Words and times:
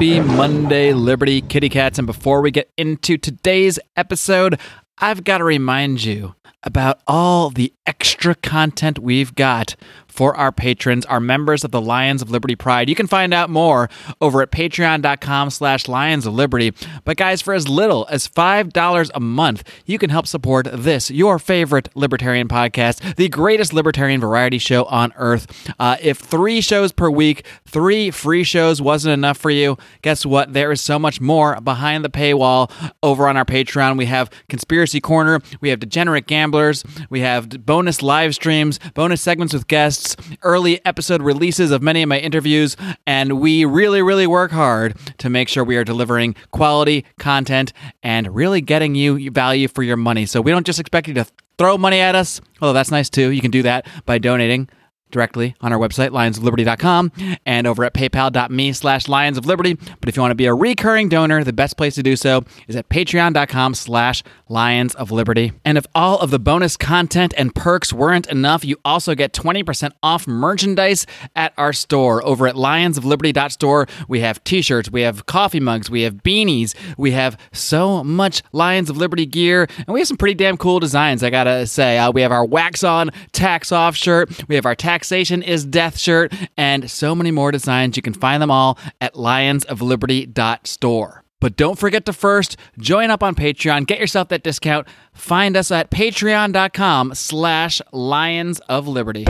Happy 0.00 0.18
Monday, 0.18 0.94
Liberty 0.94 1.42
Kitty 1.42 1.68
Cats. 1.68 1.98
And 1.98 2.06
before 2.06 2.40
we 2.40 2.50
get 2.50 2.72
into 2.78 3.18
today's 3.18 3.78
episode, 3.98 4.58
I've 4.96 5.24
got 5.24 5.38
to 5.38 5.44
remind 5.44 6.02
you 6.02 6.34
about 6.62 7.00
all 7.06 7.50
the 7.50 7.72
extra 7.86 8.34
content 8.34 8.98
we've 8.98 9.34
got 9.34 9.74
for 10.10 10.36
our 10.36 10.52
patrons, 10.52 11.06
our 11.06 11.20
members 11.20 11.64
of 11.64 11.70
the 11.70 11.80
Lions 11.80 12.20
of 12.20 12.30
Liberty 12.30 12.56
Pride. 12.56 12.88
You 12.88 12.94
can 12.94 13.06
find 13.06 13.32
out 13.32 13.48
more 13.48 13.88
over 14.20 14.42
at 14.42 14.50
patreon.com 14.50 15.50
slash 15.50 15.88
Lions 15.88 16.26
of 16.26 16.34
Liberty. 16.34 16.72
But 17.04 17.16
guys, 17.16 17.40
for 17.40 17.54
as 17.54 17.68
little 17.68 18.06
as 18.10 18.28
$5 18.28 19.10
a 19.14 19.20
month, 19.20 19.62
you 19.86 19.98
can 19.98 20.10
help 20.10 20.26
support 20.26 20.68
this, 20.72 21.10
your 21.10 21.38
favorite 21.38 21.88
libertarian 21.94 22.48
podcast, 22.48 23.16
the 23.16 23.28
greatest 23.28 23.72
libertarian 23.72 24.20
variety 24.20 24.58
show 24.58 24.84
on 24.84 25.12
earth. 25.16 25.72
Uh, 25.78 25.96
if 26.02 26.18
three 26.18 26.60
shows 26.60 26.92
per 26.92 27.08
week, 27.08 27.46
three 27.66 28.10
free 28.10 28.44
shows 28.44 28.82
wasn't 28.82 29.12
enough 29.12 29.38
for 29.38 29.50
you, 29.50 29.78
guess 30.02 30.26
what? 30.26 30.52
There 30.52 30.72
is 30.72 30.80
so 30.80 30.98
much 30.98 31.20
more 31.20 31.60
behind 31.60 32.04
the 32.04 32.10
paywall 32.10 32.70
over 33.02 33.28
on 33.28 33.36
our 33.36 33.44
Patreon. 33.44 33.96
We 33.96 34.06
have 34.06 34.30
Conspiracy 34.48 35.00
Corner, 35.00 35.40
we 35.60 35.70
have 35.70 35.80
Degenerate 35.80 36.26
Gamblers, 36.40 36.84
we 37.10 37.20
have 37.20 37.50
bonus 37.66 38.00
live 38.02 38.34
streams, 38.34 38.78
bonus 38.94 39.20
segments 39.20 39.52
with 39.52 39.66
guests, 39.66 40.16
early 40.42 40.82
episode 40.86 41.20
releases 41.20 41.70
of 41.70 41.82
many 41.82 42.02
of 42.02 42.08
my 42.08 42.18
interviews, 42.18 42.78
and 43.06 43.38
we 43.40 43.66
really, 43.66 44.00
really 44.00 44.26
work 44.26 44.50
hard 44.50 44.96
to 45.18 45.28
make 45.28 45.50
sure 45.50 45.64
we 45.64 45.76
are 45.76 45.84
delivering 45.84 46.34
quality 46.50 47.04
content 47.18 47.74
and 48.02 48.34
really 48.34 48.62
getting 48.62 48.94
you 48.94 49.30
value 49.30 49.68
for 49.68 49.82
your 49.82 49.98
money. 49.98 50.24
So 50.24 50.40
we 50.40 50.50
don't 50.50 50.64
just 50.64 50.80
expect 50.80 51.08
you 51.08 51.14
to 51.14 51.26
throw 51.58 51.76
money 51.76 52.00
at 52.00 52.14
us, 52.14 52.40
although 52.62 52.72
that's 52.72 52.90
nice 52.90 53.10
too. 53.10 53.32
You 53.32 53.42
can 53.42 53.50
do 53.50 53.60
that 53.64 53.86
by 54.06 54.16
donating 54.16 54.70
directly 55.10 55.54
on 55.60 55.72
our 55.72 55.78
website, 55.78 56.10
lionsofliberty.com, 56.10 57.12
and 57.46 57.66
over 57.66 57.84
at 57.84 57.94
paypal.me 57.94 58.72
slash 58.72 59.08
lions 59.08 59.38
of 59.38 59.46
liberty. 59.46 59.74
But 59.74 60.08
if 60.08 60.16
you 60.16 60.22
want 60.22 60.32
to 60.32 60.36
be 60.36 60.46
a 60.46 60.54
recurring 60.54 61.08
donor, 61.08 61.44
the 61.44 61.52
best 61.52 61.76
place 61.76 61.94
to 61.96 62.02
do 62.02 62.16
so 62.16 62.44
is 62.68 62.76
at 62.76 62.88
patreon.com 62.88 63.74
slash 63.74 64.22
lions 64.48 64.94
of 64.94 65.10
liberty. 65.10 65.52
And 65.64 65.78
if 65.78 65.86
all 65.94 66.18
of 66.18 66.30
the 66.30 66.38
bonus 66.38 66.76
content 66.76 67.34
and 67.36 67.54
perks 67.54 67.92
weren't 67.92 68.26
enough, 68.28 68.64
you 68.64 68.76
also 68.84 69.14
get 69.14 69.32
20% 69.32 69.92
off 70.02 70.26
merchandise 70.26 71.06
at 71.36 71.52
our 71.56 71.72
store 71.72 72.24
over 72.24 72.46
at 72.46 72.54
lionsofliberty.store. 72.54 73.86
We 74.08 74.20
have 74.20 74.42
t-shirts, 74.44 74.90
we 74.90 75.02
have 75.02 75.26
coffee 75.26 75.60
mugs, 75.60 75.90
we 75.90 76.02
have 76.02 76.16
beanies, 76.16 76.74
we 76.96 77.12
have 77.12 77.38
so 77.52 78.02
much 78.04 78.42
Lions 78.52 78.90
of 78.90 78.96
Liberty 78.96 79.26
gear, 79.26 79.68
and 79.78 79.88
we 79.88 80.00
have 80.00 80.08
some 80.08 80.16
pretty 80.16 80.34
damn 80.34 80.56
cool 80.56 80.80
designs, 80.80 81.22
I 81.22 81.30
gotta 81.30 81.66
say. 81.66 81.98
Uh, 81.98 82.10
we 82.10 82.22
have 82.22 82.32
our 82.32 82.44
wax 82.44 82.84
on, 82.84 83.10
tax 83.32 83.72
off 83.72 83.96
shirt, 83.96 84.48
we 84.48 84.54
have 84.54 84.66
our 84.66 84.74
taxation 85.00 85.42
is 85.42 85.64
death 85.64 85.96
shirt, 85.96 86.30
and 86.58 86.90
so 86.90 87.14
many 87.14 87.30
more 87.30 87.50
designs. 87.50 87.96
You 87.96 88.02
can 88.02 88.12
find 88.12 88.42
them 88.42 88.50
all 88.50 88.78
at 89.00 89.14
lionsofliberty.store. 89.14 91.24
But 91.40 91.56
don't 91.56 91.78
forget 91.78 92.04
to 92.04 92.12
first 92.12 92.58
join 92.78 93.10
up 93.10 93.22
on 93.22 93.34
Patreon, 93.34 93.86
get 93.86 93.98
yourself 93.98 94.28
that 94.28 94.42
discount. 94.42 94.86
Find 95.14 95.56
us 95.56 95.70
at 95.70 95.90
patreon.com 95.90 97.14
slash 97.14 97.80
lions 97.92 98.58
of 98.68 98.86
liberty. 98.86 99.24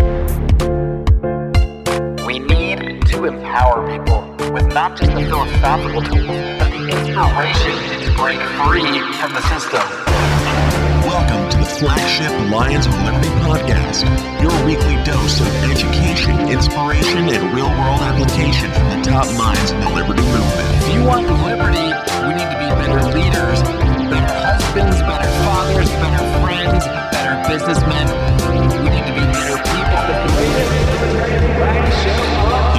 We 2.27 2.40
need 2.40 3.06
to 3.06 3.27
empower 3.27 3.96
people 3.96 4.22
with 4.52 4.74
not 4.74 4.98
just 4.98 5.12
the 5.12 5.22
philosophical 5.22 6.02
tools, 6.02 6.58
but 6.58 6.72
the 6.72 6.88
inspiration 6.98 7.77
to 8.00 8.10
break 8.16 8.40
free 8.58 9.00
from 9.20 9.34
the 9.34 9.42
system. 9.48 9.82
Welcome 11.20 11.50
to 11.50 11.58
the 11.58 11.66
flagship 11.66 12.32
Lions 12.50 12.86
of 12.86 12.94
Liberty 13.04 13.28
podcast, 13.44 14.08
your 14.40 14.56
weekly 14.64 14.96
dose 15.04 15.38
of 15.40 15.46
education, 15.68 16.32
inspiration, 16.48 17.28
and 17.28 17.52
real 17.52 17.68
world 17.68 18.00
application 18.00 18.72
from 18.72 18.88
the 18.88 19.04
top 19.04 19.28
minds 19.36 19.70
in 19.70 19.80
the 19.80 19.90
liberty 19.92 20.24
movement. 20.24 20.68
If 20.80 20.94
you 20.94 21.04
want 21.04 21.28
liberty, 21.44 21.92
we 22.24 22.32
need 22.40 22.48
to 22.48 22.56
be 22.56 22.72
better 22.72 23.04
leaders, 23.12 23.60
better 24.08 24.32
husbands, 24.32 24.96
better 25.04 25.28
fathers, 25.44 25.90
better 26.00 26.24
friends, 26.40 26.88
better 27.12 27.36
businessmen. 27.52 28.08
We 28.80 28.89
need 28.89 29.05
to 29.05 29.12
be 29.12 29.20
better 29.28 29.61
people. 29.61 30.00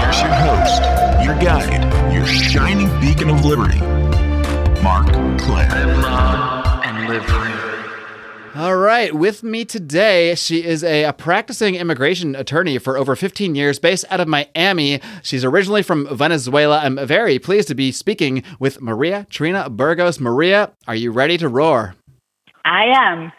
Here's 0.01 0.17
your 0.17 0.33
host, 0.33 0.81
your 1.21 1.37
guide, 1.37 1.85
your 2.11 2.25
shining 2.25 2.89
beacon 2.99 3.29
of 3.29 3.45
liberty, 3.45 3.81
Marc 4.81 5.13
Clair. 5.37 5.69
Live 5.69 6.01
long 6.01 6.81
and 6.83 7.07
live 7.07 7.23
free. 7.23 7.60
All 8.53 8.75
right, 8.75 9.15
with 9.15 9.43
me 9.43 9.63
today, 9.63 10.35
she 10.35 10.65
is 10.65 10.83
a, 10.83 11.03
a, 11.05 11.13
practicing 11.13 11.75
immigration 11.75 12.35
attorney 12.35 12.77
for 12.79 12.97
over 12.97 13.15
15 13.15 13.55
years, 13.55 13.79
based 13.79 14.03
out 14.09 14.19
of 14.19 14.27
Miami. 14.27 14.99
She's 15.23 15.45
originally 15.45 15.83
from 15.83 16.05
Venezuela. 16.17 16.79
I'm 16.79 16.97
very 17.07 17.39
pleased 17.39 17.69
to 17.69 17.75
be 17.75 17.93
speaking 17.93 18.43
with 18.59 18.81
Maria 18.81 19.25
Trina 19.29 19.69
Burgos. 19.69 20.19
Maria, 20.19 20.73
are 20.85 20.95
you 20.95 21.13
ready 21.13 21.37
to 21.37 21.47
roar? 21.47 21.95
I 22.65 22.87
am. 22.93 23.31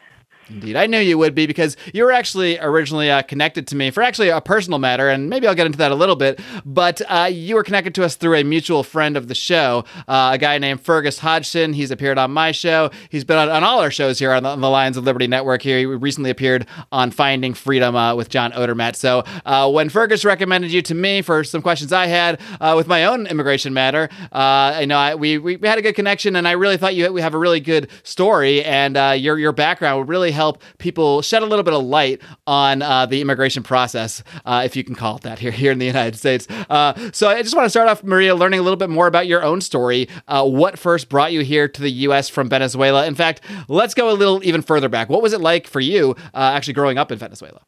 Indeed, 0.48 0.76
I 0.76 0.86
knew 0.86 0.98
you 0.98 1.16
would 1.18 1.34
be 1.34 1.46
because 1.46 1.76
you 1.94 2.04
were 2.04 2.12
actually 2.12 2.58
originally 2.58 3.10
uh, 3.10 3.22
connected 3.22 3.66
to 3.68 3.76
me 3.76 3.90
for 3.90 4.02
actually 4.02 4.28
a 4.28 4.40
personal 4.40 4.78
matter, 4.78 5.08
and 5.08 5.30
maybe 5.30 5.46
I'll 5.46 5.54
get 5.54 5.66
into 5.66 5.78
that 5.78 5.92
a 5.92 5.94
little 5.94 6.16
bit. 6.16 6.40
But 6.64 7.00
uh, 7.08 7.28
you 7.32 7.54
were 7.54 7.62
connected 7.62 7.94
to 7.94 8.04
us 8.04 8.16
through 8.16 8.36
a 8.36 8.44
mutual 8.44 8.82
friend 8.82 9.16
of 9.16 9.28
the 9.28 9.34
show, 9.34 9.84
uh, 10.08 10.32
a 10.34 10.38
guy 10.38 10.58
named 10.58 10.80
Fergus 10.80 11.20
Hodgson. 11.20 11.72
He's 11.72 11.90
appeared 11.90 12.18
on 12.18 12.32
my 12.32 12.52
show. 12.52 12.90
He's 13.08 13.24
been 13.24 13.38
on, 13.38 13.48
on 13.48 13.64
all 13.64 13.80
our 13.80 13.90
shows 13.90 14.18
here 14.18 14.32
on 14.32 14.42
the, 14.42 14.48
on 14.50 14.60
the, 14.60 14.72
Lions 14.72 14.96
of 14.96 15.04
Liberty 15.04 15.26
Network. 15.26 15.62
Here, 15.62 15.78
he 15.78 15.86
recently 15.86 16.30
appeared 16.30 16.66
on 16.90 17.10
Finding 17.10 17.54
Freedom 17.54 17.94
uh, 17.94 18.14
with 18.14 18.28
John 18.28 18.52
Odermatt. 18.52 18.96
So 18.96 19.22
uh, 19.44 19.70
when 19.70 19.90
Fergus 19.90 20.24
recommended 20.24 20.72
you 20.72 20.82
to 20.82 20.94
me 20.94 21.22
for 21.22 21.44
some 21.44 21.62
questions 21.62 21.92
I 21.92 22.06
had 22.06 22.40
uh, 22.60 22.74
with 22.76 22.88
my 22.88 23.04
own 23.04 23.26
immigration 23.26 23.72
matter, 23.72 24.08
I 24.32 24.86
know 24.86 24.96
I, 24.96 25.14
we, 25.14 25.38
we 25.38 25.58
had 25.62 25.78
a 25.78 25.82
good 25.82 25.94
connection, 25.94 26.36
and 26.36 26.48
I 26.48 26.52
really 26.52 26.76
thought 26.76 26.94
you 26.94 27.12
we 27.12 27.20
have 27.20 27.34
a 27.34 27.38
really 27.38 27.60
good 27.60 27.90
story, 28.02 28.64
and 28.64 28.96
your 29.20 29.38
your 29.38 29.52
background 29.52 29.98
would 29.98 30.08
really 30.08 30.30
help 30.30 30.41
people 30.78 31.22
shed 31.22 31.42
a 31.42 31.46
little 31.46 31.62
bit 31.62 31.74
of 31.74 31.84
light 31.84 32.20
on 32.46 32.82
uh, 32.82 33.06
the 33.06 33.20
immigration 33.20 33.62
process, 33.62 34.22
uh, 34.44 34.62
if 34.64 34.74
you 34.74 34.82
can 34.82 34.94
call 34.94 35.16
it 35.16 35.22
that 35.22 35.38
here 35.42 35.50
here 35.50 35.72
in 35.72 35.78
the 35.78 35.86
United 35.86 36.16
States. 36.16 36.46
Uh, 36.68 37.10
so 37.12 37.28
I 37.28 37.42
just 37.42 37.54
want 37.54 37.66
to 37.66 37.70
start 37.70 37.88
off, 37.88 38.02
Maria, 38.02 38.34
learning 38.34 38.60
a 38.60 38.62
little 38.62 38.76
bit 38.76 38.90
more 38.90 39.06
about 39.06 39.26
your 39.26 39.42
own 39.42 39.60
story. 39.60 40.08
Uh, 40.26 40.44
what 40.44 40.78
first 40.78 41.08
brought 41.08 41.32
you 41.32 41.40
here 41.40 41.68
to 41.68 41.82
the 41.82 41.90
U.S. 42.06 42.28
from 42.28 42.48
Venezuela? 42.48 43.06
In 43.06 43.14
fact, 43.14 43.40
let's 43.68 43.94
go 43.94 44.10
a 44.10 44.14
little 44.14 44.42
even 44.44 44.62
further 44.62 44.88
back. 44.88 45.08
What 45.08 45.22
was 45.22 45.32
it 45.32 45.40
like 45.40 45.66
for 45.66 45.80
you 45.80 46.16
uh, 46.34 46.52
actually 46.54 46.74
growing 46.74 46.98
up 46.98 47.12
in 47.12 47.18
Venezuela? 47.18 47.62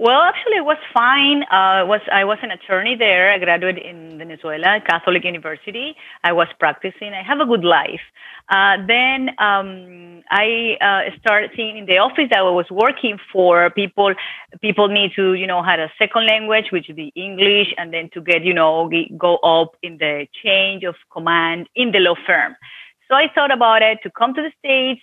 Well, 0.00 0.20
actually, 0.20 0.58
it 0.58 0.64
was 0.64 0.76
fine. 0.94 1.42
Uh, 1.42 1.84
was 1.84 2.00
I 2.12 2.24
was 2.24 2.38
an 2.42 2.52
attorney 2.52 2.94
there. 2.94 3.32
I 3.32 3.38
graduated 3.38 3.82
in 3.84 4.16
Venezuela, 4.16 4.80
Catholic 4.88 5.24
University. 5.24 5.96
I 6.22 6.30
was 6.30 6.46
practicing. 6.60 7.12
I 7.14 7.24
have 7.24 7.40
a 7.40 7.46
good 7.46 7.64
life. 7.64 8.00
Uh, 8.48 8.76
then 8.86 9.30
um, 9.40 10.22
I 10.30 10.78
uh, 10.80 11.18
started 11.18 11.50
seeing 11.56 11.78
in 11.78 11.86
the 11.86 11.98
office 11.98 12.28
that 12.30 12.38
I 12.38 12.42
was 12.42 12.70
working 12.70 13.18
for 13.32 13.70
people. 13.70 14.14
People 14.60 14.86
need 14.86 15.14
to, 15.16 15.34
you 15.34 15.48
know, 15.48 15.64
had 15.64 15.80
a 15.80 15.90
second 15.98 16.26
language, 16.26 16.66
which 16.70 16.88
is 16.88 16.94
the 16.94 17.12
English, 17.16 17.74
and 17.76 17.92
then 17.92 18.08
to 18.14 18.20
get, 18.20 18.44
you 18.44 18.54
know, 18.54 18.88
go 19.18 19.38
up 19.38 19.72
in 19.82 19.98
the 19.98 20.28
change 20.44 20.84
of 20.84 20.94
command 21.12 21.68
in 21.74 21.90
the 21.90 21.98
law 21.98 22.14
firm. 22.24 22.54
So 23.08 23.16
I 23.16 23.26
thought 23.34 23.50
about 23.50 23.82
it 23.82 23.98
to 24.04 24.10
come 24.10 24.32
to 24.34 24.42
the 24.42 24.52
states. 24.60 25.00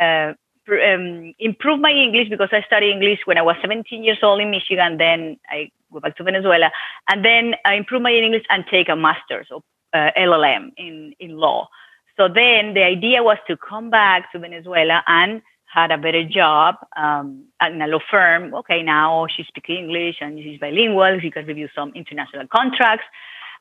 Uh, 0.00 0.34
um, 0.68 1.34
improve 1.38 1.80
my 1.80 1.90
English 1.90 2.28
because 2.28 2.48
I 2.52 2.62
studied 2.62 2.92
English 2.92 3.20
when 3.24 3.38
I 3.38 3.42
was 3.42 3.56
17 3.60 4.02
years 4.02 4.18
old 4.22 4.40
in 4.40 4.50
Michigan. 4.50 4.98
Then 4.98 5.38
I 5.48 5.70
go 5.92 6.00
back 6.00 6.16
to 6.16 6.24
Venezuela, 6.24 6.70
and 7.08 7.24
then 7.24 7.54
I 7.64 7.74
improve 7.74 8.02
my 8.02 8.12
English 8.12 8.44
and 8.50 8.64
take 8.70 8.88
a 8.88 8.96
master's 8.96 9.48
of 9.50 9.62
uh, 9.94 10.10
LLM 10.16 10.72
in 10.76 11.14
in 11.20 11.36
law. 11.36 11.68
So 12.16 12.28
then 12.28 12.74
the 12.74 12.82
idea 12.82 13.22
was 13.22 13.38
to 13.46 13.56
come 13.56 13.90
back 13.90 14.32
to 14.32 14.38
Venezuela 14.38 15.02
and 15.06 15.42
had 15.66 15.90
a 15.90 15.98
better 15.98 16.24
job 16.24 16.76
um, 16.96 17.44
in 17.60 17.82
a 17.82 17.86
law 17.86 17.98
firm. 18.10 18.54
Okay, 18.54 18.82
now 18.82 19.26
she 19.34 19.44
speaks 19.44 19.68
English 19.68 20.16
and 20.20 20.38
she's 20.38 20.58
bilingual. 20.58 21.18
She 21.20 21.30
can 21.30 21.44
review 21.46 21.68
some 21.74 21.92
international 21.94 22.46
contracts, 22.48 23.04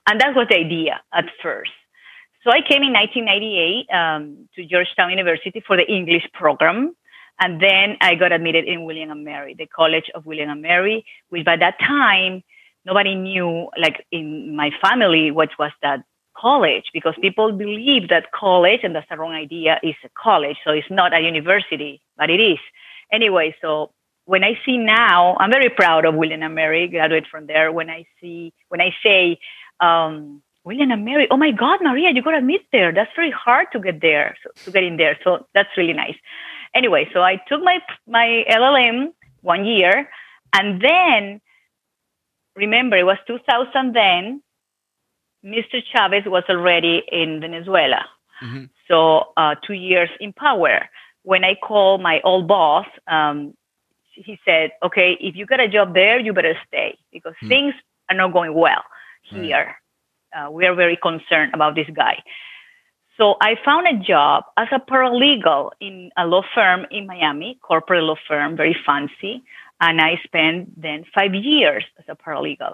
and 0.08 0.20
that 0.22 0.36
was 0.36 0.48
the 0.50 0.58
idea 0.58 1.02
at 1.14 1.26
first. 1.44 1.72
So 2.46 2.52
I 2.52 2.62
came 2.62 2.84
in 2.84 2.94
1998 2.94 3.90
um, 3.90 4.48
to 4.56 4.66
Georgetown 4.66 5.10
University 5.10 5.64
for 5.66 5.76
the 5.76 5.92
English 5.92 6.30
program. 6.32 6.96
And 7.40 7.60
then 7.60 7.98
I 8.02 8.14
got 8.14 8.32
admitted 8.32 8.66
in 8.66 8.86
William 8.86 9.10
and 9.10 9.26
Mary, 9.26 9.56
the 9.58 9.66
College 9.66 10.12
of 10.14 10.28
William 10.28 10.52
and 10.52 10.62
Mary, 10.62 11.06
which 11.30 11.44
by 11.44 11.58
that 11.58 11.80
time, 11.80 12.44
nobody 12.86 13.16
knew, 13.16 13.68
like 13.82 14.06
in 14.12 14.56
my 14.56 14.70
family, 14.80 15.32
what 15.32 15.50
was 15.58 15.72
that 15.82 16.04
college, 16.38 16.84
because 16.94 17.16
people 17.20 17.52
believe 17.52 18.10
that 18.10 18.32
college, 18.32 18.82
and 18.84 18.96
that's 18.96 19.10
the 19.10 19.18
wrong 19.18 19.34
idea, 19.34 19.80
is 19.82 19.96
a 20.06 20.10
college. 20.16 20.58
So 20.64 20.70
it's 20.70 20.92
not 20.92 21.16
a 21.16 21.22
university, 21.22 22.00
but 22.16 22.30
it 22.30 22.40
is. 22.40 22.60
Anyway, 23.12 23.56
so 23.60 23.92
when 24.26 24.44
I 24.44 24.60
see 24.66 24.78
now, 24.78 25.36
I'm 25.40 25.52
very 25.52 25.70
proud 25.70 26.06
of 26.06 26.14
William 26.14 26.44
and 26.44 26.54
Mary, 26.54 26.88
graduate 26.88 27.26
from 27.30 27.48
there. 27.48 27.72
When 27.72 27.90
I 27.90 28.06
see, 28.22 28.54
when 28.70 28.82
I 28.82 28.94
say, 29.04 29.40
um, 29.80 30.44
William 30.66 30.92
and 30.92 31.06
Mary, 31.06 31.28
oh 31.30 31.38
my 31.38 31.52
God, 31.52 31.80
Maria, 31.82 32.10
you 32.12 32.24
got 32.24 32.32
to 32.32 32.42
meet 32.42 32.66
there. 32.72 32.92
That's 32.92 33.12
very 33.16 33.32
hard 33.32 33.68
to 33.72 33.80
get 33.80 34.02
there, 34.02 34.36
so, 34.44 34.50
to 34.66 34.72
get 34.72 34.84
in 34.84 34.98
there. 34.98 35.18
So 35.24 35.46
that's 35.54 35.70
really 35.78 35.94
nice. 35.94 36.16
Anyway, 36.74 37.08
so 37.14 37.22
I 37.22 37.40
took 37.48 37.64
my 37.64 37.80
my 38.08 38.44
LLM 38.50 39.14
one 39.42 39.66
year, 39.66 40.10
and 40.54 40.82
then 40.82 41.40
remember 42.56 42.98
it 42.98 43.06
was 43.06 43.18
2000 43.28 43.94
then. 43.94 44.42
Mr. 45.46 45.80
Chavez 45.94 46.24
was 46.26 46.44
already 46.50 47.04
in 47.12 47.40
Venezuela. 47.40 48.04
Mm-hmm. 48.44 48.64
So 48.88 49.26
uh, 49.38 49.54
two 49.66 49.74
years 49.74 50.10
in 50.20 50.34
power. 50.34 50.90
When 51.22 51.44
I 51.44 51.54
called 51.56 52.02
my 52.02 52.20
old 52.24 52.48
boss, 52.48 52.88
um, 53.08 53.54
he 54.14 54.40
said, 54.44 54.72
"Okay, 54.82 55.18
if 55.20 55.36
you 55.36 55.46
got 55.46 55.60
a 55.60 55.68
job 55.68 55.94
there, 55.94 56.20
you 56.20 56.34
better 56.34 56.58
stay 56.68 56.98
because 57.12 57.36
mm. 57.44 57.48
things 57.48 57.74
are 58.10 58.16
not 58.16 58.34
going 58.34 58.54
well 58.54 58.84
here. 59.30 59.66
Right. 59.66 59.76
Uh, 60.36 60.52
we 60.52 60.66
are 60.66 60.76
very 60.76 60.98
concerned 60.98 61.54
about 61.54 61.76
this 61.76 61.88
guy." 61.94 62.22
So 63.18 63.36
I 63.40 63.56
found 63.64 63.88
a 63.88 63.98
job 64.04 64.44
as 64.58 64.68
a 64.72 64.80
paralegal 64.80 65.72
in 65.80 66.12
a 66.18 66.28
law 66.28 66.44
firm 66.54 66.86
in 66.92 67.08
Miami, 67.08 67.58
corporate 67.62 68.04
law 68.04 68.18
firm, 68.28 68.58
very 68.58 68.76
fancy, 68.86 69.42
and 69.80 70.02
I 70.02 70.20
spent 70.26 70.82
then 70.82 71.06
five 71.16 71.34
years 71.34 71.86
as 71.98 72.06
a 72.10 72.16
paralegal. 72.16 72.74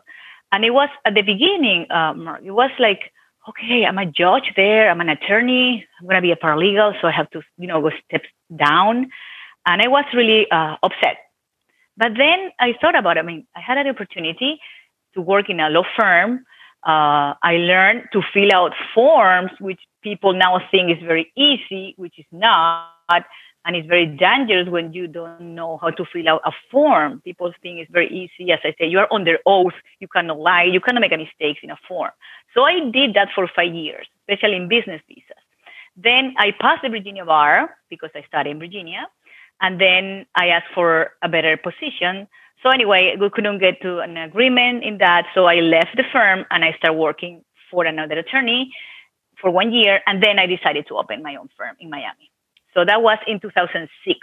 And 0.52 0.66
it 0.66 0.72
was 0.72 0.90
at 1.06 1.14
the 1.14 1.22
beginning, 1.22 1.90
um, 1.92 2.28
it 2.44 2.52
was 2.52 2.72
like 2.80 3.14
okay, 3.50 3.86
I'm 3.86 3.98
a 3.98 4.06
judge 4.06 4.54
there, 4.56 4.90
I'm 4.90 5.02
an 5.02 5.10
attorney, 5.10 5.86
I'm 6.00 6.06
going 6.06 6.16
to 6.16 6.22
be 6.22 6.32
a 6.32 6.36
paralegal, 6.36 7.00
so 7.02 7.08
I 7.08 7.12
have 7.12 7.30
to, 7.32 7.42
you 7.58 7.68
know, 7.68 7.82
go 7.82 7.92
steps 8.06 8.30
down. 8.56 9.10
And 9.66 9.82
I 9.82 9.88
was 9.88 10.06
really 10.14 10.50
uh, 10.52 10.78
upset. 10.84 11.18
But 11.98 12.14
then 12.18 12.52
I 12.60 12.74
thought 12.80 12.98
about 12.98 13.18
it. 13.18 13.22
I 13.22 13.24
mean, 13.24 13.46
I 13.56 13.62
had 13.62 13.78
an 13.78 13.88
opportunity 13.88 14.60
to 15.14 15.22
work 15.22 15.50
in 15.50 15.60
a 15.60 15.70
law 15.70 15.84
firm. 15.98 16.46
Uh, 16.84 17.38
I 17.44 17.58
learned 17.58 18.10
to 18.14 18.22
fill 18.34 18.52
out 18.54 18.74
forms, 18.94 19.52
which 19.60 19.80
people 20.02 20.34
now 20.34 20.60
think 20.72 20.92
is 20.92 21.04
very 21.04 21.32
easy, 21.36 21.94
which 21.98 22.18
is 22.18 22.26
not. 22.32 22.90
And 23.64 23.76
it's 23.76 23.88
very 23.88 24.08
dangerous 24.08 24.68
when 24.68 24.92
you 24.92 25.06
don't 25.06 25.54
know 25.54 25.78
how 25.78 25.92
to 25.92 26.06
fill 26.12 26.28
out 26.28 26.42
a 26.46 26.52
form. 26.72 27.22
People 27.24 27.54
think 27.62 27.80
it's 27.80 27.92
very 27.92 28.10
easy. 28.10 28.52
As 28.52 28.60
I 28.64 28.74
say, 28.80 28.88
you 28.88 28.98
are 28.98 29.14
under 29.14 29.38
oath. 29.46 29.74
You 30.00 30.08
cannot 30.08 30.40
lie. 30.40 30.64
You 30.64 30.80
cannot 30.80 31.02
make 31.02 31.12
mistakes 31.12 31.60
in 31.62 31.70
a 31.70 31.78
form. 31.88 32.10
So 32.56 32.64
I 32.64 32.80
did 32.90 33.14
that 33.14 33.30
for 33.36 33.48
five 33.48 33.74
years, 33.74 34.08
especially 34.22 34.56
in 34.56 34.68
business 34.68 35.02
visas. 35.08 35.44
Then 35.96 36.34
I 36.40 36.52
passed 36.60 36.82
the 36.82 36.90
Virginia 36.90 37.26
bar 37.26 37.78
because 37.90 38.10
I 38.16 38.24
studied 38.24 38.52
in 38.52 38.60
Virginia. 38.60 39.08
And 39.62 39.80
then 39.80 40.26
I 40.34 40.48
asked 40.48 40.74
for 40.74 41.12
a 41.22 41.30
better 41.30 41.56
position. 41.56 42.28
So 42.64 42.70
anyway, 42.70 43.16
we 43.20 43.30
couldn't 43.30 43.60
get 43.60 43.82
to 43.82 44.00
an 44.00 44.18
agreement 44.18 44.84
in 44.84 45.00
that. 45.00 45.26
So 45.34 45.46
I 45.46 45.56
left 45.56 45.96
the 45.96 46.04
firm 46.12 46.46
and 46.52 46.64
I 46.64 46.74
started 46.78 46.98
working 46.98 47.44
for 47.72 47.86
another 47.86 48.20
attorney 48.20 48.72
for 49.40 49.50
one 49.50 49.74
year. 49.74 50.02
And 50.06 50.22
then 50.22 50.38
I 50.38 50.46
decided 50.46 50.88
to 50.88 50.98
open 50.98 51.24
my 51.24 51.36
own 51.36 51.50
firm 51.58 51.76
in 51.80 51.90
Miami. 51.90 52.32
So 52.74 52.86
that 52.86 53.02
was 53.02 53.18
in 53.28 53.40
2006 53.40 54.20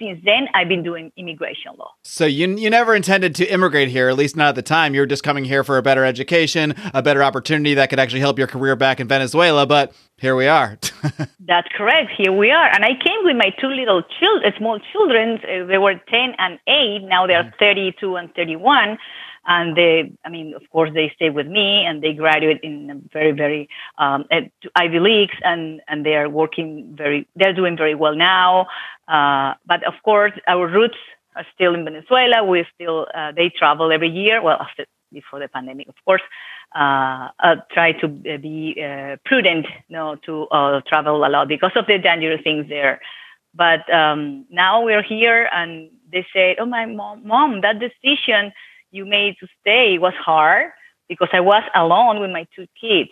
since 0.00 0.20
then, 0.24 0.48
I've 0.54 0.68
been 0.68 0.82
doing 0.82 1.12
immigration 1.16 1.72
law. 1.78 1.92
So 2.02 2.24
you 2.24 2.48
you 2.56 2.70
never 2.70 2.94
intended 2.94 3.34
to 3.36 3.46
immigrate 3.46 3.88
here, 3.88 4.08
at 4.08 4.16
least 4.16 4.36
not 4.36 4.48
at 4.50 4.54
the 4.56 4.62
time. 4.62 4.94
You 4.94 5.00
were 5.00 5.06
just 5.06 5.22
coming 5.22 5.44
here 5.44 5.62
for 5.62 5.78
a 5.78 5.82
better 5.82 6.04
education, 6.04 6.74
a 6.94 7.02
better 7.02 7.22
opportunity 7.22 7.74
that 7.74 7.90
could 7.90 8.00
actually 8.00 8.20
help 8.20 8.38
your 8.38 8.48
career 8.48 8.74
back 8.74 8.98
in 8.98 9.06
Venezuela. 9.06 9.66
But 9.66 9.92
here 10.16 10.34
we 10.34 10.46
are. 10.46 10.78
That's 11.40 11.68
correct. 11.76 12.12
Here 12.16 12.32
we 12.32 12.50
are, 12.50 12.66
and 12.74 12.84
I 12.84 12.94
came 13.04 13.22
with 13.24 13.36
my 13.36 13.50
two 13.60 13.68
little 13.68 14.02
children, 14.18 14.52
small 14.58 14.80
children. 14.92 15.38
They 15.68 15.78
were 15.78 15.94
ten 16.08 16.34
and 16.38 16.58
eight. 16.66 17.02
Now 17.02 17.26
they 17.26 17.34
are 17.34 17.44
mm. 17.44 17.58
thirty-two 17.58 18.16
and 18.16 18.34
thirty-one 18.34 18.98
and 19.50 19.76
they 19.76 20.12
i 20.24 20.28
mean 20.28 20.54
of 20.54 20.62
course 20.70 20.90
they 20.94 21.12
stay 21.16 21.28
with 21.28 21.48
me 21.58 21.84
and 21.84 22.02
they 22.02 22.12
graduate 22.12 22.60
in 22.62 22.76
very 23.12 23.32
very 23.32 23.68
um, 23.98 24.24
ivy 24.76 25.00
leagues 25.00 25.38
and 25.42 25.80
and 25.88 26.06
they 26.06 26.14
are 26.14 26.28
working 26.28 26.94
very 26.96 27.26
they're 27.36 27.58
doing 27.60 27.76
very 27.76 27.94
well 27.94 28.14
now. 28.14 28.66
Uh, 29.08 29.54
but 29.66 29.80
of 29.90 29.94
course 30.04 30.32
our 30.46 30.66
roots 30.68 31.00
are 31.34 31.46
still 31.54 31.74
in 31.74 31.84
venezuela. 31.84 32.44
We 32.44 32.64
still 32.74 33.06
uh, 33.12 33.32
they 33.32 33.48
travel 33.50 33.92
every 33.92 34.10
year. 34.22 34.40
Well 34.40 34.58
after 34.60 34.86
before 35.12 35.40
the 35.40 35.48
pandemic 35.48 35.88
of 35.88 35.98
course. 36.04 36.22
Uh, 36.72 37.26
uh 37.40 37.56
try 37.72 37.90
to 37.90 38.06
be 38.06 38.80
uh, 38.80 39.16
prudent 39.24 39.66
you 39.88 39.96
know, 39.96 40.14
to 40.26 40.46
uh, 40.52 40.80
travel 40.86 41.26
a 41.26 41.28
lot 41.28 41.48
because 41.48 41.72
of 41.74 41.84
the 41.88 41.98
dangerous 41.98 42.40
things 42.44 42.68
there. 42.68 43.00
But 43.52 43.82
um, 43.92 44.46
now 44.50 44.84
we're 44.84 45.02
here 45.02 45.48
and 45.52 45.90
they 46.12 46.24
say 46.32 46.56
oh 46.60 46.66
my 46.66 46.86
mom 46.86 47.26
mom 47.26 47.60
that 47.62 47.80
decision 47.80 48.52
you 48.90 49.04
made 49.04 49.36
to 49.40 49.46
stay 49.60 49.98
was 49.98 50.14
hard 50.14 50.72
because 51.08 51.28
I 51.32 51.40
was 51.40 51.62
alone 51.74 52.20
with 52.20 52.30
my 52.30 52.46
two 52.54 52.66
kids, 52.80 53.10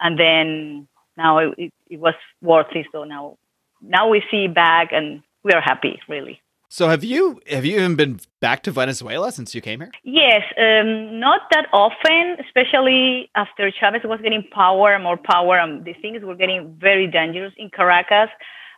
and 0.00 0.18
then 0.18 0.88
now 1.16 1.38
it, 1.38 1.72
it, 1.88 2.00
was 2.00 2.14
worth 2.42 2.74
it. 2.74 2.86
So 2.92 3.04
now, 3.04 3.36
now 3.82 4.08
we 4.08 4.22
see 4.30 4.48
back, 4.48 4.88
and 4.92 5.22
we 5.42 5.52
are 5.52 5.60
happy, 5.60 6.00
really. 6.08 6.40
So 6.68 6.88
have 6.88 7.04
you 7.04 7.40
have 7.48 7.64
you 7.64 7.76
even 7.76 7.94
been 7.94 8.18
back 8.40 8.64
to 8.64 8.72
Venezuela 8.72 9.30
since 9.30 9.54
you 9.54 9.60
came 9.60 9.80
here? 9.80 9.92
Yes, 10.02 10.42
um, 10.58 11.20
not 11.20 11.42
that 11.52 11.66
often, 11.72 12.36
especially 12.44 13.30
after 13.36 13.70
Chavez 13.70 14.00
was 14.04 14.20
getting 14.20 14.42
power, 14.50 14.98
more 14.98 15.16
power, 15.16 15.56
and 15.56 15.84
the 15.84 15.92
things 15.92 16.24
were 16.24 16.34
getting 16.34 16.76
very 16.80 17.06
dangerous 17.06 17.52
in 17.58 17.70
Caracas, 17.70 18.30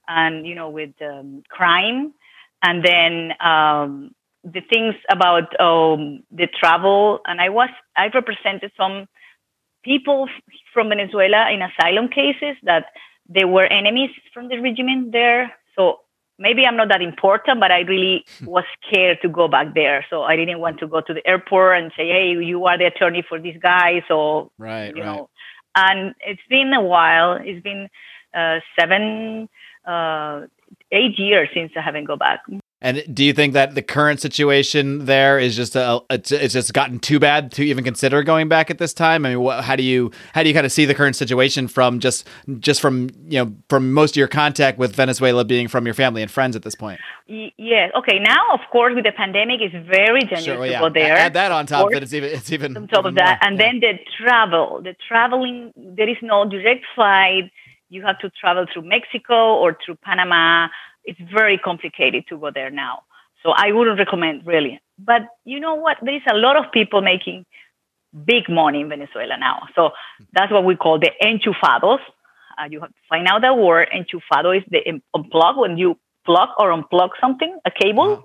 and 0.09 0.47
you 0.47 0.55
know 0.55 0.69
with 0.69 0.91
um, 1.01 1.43
crime, 1.49 2.13
and 2.63 2.85
then 2.85 3.33
um, 3.41 4.15
the 4.47 4.61
things 4.61 4.95
about 5.11 5.61
um, 5.61 6.23
the 6.31 6.47
travel, 6.47 7.21
and 7.27 7.41
I 7.41 7.49
was 7.49 7.69
I 7.97 8.09
represented 8.15 8.71
some 8.77 9.07
people 9.85 10.29
from 10.73 10.89
Venezuela 10.89 11.51
in 11.51 11.63
asylum 11.63 12.09
cases 12.09 12.57
that 12.63 12.87
they 13.29 13.45
were 13.45 13.65
enemies 13.65 14.11
from 14.33 14.49
the 14.49 14.59
regime 14.59 15.11
there. 15.11 15.53
So 15.77 15.99
maybe 16.39 16.65
I'm 16.65 16.77
not 16.77 16.89
that 16.91 17.03
important, 17.03 17.59
but 17.59 17.73
I 17.73 17.81
really 17.81 18.25
was 18.45 18.65
scared 18.87 19.19
to 19.23 19.29
go 19.29 19.49
back 19.49 19.75
there. 19.75 20.07
So 20.11 20.23
I 20.23 20.37
didn't 20.37 20.61
want 20.61 20.79
to 20.79 20.87
go 20.87 21.01
to 21.01 21.13
the 21.13 21.27
airport 21.27 21.79
and 21.83 21.93
say, 21.97 22.09
"Hey, 22.09 22.31
you 22.31 22.65
are 22.67 22.79
the 22.79 22.87
attorney 22.87 23.25
for 23.29 23.41
this 23.41 23.57
guy." 23.61 24.05
So 24.07 24.53
right, 24.59 24.95
you 24.95 25.03
right. 25.03 25.17
know, 25.17 25.29
and 25.75 26.15
it's 26.21 26.47
been 26.49 26.73
a 26.73 26.83
while. 26.83 27.33
It's 27.33 27.63
been 27.63 27.89
uh, 28.33 28.61
seven, 28.79 29.49
uh, 29.85 30.43
eight 30.93 31.19
years 31.19 31.49
since 31.53 31.73
I 31.77 31.81
haven't 31.81 32.05
go 32.05 32.17
back. 32.17 32.41
And 32.83 33.03
do 33.11 33.25
you 33.25 33.33
think 33.33 33.55
that 33.55 33.75
the 33.75 33.81
current 33.81 34.21
situation 34.21 35.07
there 35.07 35.39
is 35.39 35.57
just 35.57 35.75
a, 35.77 36.01
it's, 36.11 36.31
it's 36.31 36.53
just 36.53 36.75
gotten 36.75 36.99
too 36.99 37.19
bad 37.19 37.51
to 37.53 37.65
even 37.65 37.83
consider 37.85 38.23
going 38.23 38.49
back 38.49 38.71
at 38.71 38.77
this 38.77 38.93
time? 38.93 39.25
I 39.25 39.31
mean, 39.31 39.41
what, 39.41 39.65
how 39.65 39.77
do 39.77 39.83
you 39.83 40.11
how 40.35 40.43
do 40.43 40.51
you 40.51 40.55
kind 40.55 40.67
of 40.67 40.73
see 40.73 40.85
the 40.85 40.95
current 40.95 41.17
situation 41.17 41.69
from 41.69 42.01
just 42.01 42.29
just 42.59 42.83
from 42.83 43.09
you 43.25 43.43
know 43.43 43.55
from 43.71 43.95
most 43.95 44.11
of 44.11 44.17
your 44.17 44.29
contact 44.29 44.79
with 44.79 44.95
Venezuela 44.95 45.43
being 45.43 45.69
from 45.69 45.87
your 45.87 45.95
family 45.95 46.21
and 46.21 46.31
friends 46.31 46.55
at 46.55 46.65
this 46.65 46.75
point? 46.75 47.01
Y- 47.27 47.51
yes. 47.57 47.93
Okay. 47.97 48.19
Now, 48.19 48.45
of 48.53 48.61
course, 48.71 48.95
with 48.95 49.05
the 49.05 49.13
pandemic, 49.13 49.63
it's 49.63 49.75
very 49.89 50.21
dangerous 50.21 50.45
sure, 50.45 50.59
well, 50.59 50.71
yeah. 50.71 50.81
to 50.81 50.89
go 50.89 50.93
there. 50.93 51.17
Add 51.17 51.33
that 51.33 51.53
on 51.53 51.65
top 51.65 51.87
of 51.87 51.95
it. 51.95 52.03
It's 52.03 52.13
even 52.13 52.31
it's 52.31 52.53
even 52.53 52.77
on 52.77 52.89
top 52.89 53.07
of 53.07 53.15
that, 53.15 53.39
more. 53.41 53.49
and 53.49 53.59
yeah. 53.59 53.73
then 53.73 53.81
the 53.81 53.99
travel, 54.19 54.83
the 54.85 54.95
traveling. 55.09 55.73
There 55.77 56.11
is 56.11 56.19
no 56.21 56.45
direct 56.45 56.85
flight. 56.95 57.51
You 57.89 58.05
have 58.05 58.19
to 58.19 58.29
travel 58.31 58.67
through 58.71 58.83
Mexico 58.83 59.55
or 59.57 59.79
through 59.83 59.95
Panama 60.05 60.69
it's 61.07 61.21
very 61.33 61.59
complicated 61.59 62.25
to 62.29 62.39
go 62.39 62.51
there 62.53 62.71
now. 62.71 63.03
So 63.43 63.53
I 63.57 63.73
wouldn't 63.73 63.99
recommend 63.99 64.47
really. 64.47 64.81
But 64.99 65.23
you 65.45 65.61
know 65.61 65.75
what? 65.77 65.99
There 66.03 66.15
is 66.15 66.23
a 66.29 66.35
lot 66.35 66.57
of 66.57 66.73
people 66.73 67.01
making 67.01 67.47
big 68.25 68.49
money 68.49 68.81
in 68.81 68.89
Venezuela 68.89 69.37
now. 69.39 69.69
So 69.75 69.91
that's 70.33 70.53
what 70.53 70.65
we 70.65 70.77
call 70.77 70.99
the 70.99 71.11
enchufados. 71.23 71.99
Uh, 72.59 72.65
you 72.71 72.81
have 72.81 72.89
to 72.89 73.03
find 73.09 73.27
out 73.29 73.43
the 73.43 73.55
word. 73.55 73.89
Enchufado 73.95 74.57
is 74.57 74.65
the 74.71 75.01
unplug 75.15 75.59
when 75.59 75.77
you 75.77 75.99
plug 76.25 76.49
or 76.59 76.71
unplug 76.71 77.11
something, 77.21 77.59
a 77.65 77.71
cable. 77.71 78.13
Uh-huh. 78.13 78.23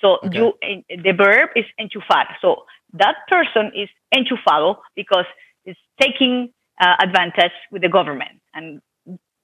So 0.00 0.18
okay. 0.24 0.38
you 0.38 0.54
the 0.88 1.12
verb 1.12 1.50
is 1.54 1.64
enchufar. 1.78 2.24
So 2.40 2.64
that 2.94 3.16
person 3.30 3.70
is 3.76 3.88
enchufado 4.14 4.78
because 4.96 5.26
it's 5.64 5.78
taking 6.00 6.52
uh, 6.80 6.96
advantage 7.00 7.52
with 7.70 7.82
the 7.82 7.88
government 7.88 8.40
and 8.54 8.80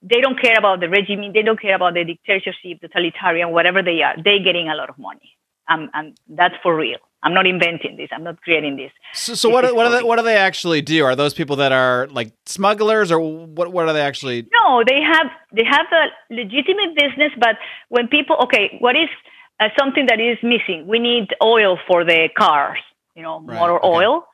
they 0.02 0.20
don't 0.20 0.40
care 0.40 0.56
about 0.58 0.80
the 0.80 0.88
regime, 0.88 1.32
they 1.32 1.42
don't 1.42 1.60
care 1.60 1.74
about 1.74 1.94
the 1.94 2.04
dictatorship, 2.04 2.80
totalitarian, 2.80 3.50
whatever 3.50 3.82
they 3.82 4.02
are. 4.02 4.14
They're 4.22 4.42
getting 4.42 4.68
a 4.68 4.74
lot 4.74 4.90
of 4.90 4.98
money. 4.98 5.36
Um, 5.68 5.90
and 5.92 6.16
that's 6.28 6.54
for 6.62 6.74
real. 6.74 6.98
I'm 7.22 7.34
not 7.34 7.46
inventing 7.46 7.96
this. 7.96 8.08
I'm 8.12 8.22
not 8.22 8.40
creating 8.42 8.76
this. 8.76 8.92
So, 9.12 9.34
so 9.34 9.50
what, 9.50 9.74
what, 9.74 9.88
do 9.88 9.96
they, 9.98 10.02
what 10.04 10.16
do 10.16 10.22
they 10.22 10.36
actually 10.36 10.82
do? 10.82 11.04
Are 11.04 11.16
those 11.16 11.34
people 11.34 11.56
that 11.56 11.72
are 11.72 12.06
like 12.12 12.32
smugglers, 12.46 13.10
or 13.10 13.18
what? 13.18 13.72
What 13.72 13.88
are 13.88 13.92
they 13.92 14.00
actually? 14.00 14.46
No, 14.62 14.84
they 14.86 15.00
have 15.00 15.26
they 15.52 15.64
have 15.64 15.86
a 15.92 16.06
legitimate 16.32 16.94
business. 16.94 17.32
But 17.38 17.56
when 17.88 18.06
people, 18.06 18.36
okay, 18.44 18.76
what 18.78 18.94
is 18.94 19.08
uh, 19.58 19.68
something 19.76 20.06
that 20.06 20.20
is 20.20 20.38
missing? 20.44 20.86
We 20.86 21.00
need 21.00 21.34
oil 21.42 21.76
for 21.88 22.04
the 22.04 22.28
cars. 22.38 22.78
You 23.16 23.24
know, 23.24 23.40
right. 23.40 23.58
motor 23.58 23.78
okay. 23.78 23.88
oil. 23.88 24.27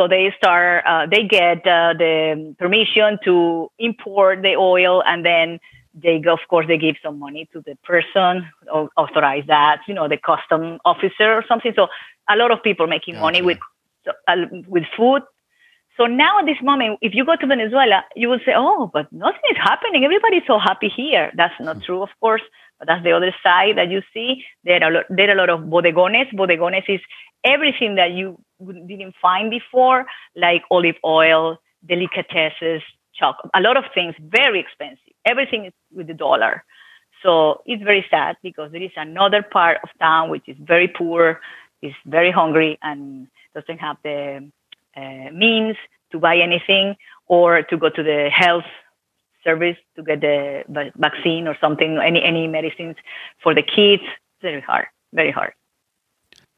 So 0.00 0.08
they 0.08 0.32
start, 0.38 0.84
uh, 0.86 1.04
they 1.10 1.24
get 1.24 1.58
uh, 1.66 1.92
the 1.92 2.54
permission 2.58 3.18
to 3.26 3.70
import 3.78 4.40
the 4.40 4.56
oil, 4.56 5.02
and 5.04 5.22
then 5.22 5.60
they, 5.92 6.22
of 6.26 6.38
course, 6.48 6.66
they 6.66 6.78
give 6.78 6.96
some 7.04 7.18
money 7.18 7.50
to 7.52 7.60
the 7.60 7.76
person 7.84 8.48
or 8.72 8.88
authorize 8.96 9.44
that, 9.48 9.82
you 9.86 9.92
know, 9.92 10.08
the 10.08 10.16
custom 10.16 10.78
officer 10.86 11.34
or 11.34 11.44
something. 11.46 11.74
So 11.76 11.88
a 12.30 12.36
lot 12.36 12.50
of 12.50 12.62
people 12.62 12.86
making 12.86 13.20
money 13.20 13.42
with 13.42 13.58
uh, 14.26 14.36
with 14.66 14.84
food. 14.96 15.20
So 15.98 16.06
now 16.06 16.38
at 16.38 16.46
this 16.46 16.62
moment, 16.62 16.98
if 17.02 17.14
you 17.14 17.26
go 17.26 17.36
to 17.36 17.46
Venezuela, 17.46 18.02
you 18.16 18.30
will 18.30 18.40
say, 18.46 18.54
"Oh, 18.56 18.90
but 18.90 19.12
nothing 19.12 19.48
is 19.50 19.58
happening. 19.58 20.02
Everybody's 20.02 20.46
so 20.46 20.58
happy 20.58 20.88
here." 20.88 21.30
That's 21.36 21.60
not 21.60 21.76
hmm. 21.76 21.82
true, 21.82 22.02
of 22.02 22.08
course. 22.20 22.42
But 22.78 22.88
that's 22.88 23.04
the 23.04 23.12
other 23.12 23.34
side 23.42 23.76
that 23.76 23.90
you 23.90 24.00
see. 24.14 24.42
There 24.64 24.82
are, 24.82 25.04
there 25.10 25.28
are 25.28 25.34
a 25.34 25.36
lot 25.36 25.50
of 25.50 25.60
bodegones. 25.68 26.32
Bodegones 26.32 26.88
is 26.88 27.00
everything 27.44 27.94
that 27.96 28.12
you 28.12 28.38
didn't 28.86 29.14
find 29.20 29.50
before, 29.50 30.06
like 30.36 30.62
olive 30.70 30.96
oil, 31.04 31.58
delicatesses, 31.88 32.82
chocolate, 33.14 33.50
a 33.54 33.60
lot 33.60 33.76
of 33.76 33.84
things, 33.94 34.14
very 34.20 34.60
expensive. 34.60 34.98
Everything 35.24 35.66
is 35.66 35.72
with 35.94 36.06
the 36.06 36.14
dollar. 36.14 36.64
So 37.22 37.62
it's 37.66 37.82
very 37.82 38.04
sad 38.10 38.36
because 38.42 38.72
there 38.72 38.82
is 38.82 38.92
another 38.96 39.42
part 39.42 39.78
of 39.82 39.90
town 39.98 40.30
which 40.30 40.48
is 40.48 40.56
very 40.58 40.88
poor, 40.88 41.40
is 41.82 41.92
very 42.06 42.30
hungry, 42.30 42.78
and 42.82 43.28
doesn't 43.54 43.78
have 43.78 43.96
the 44.02 44.50
uh, 44.96 45.30
means 45.32 45.76
to 46.12 46.18
buy 46.18 46.36
anything 46.36 46.96
or 47.26 47.62
to 47.62 47.76
go 47.76 47.90
to 47.90 48.02
the 48.02 48.30
health 48.30 48.64
service 49.44 49.76
to 49.96 50.02
get 50.02 50.20
the 50.20 50.64
vaccine 50.96 51.46
or 51.48 51.56
something, 51.60 51.98
any 51.98 52.22
any 52.22 52.46
medicines 52.46 52.96
for 53.42 53.54
the 53.54 53.62
kids. 53.62 54.02
Very 54.42 54.60
hard, 54.60 54.86
very 55.12 55.30
hard. 55.30 55.52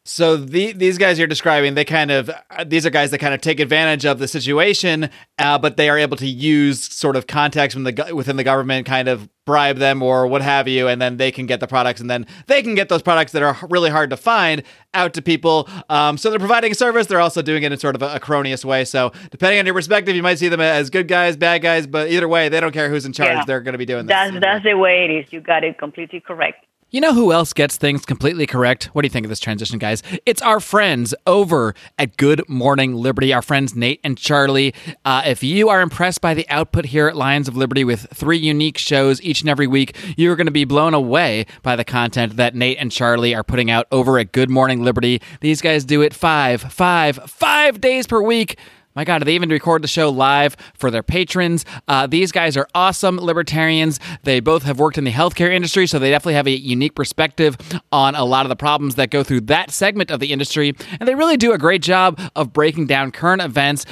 So 0.04 0.36
the, 0.36 0.72
these 0.72 0.98
guys 0.98 1.16
you're 1.16 1.28
describing, 1.28 1.74
they 1.74 1.84
kind 1.84 2.10
of 2.10 2.28
these 2.66 2.84
are 2.84 2.90
guys 2.90 3.12
that 3.12 3.18
kind 3.18 3.34
of 3.34 3.40
take 3.40 3.60
advantage 3.60 4.04
of 4.04 4.18
the 4.18 4.26
situation, 4.26 5.08
uh, 5.38 5.58
but 5.58 5.76
they 5.76 5.88
are 5.88 5.96
able 5.96 6.16
to 6.16 6.26
use 6.26 6.82
sort 6.82 7.14
of 7.14 7.28
contacts 7.28 7.72
from 7.72 7.84
the 7.84 8.10
within 8.12 8.34
the 8.34 8.42
government, 8.42 8.84
kind 8.84 9.06
of 9.06 9.28
bribe 9.44 9.76
them 9.76 10.02
or 10.02 10.26
what 10.26 10.42
have 10.42 10.66
you, 10.66 10.88
and 10.88 11.00
then 11.00 11.18
they 11.18 11.30
can 11.30 11.46
get 11.46 11.60
the 11.60 11.68
products, 11.68 12.00
and 12.00 12.10
then 12.10 12.26
they 12.48 12.62
can 12.62 12.74
get 12.74 12.88
those 12.88 13.00
products 13.02 13.30
that 13.30 13.42
are 13.42 13.56
really 13.70 13.90
hard 13.90 14.10
to 14.10 14.16
find 14.16 14.64
out 14.92 15.14
to 15.14 15.22
people. 15.22 15.68
Um, 15.88 16.18
so 16.18 16.30
they're 16.30 16.40
providing 16.40 16.72
a 16.72 16.74
service. 16.74 17.06
They're 17.06 17.20
also 17.20 17.40
doing 17.40 17.62
it 17.62 17.70
in 17.70 17.78
sort 17.78 17.94
of 17.94 18.02
a, 18.02 18.20
a 18.20 18.66
way. 18.66 18.84
So 18.84 19.12
depending 19.30 19.60
on 19.60 19.66
your 19.66 19.74
perspective, 19.74 20.16
you 20.16 20.22
might 20.22 20.40
see 20.40 20.48
them 20.48 20.60
as 20.60 20.90
good 20.90 21.06
guys, 21.06 21.36
bad 21.36 21.62
guys, 21.62 21.86
but 21.86 22.10
either 22.10 22.26
way, 22.26 22.48
they 22.48 22.58
don't 22.58 22.72
care 22.72 22.90
who's 22.90 23.06
in 23.06 23.12
charge. 23.12 23.30
Yeah. 23.30 23.44
They're 23.44 23.60
going 23.60 23.74
to 23.74 23.78
be 23.78 23.86
doing 23.86 24.06
this. 24.06 24.14
That's 24.14 24.40
that's 24.40 24.64
the 24.64 24.74
way 24.74 25.04
it 25.04 25.10
is. 25.12 25.32
You 25.32 25.40
got 25.40 25.62
it 25.62 25.78
completely 25.78 26.18
correct. 26.18 26.66
You 26.94 27.00
know 27.00 27.14
who 27.14 27.32
else 27.32 27.54
gets 27.54 27.78
things 27.78 28.04
completely 28.04 28.46
correct? 28.46 28.90
What 28.92 29.00
do 29.00 29.06
you 29.06 29.10
think 29.10 29.24
of 29.24 29.30
this 29.30 29.40
transition, 29.40 29.78
guys? 29.78 30.02
It's 30.26 30.42
our 30.42 30.60
friends 30.60 31.14
over 31.26 31.74
at 31.98 32.18
Good 32.18 32.46
Morning 32.50 32.94
Liberty, 32.94 33.32
our 33.32 33.40
friends 33.40 33.74
Nate 33.74 33.98
and 34.04 34.18
Charlie. 34.18 34.74
Uh, 35.02 35.22
if 35.24 35.42
you 35.42 35.70
are 35.70 35.80
impressed 35.80 36.20
by 36.20 36.34
the 36.34 36.46
output 36.50 36.84
here 36.84 37.08
at 37.08 37.16
Lions 37.16 37.48
of 37.48 37.56
Liberty 37.56 37.82
with 37.82 38.08
three 38.12 38.36
unique 38.36 38.76
shows 38.76 39.22
each 39.22 39.40
and 39.40 39.48
every 39.48 39.66
week, 39.66 39.96
you're 40.18 40.36
going 40.36 40.44
to 40.44 40.50
be 40.52 40.66
blown 40.66 40.92
away 40.92 41.46
by 41.62 41.76
the 41.76 41.84
content 41.84 42.36
that 42.36 42.54
Nate 42.54 42.76
and 42.78 42.92
Charlie 42.92 43.34
are 43.34 43.42
putting 43.42 43.70
out 43.70 43.86
over 43.90 44.18
at 44.18 44.32
Good 44.32 44.50
Morning 44.50 44.84
Liberty. 44.84 45.22
These 45.40 45.62
guys 45.62 45.86
do 45.86 46.02
it 46.02 46.12
five, 46.12 46.60
five, 46.60 47.16
five 47.26 47.80
days 47.80 48.06
per 48.06 48.20
week 48.20 48.58
my 48.94 49.04
God, 49.04 49.22
they 49.24 49.34
even 49.34 49.48
record 49.48 49.82
the 49.82 49.88
show 49.88 50.10
live 50.10 50.56
for 50.74 50.90
their 50.90 51.02
patrons. 51.02 51.64
Uh, 51.88 52.06
these 52.06 52.32
guys 52.32 52.56
are 52.56 52.68
awesome 52.74 53.18
libertarians. 53.18 53.98
They 54.22 54.40
both 54.40 54.62
have 54.64 54.78
worked 54.78 54.98
in 54.98 55.04
the 55.04 55.12
healthcare 55.12 55.52
industry, 55.52 55.86
so 55.86 55.98
they 55.98 56.10
definitely 56.10 56.34
have 56.34 56.46
a 56.46 56.50
unique 56.50 56.94
perspective 56.94 57.56
on 57.90 58.14
a 58.14 58.24
lot 58.24 58.44
of 58.44 58.48
the 58.48 58.56
problems 58.56 58.96
that 58.96 59.10
go 59.10 59.22
through 59.22 59.42
that 59.42 59.70
segment 59.70 60.10
of 60.10 60.20
the 60.20 60.32
industry. 60.32 60.74
And 60.98 61.08
they 61.08 61.14
really 61.14 61.36
do 61.36 61.52
a 61.52 61.58
great 61.58 61.82
job 61.82 62.20
of 62.36 62.52
breaking 62.52 62.86
down 62.86 63.12
current 63.12 63.42
events, 63.42 63.86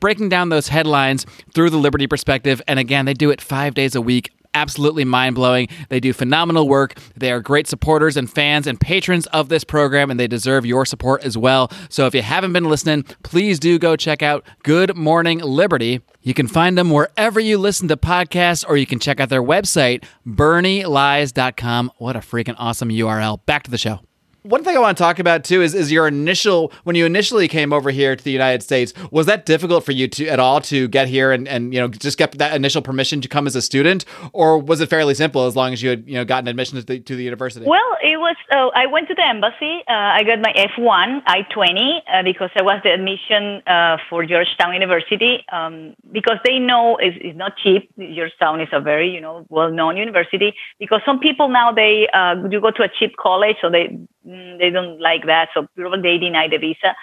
breaking 0.00 0.28
down 0.28 0.48
those 0.48 0.68
headlines 0.68 1.26
through 1.54 1.70
the 1.70 1.78
Liberty 1.78 2.06
perspective. 2.06 2.62
And 2.66 2.78
again, 2.78 3.04
they 3.04 3.14
do 3.14 3.30
it 3.30 3.40
five 3.40 3.74
days 3.74 3.94
a 3.94 4.00
week 4.00 4.32
absolutely 4.56 5.04
mind 5.04 5.34
blowing. 5.34 5.68
They 5.90 6.00
do 6.00 6.12
phenomenal 6.12 6.68
work. 6.68 6.98
They 7.16 7.30
are 7.30 7.40
great 7.40 7.66
supporters 7.66 8.16
and 8.16 8.30
fans 8.30 8.66
and 8.66 8.80
patrons 8.80 9.26
of 9.28 9.48
this 9.48 9.64
program, 9.64 10.10
and 10.10 10.18
they 10.18 10.26
deserve 10.26 10.64
your 10.64 10.86
support 10.86 11.24
as 11.24 11.36
well. 11.36 11.70
So 11.90 12.06
if 12.06 12.14
you 12.14 12.22
haven't 12.22 12.54
been 12.54 12.64
listening, 12.64 13.02
please 13.22 13.58
do 13.58 13.78
go 13.78 13.96
check 13.96 14.22
out 14.22 14.46
Good 14.62 14.96
Morning 14.96 15.38
Liberty. 15.38 16.00
You 16.22 16.34
can 16.34 16.48
find 16.48 16.76
them 16.76 16.90
wherever 16.90 17.38
you 17.38 17.58
listen 17.58 17.86
to 17.88 17.96
podcasts, 17.96 18.64
or 18.66 18.76
you 18.76 18.86
can 18.86 18.98
check 18.98 19.20
out 19.20 19.28
their 19.28 19.42
website, 19.42 20.04
bernielies.com. 20.26 21.92
What 21.98 22.16
a 22.16 22.20
freaking 22.20 22.56
awesome 22.58 22.88
URL. 22.88 23.44
Back 23.46 23.62
to 23.64 23.70
the 23.70 23.78
show 23.78 24.05
one 24.48 24.62
thing 24.62 24.76
I 24.76 24.80
want 24.80 24.96
to 24.96 25.02
talk 25.02 25.18
about 25.18 25.44
too 25.44 25.62
is 25.62 25.74
is 25.74 25.90
your 25.90 26.06
initial 26.06 26.72
when 26.84 26.96
you 26.96 27.04
initially 27.04 27.48
came 27.48 27.72
over 27.72 27.90
here 27.90 28.14
to 28.14 28.22
the 28.22 28.30
United 28.30 28.62
States. 28.62 28.92
Was 29.10 29.26
that 29.26 29.46
difficult 29.46 29.84
for 29.84 29.92
you 29.92 30.08
to 30.08 30.26
at 30.28 30.38
all 30.38 30.60
to 30.62 30.88
get 30.88 31.08
here 31.08 31.32
and 31.32 31.48
and 31.48 31.74
you 31.74 31.80
know 31.80 31.88
just 31.88 32.18
get 32.18 32.32
that 32.32 32.54
initial 32.54 32.82
permission 32.82 33.20
to 33.20 33.28
come 33.28 33.46
as 33.46 33.56
a 33.56 33.62
student, 33.62 34.04
or 34.32 34.58
was 34.58 34.80
it 34.80 34.88
fairly 34.88 35.14
simple 35.14 35.46
as 35.46 35.56
long 35.56 35.72
as 35.72 35.82
you 35.82 35.90
had 35.90 36.08
you 36.08 36.14
know 36.14 36.24
gotten 36.24 36.48
admission 36.48 36.78
to 36.78 36.84
the, 36.84 37.00
to 37.00 37.16
the 37.16 37.24
university? 37.24 37.66
Well, 37.66 37.96
it 38.02 38.18
was. 38.18 38.36
Uh, 38.50 38.68
I 38.74 38.86
went 38.86 39.08
to 39.08 39.14
the 39.14 39.26
embassy. 39.26 39.82
Uh, 39.88 39.92
I 39.92 40.22
got 40.22 40.40
my 40.40 40.52
F 40.56 40.72
one 40.78 41.22
I 41.26 41.42
twenty 41.52 42.02
uh, 42.12 42.22
because 42.22 42.50
I 42.56 42.62
was 42.62 42.80
the 42.84 42.92
admission 42.92 43.62
uh, 43.66 43.96
for 44.08 44.24
Georgetown 44.24 44.74
University 44.74 45.44
um, 45.52 45.94
because 46.12 46.38
they 46.44 46.58
know 46.58 46.96
it's, 46.96 47.16
it's, 47.20 47.36
not 47.36 47.56
cheap. 47.56 47.90
Georgetown 47.98 48.60
is 48.60 48.68
a 48.72 48.80
very 48.80 49.10
you 49.10 49.20
know 49.20 49.46
well 49.48 49.70
known 49.70 49.96
university 49.96 50.54
because 50.78 51.00
some 51.04 51.18
people 51.18 51.48
now 51.48 51.72
they 51.72 52.08
uh, 52.12 52.34
you 52.50 52.60
go 52.60 52.70
to 52.70 52.82
a 52.82 52.88
cheap 52.88 53.16
college 53.16 53.56
so 53.60 53.70
they 53.70 53.98
mm, 54.36 54.58
they 54.58 54.70
don't 54.70 55.00
like 55.00 55.26
that. 55.26 55.48
So 55.54 55.66
probably 55.76 56.02
they 56.02 56.18
deny 56.18 56.48
the 56.48 56.58
visa 56.58 56.94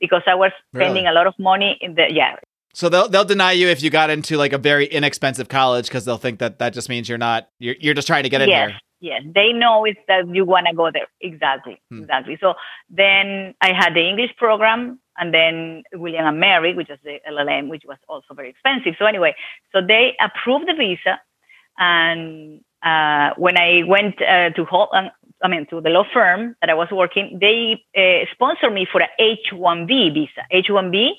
because 0.00 0.22
I 0.26 0.34
was 0.34 0.52
spending 0.74 1.04
really? 1.04 1.06
a 1.06 1.12
lot 1.12 1.26
of 1.26 1.34
money 1.38 1.78
in 1.80 1.94
the 1.94 2.06
yeah. 2.10 2.36
So 2.74 2.88
they'll 2.88 3.08
they'll 3.08 3.24
deny 3.24 3.52
you 3.52 3.68
if 3.68 3.82
you 3.82 3.90
got 3.90 4.10
into 4.10 4.36
like 4.36 4.52
a 4.52 4.58
very 4.58 4.86
inexpensive 4.86 5.48
college 5.48 5.86
because 5.86 6.04
they'll 6.04 6.18
think 6.18 6.38
that 6.38 6.58
that 6.58 6.72
just 6.72 6.88
means 6.88 7.08
you're 7.08 7.18
not 7.18 7.48
you're 7.58 7.76
you're 7.80 7.94
just 7.94 8.06
trying 8.06 8.22
to 8.22 8.28
get 8.28 8.40
in 8.40 8.48
yes. 8.48 8.68
there. 8.68 8.80
Yes, 9.00 9.22
they 9.32 9.52
know 9.52 9.84
it's 9.84 10.00
that 10.08 10.28
you 10.34 10.44
want 10.44 10.66
to 10.68 10.74
go 10.74 10.90
there. 10.90 11.06
Exactly, 11.20 11.80
hmm. 11.88 12.02
exactly. 12.02 12.36
So 12.40 12.54
then 12.90 13.54
I 13.60 13.72
had 13.72 13.94
the 13.94 14.08
English 14.08 14.34
program, 14.36 14.98
and 15.16 15.32
then 15.32 15.84
William 15.92 16.26
and 16.26 16.40
Mary, 16.40 16.74
which 16.74 16.90
is 16.90 16.98
the 17.04 17.18
LLM, 17.30 17.68
which 17.68 17.84
was 17.86 17.98
also 18.08 18.34
very 18.34 18.50
expensive. 18.50 18.94
So 18.98 19.06
anyway, 19.06 19.36
so 19.72 19.80
they 19.80 20.16
approved 20.20 20.66
the 20.66 20.74
visa, 20.74 21.20
and 21.78 22.60
uh, 22.82 23.34
when 23.36 23.56
I 23.56 23.82
went 23.86 24.20
uh, 24.20 24.50
to 24.50 24.64
Holland, 24.64 25.10
I 25.42 25.48
mean, 25.48 25.66
to 25.70 25.80
the 25.80 25.90
law 25.90 26.04
firm 26.12 26.56
that 26.60 26.70
I 26.70 26.74
was 26.74 26.88
working, 26.90 27.38
they 27.40 27.84
uh, 27.96 28.26
sponsored 28.32 28.72
me 28.72 28.86
for 28.90 29.00
a 29.00 29.08
H-1B 29.18 30.14
visa. 30.14 30.42
H-1B, 30.50 31.10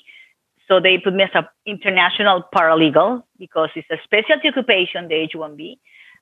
so 0.68 0.78
they 0.78 0.98
put 0.98 1.14
me 1.14 1.24
as 1.24 1.30
an 1.34 1.46
international 1.66 2.44
paralegal 2.54 3.22
because 3.38 3.70
it's 3.74 3.88
a 3.90 3.96
specialty 4.04 4.48
occupation, 4.48 5.08
the 5.08 5.14
H-1B. 5.14 5.78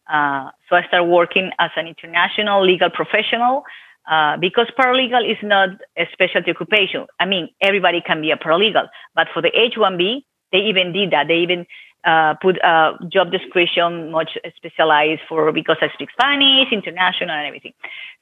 Uh, 0.08 0.50
so 0.68 0.76
I 0.76 0.86
started 0.86 1.04
working 1.04 1.50
as 1.58 1.70
an 1.76 1.86
international 1.86 2.64
legal 2.64 2.88
professional 2.88 3.64
uh, 4.10 4.38
because 4.38 4.66
paralegal 4.78 5.30
is 5.30 5.36
not 5.42 5.70
a 5.98 6.04
specialty 6.12 6.50
occupation. 6.50 7.06
I 7.20 7.26
mean, 7.26 7.50
everybody 7.60 8.00
can 8.00 8.22
be 8.22 8.30
a 8.30 8.36
paralegal, 8.36 8.88
but 9.14 9.28
for 9.34 9.42
the 9.42 9.50
H-1B, 9.54 10.24
they 10.50 10.58
even 10.58 10.92
did 10.92 11.10
that. 11.10 11.28
They 11.28 11.38
even 11.38 11.66
uh, 12.04 12.34
put 12.40 12.56
a 12.58 12.92
job 13.08 13.30
description 13.30 14.10
much 14.10 14.38
specialized 14.56 15.22
for 15.28 15.50
because 15.52 15.76
I 15.80 15.88
speak 15.94 16.10
Spanish, 16.12 16.72
international, 16.72 17.30
and 17.30 17.46
everything. 17.46 17.74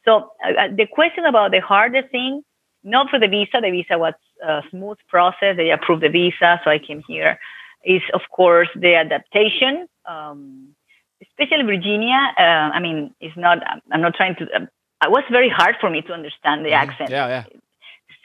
So 0.04 0.30
uh, 0.44 0.52
uh, 0.52 0.68
the 0.74 0.86
question 0.86 1.24
about 1.24 1.50
the 1.50 1.60
hardest 1.60 2.10
thing, 2.10 2.42
not 2.82 3.10
for 3.10 3.18
the 3.18 3.28
visa, 3.28 3.60
the 3.60 3.70
visa 3.70 3.98
was 3.98 4.14
a 4.42 4.62
smooth 4.70 4.98
process. 5.08 5.56
They 5.56 5.70
approved 5.70 6.02
the 6.02 6.08
visa, 6.08 6.60
so 6.64 6.70
I 6.70 6.78
came 6.78 7.02
here. 7.06 7.38
Is 7.84 8.02
of 8.14 8.22
course 8.32 8.68
the 8.74 8.94
adaptation, 8.94 9.86
um, 10.06 10.74
especially 11.22 11.64
Virginia. 11.64 12.18
Uh, 12.38 12.42
I 12.74 12.80
mean, 12.80 13.14
it's 13.20 13.36
not. 13.36 13.58
I'm 13.92 14.00
not 14.00 14.14
trying 14.14 14.34
to. 14.36 14.44
Uh, 14.44 14.66
it 15.04 15.10
was 15.10 15.22
very 15.30 15.48
hard 15.48 15.76
for 15.80 15.90
me 15.90 16.00
to 16.02 16.12
understand 16.12 16.64
the 16.64 16.70
mm-hmm. 16.70 16.90
accent. 16.90 17.10
Yeah, 17.10 17.28
yeah. 17.28 17.44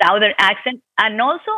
Southern 0.02 0.34
accent, 0.40 0.82
and 0.98 1.22
also 1.22 1.52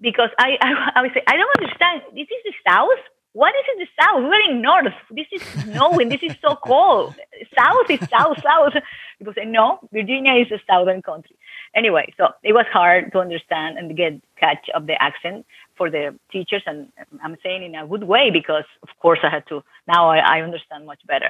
because 0.00 0.28
I, 0.38 0.58
I, 0.60 0.90
I 0.96 1.02
would 1.02 1.12
say 1.14 1.22
I 1.26 1.36
don't 1.36 1.56
understand. 1.56 2.02
This 2.12 2.28
is 2.28 2.42
the 2.44 2.52
South 2.68 3.02
what 3.36 3.54
is 3.54 3.66
in 3.74 3.78
the 3.80 3.88
south? 4.00 4.22
We're 4.22 4.50
in 4.50 4.62
north. 4.62 4.94
This 5.10 5.26
is 5.30 5.42
snowing. 5.62 6.08
this 6.08 6.22
is 6.22 6.34
so 6.40 6.56
cold. 6.56 7.14
South 7.54 7.90
is 7.90 8.00
south, 8.08 8.38
south. 8.42 8.72
People 9.18 9.34
say, 9.34 9.44
no, 9.44 9.78
Virginia 9.92 10.32
is 10.32 10.50
a 10.50 10.58
southern 10.66 11.02
country. 11.02 11.36
Anyway, 11.74 12.14
so 12.16 12.28
it 12.42 12.54
was 12.54 12.64
hard 12.72 13.12
to 13.12 13.18
understand 13.18 13.76
and 13.76 13.94
get 13.94 14.14
catch 14.40 14.70
of 14.74 14.86
the 14.86 14.96
accent 15.02 15.44
for 15.76 15.90
the 15.90 16.18
teachers. 16.32 16.62
And 16.66 16.88
I'm 17.22 17.36
saying 17.42 17.62
in 17.62 17.74
a 17.74 17.86
good 17.86 18.04
way 18.04 18.30
because, 18.30 18.64
of 18.82 18.88
course, 19.02 19.18
I 19.22 19.28
had 19.28 19.46
to, 19.48 19.62
now 19.86 20.08
I, 20.08 20.38
I 20.38 20.40
understand 20.40 20.86
much 20.86 21.02
better. 21.06 21.28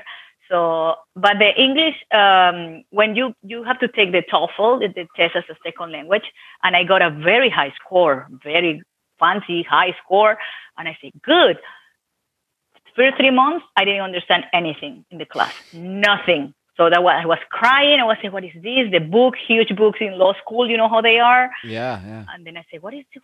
So, 0.48 0.94
but 1.16 1.40
the 1.40 1.50
English, 1.60 1.96
um, 2.12 2.84
when 2.90 3.16
you, 3.16 3.34
you 3.42 3.64
have 3.64 3.80
to 3.80 3.88
take 3.88 4.12
the 4.12 4.22
TOEFL, 4.32 4.78
the, 4.78 4.88
the 4.94 5.08
test 5.16 5.34
as 5.34 5.42
a 5.50 5.56
second 5.64 5.90
language, 5.90 6.30
and 6.62 6.76
I 6.76 6.84
got 6.84 7.02
a 7.02 7.10
very 7.10 7.50
high 7.50 7.72
score, 7.82 8.28
very 8.44 8.80
fancy 9.18 9.64
high 9.64 9.96
score. 10.04 10.38
And 10.78 10.86
I 10.86 10.96
say, 11.02 11.10
good 11.25 11.58
first 12.96 13.16
three 13.16 13.30
months, 13.30 13.64
I 13.76 13.84
didn't 13.84 14.02
understand 14.02 14.44
anything 14.52 15.04
in 15.10 15.18
the 15.18 15.26
class, 15.26 15.54
nothing. 15.72 16.54
So 16.76 16.90
that 16.90 17.02
was, 17.02 17.14
I 17.22 17.24
was 17.24 17.38
crying. 17.50 18.00
I 18.00 18.04
was 18.04 18.18
saying, 18.20 18.32
"What 18.32 18.44
is 18.44 18.52
this? 18.54 18.90
The 18.92 19.00
book, 19.00 19.34
huge 19.48 19.74
books 19.74 19.98
in 20.00 20.18
law 20.18 20.34
school. 20.42 20.68
You 20.68 20.76
know 20.76 20.90
how 20.90 21.00
they 21.00 21.18
are." 21.18 21.50
Yeah, 21.64 22.00
yeah. 22.04 22.24
And 22.34 22.46
then 22.46 22.58
I 22.58 22.64
said, 22.70 22.82
"What 22.82 22.92
is? 22.92 23.04
This? 23.14 23.22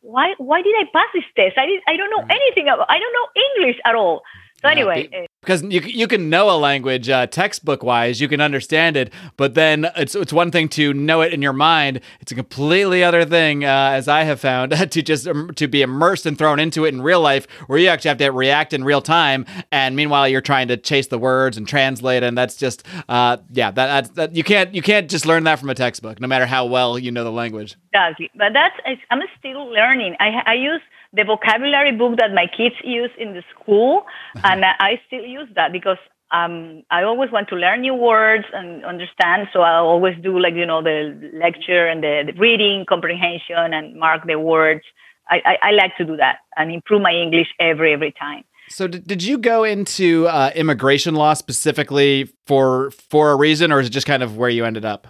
Why? 0.00 0.34
Why 0.38 0.62
did 0.62 0.74
I 0.74 0.84
pass 0.92 1.06
this 1.14 1.22
test? 1.36 1.56
I 1.56 1.66
did. 1.66 1.80
I 1.86 1.96
don't 1.96 2.10
know 2.10 2.24
anything. 2.28 2.66
About, 2.68 2.86
I 2.88 2.98
don't 2.98 3.14
know 3.18 3.28
English 3.46 3.78
at 3.84 3.94
all." 3.94 4.22
So 4.60 4.68
anyway, 4.68 5.08
yeah, 5.12 5.26
because 5.40 5.62
you 5.62 5.80
you 5.80 6.08
can 6.08 6.28
know 6.28 6.50
a 6.50 6.58
language 6.58 7.08
uh, 7.08 7.28
textbook 7.28 7.84
wise, 7.84 8.20
you 8.20 8.26
can 8.26 8.40
understand 8.40 8.96
it, 8.96 9.12
but 9.36 9.54
then 9.54 9.88
it's 9.96 10.16
it's 10.16 10.32
one 10.32 10.50
thing 10.50 10.68
to 10.70 10.92
know 10.92 11.20
it 11.20 11.32
in 11.32 11.40
your 11.42 11.52
mind. 11.52 12.00
It's 12.20 12.32
a 12.32 12.34
completely 12.34 13.04
other 13.04 13.24
thing, 13.24 13.64
uh, 13.64 13.90
as 13.92 14.08
I 14.08 14.24
have 14.24 14.40
found, 14.40 14.72
to 14.90 15.02
just 15.02 15.28
um, 15.28 15.52
to 15.54 15.68
be 15.68 15.82
immersed 15.82 16.26
and 16.26 16.36
thrown 16.36 16.58
into 16.58 16.84
it 16.84 16.92
in 16.92 17.02
real 17.02 17.20
life, 17.20 17.46
where 17.68 17.78
you 17.78 17.86
actually 17.86 18.08
have 18.08 18.18
to 18.18 18.30
react 18.30 18.72
in 18.72 18.82
real 18.82 19.00
time, 19.00 19.46
and 19.70 19.94
meanwhile 19.94 20.28
you're 20.28 20.40
trying 20.40 20.66
to 20.68 20.76
chase 20.76 21.06
the 21.06 21.18
words 21.18 21.56
and 21.56 21.68
translate, 21.68 22.24
and 22.24 22.36
that's 22.36 22.56
just 22.56 22.84
uh, 23.08 23.36
yeah, 23.52 23.70
that, 23.70 24.12
that 24.16 24.34
you 24.34 24.42
can't 24.42 24.74
you 24.74 24.82
can't 24.82 25.08
just 25.08 25.24
learn 25.24 25.44
that 25.44 25.60
from 25.60 25.70
a 25.70 25.74
textbook, 25.74 26.20
no 26.20 26.26
matter 26.26 26.46
how 26.46 26.66
well 26.66 26.98
you 26.98 27.12
know 27.12 27.22
the 27.22 27.32
language. 27.32 27.76
Exactly, 27.92 28.28
but 28.34 28.52
that's 28.52 28.74
I'm 29.10 29.20
still 29.38 29.70
learning. 29.70 30.16
I 30.18 30.42
I 30.44 30.54
use 30.54 30.80
the 31.12 31.24
vocabulary 31.24 31.92
book 31.96 32.18
that 32.18 32.32
my 32.34 32.46
kids 32.46 32.74
use 32.84 33.10
in 33.18 33.32
the 33.32 33.42
school, 33.54 34.04
and 34.44 34.64
I 34.64 35.00
still 35.06 35.24
use 35.24 35.48
that 35.54 35.72
because 35.72 35.98
um, 36.30 36.82
I 36.90 37.02
always 37.02 37.30
want 37.30 37.48
to 37.48 37.56
learn 37.56 37.80
new 37.80 37.94
words 37.94 38.44
and 38.52 38.84
understand. 38.84 39.48
So 39.52 39.60
I 39.60 39.76
always 39.76 40.14
do 40.22 40.38
like 40.38 40.54
you 40.54 40.66
know 40.66 40.82
the 40.82 41.30
lecture 41.34 41.86
and 41.86 42.02
the, 42.02 42.24
the 42.26 42.38
reading 42.38 42.84
comprehension 42.88 43.72
and 43.72 43.98
mark 43.98 44.26
the 44.26 44.38
words. 44.38 44.82
I, 45.30 45.40
I, 45.44 45.68
I, 45.68 45.70
like 45.72 45.94
to 45.98 46.06
do 46.06 46.16
that 46.16 46.38
and 46.56 46.72
improve 46.72 47.02
my 47.02 47.12
English 47.12 47.48
every 47.60 47.92
every 47.92 48.12
time. 48.12 48.44
So 48.70 48.86
did, 48.86 49.06
did 49.06 49.22
you 49.22 49.38
go 49.38 49.64
into 49.64 50.26
uh, 50.26 50.50
immigration 50.54 51.14
law 51.14 51.34
specifically 51.34 52.30
for 52.46 52.90
for 52.90 53.32
a 53.32 53.36
reason, 53.36 53.72
or 53.72 53.80
is 53.80 53.86
it 53.86 53.90
just 53.90 54.06
kind 54.06 54.22
of 54.22 54.36
where 54.36 54.50
you 54.50 54.64
ended 54.64 54.84
up? 54.84 55.06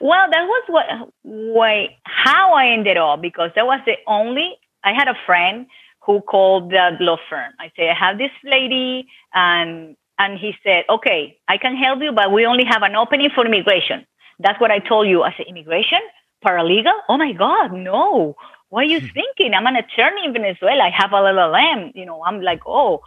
Well, 0.00 0.30
that 0.30 0.44
was 0.44 0.64
what 0.68 1.12
way 1.24 1.98
how 2.04 2.54
I 2.54 2.68
ended 2.68 2.96
up 2.96 3.20
because 3.20 3.50
that 3.54 3.66
was 3.66 3.80
the 3.84 3.96
only 4.06 4.56
I 4.84 4.92
had 4.92 5.08
a 5.08 5.14
friend 5.26 5.66
who 6.04 6.20
called 6.20 6.70
the 6.70 6.96
law 7.00 7.18
firm. 7.28 7.52
I 7.58 7.70
say 7.76 7.90
I 7.90 7.94
have 7.94 8.18
this 8.18 8.32
lady 8.44 9.06
and 9.34 9.96
and 10.18 10.38
he 10.38 10.52
said, 10.62 10.84
okay, 10.90 11.38
I 11.48 11.56
can 11.56 11.74
help 11.76 12.02
you, 12.02 12.12
but 12.12 12.30
we 12.30 12.44
only 12.44 12.64
have 12.68 12.82
an 12.82 12.94
opening 12.94 13.30
for 13.34 13.46
immigration. 13.46 14.06
That's 14.38 14.60
what 14.60 14.70
I 14.70 14.78
told 14.78 15.08
you. 15.08 15.22
I 15.22 15.32
said, 15.34 15.46
immigration? 15.48 16.00
Paralegal? 16.44 16.92
Oh 17.08 17.16
my 17.16 17.32
God, 17.32 17.72
no. 17.72 18.36
What 18.68 18.84
are 18.84 18.88
you 18.88 19.00
hmm. 19.00 19.06
thinking? 19.14 19.54
I'm 19.54 19.66
an 19.66 19.76
attorney 19.76 20.24
in 20.26 20.32
Venezuela. 20.32 20.84
I 20.84 20.90
have 20.90 21.12
a 21.12 21.16
LLM. 21.16 21.92
You 21.94 22.04
know, 22.04 22.22
I'm 22.22 22.40
like, 22.42 22.60
oh. 22.66 23.00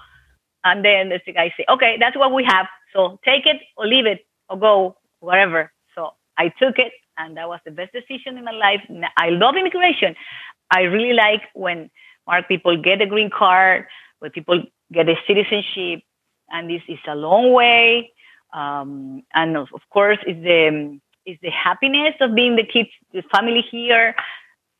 And 0.63 0.83
then 0.83 1.09
the 1.09 1.33
guy 1.33 1.53
say, 1.57 1.65
okay, 1.69 1.97
that's 1.99 2.17
what 2.17 2.33
we 2.33 2.43
have. 2.45 2.67
So 2.93 3.19
take 3.25 3.45
it 3.45 3.57
or 3.77 3.85
leave 3.85 4.05
it 4.05 4.25
or 4.49 4.57
go, 4.57 4.97
whatever. 5.19 5.71
So 5.95 6.11
I 6.37 6.49
took 6.49 6.79
it, 6.79 6.93
and 7.17 7.37
that 7.37 7.47
was 7.47 7.59
the 7.65 7.71
best 7.71 7.91
decision 7.93 8.37
in 8.37 8.45
my 8.45 8.51
life. 8.51 8.81
I 9.17 9.29
love 9.29 9.55
immigration. 9.55 10.15
I 10.71 10.81
really 10.83 11.13
like 11.13 11.43
when 11.53 11.89
Mark 12.27 12.47
people 12.47 12.75
get 12.77 13.01
a 13.01 13.05
green 13.05 13.29
card, 13.29 13.85
when 14.19 14.31
people 14.31 14.63
get 14.91 15.09
a 15.09 15.15
citizenship 15.27 16.03
and 16.49 16.69
this 16.69 16.81
is 16.87 16.99
a 17.07 17.15
long 17.15 17.51
way. 17.51 18.11
Um, 18.53 19.23
and 19.33 19.57
of, 19.57 19.67
of 19.73 19.81
course, 19.89 20.19
is 20.27 20.41
the 20.43 20.99
is 21.25 21.37
the 21.41 21.49
happiness 21.49 22.13
of 22.21 22.35
being 22.35 22.55
the 22.55 22.63
kids, 22.63 22.89
the 23.13 23.23
family 23.33 23.63
here. 23.71 24.15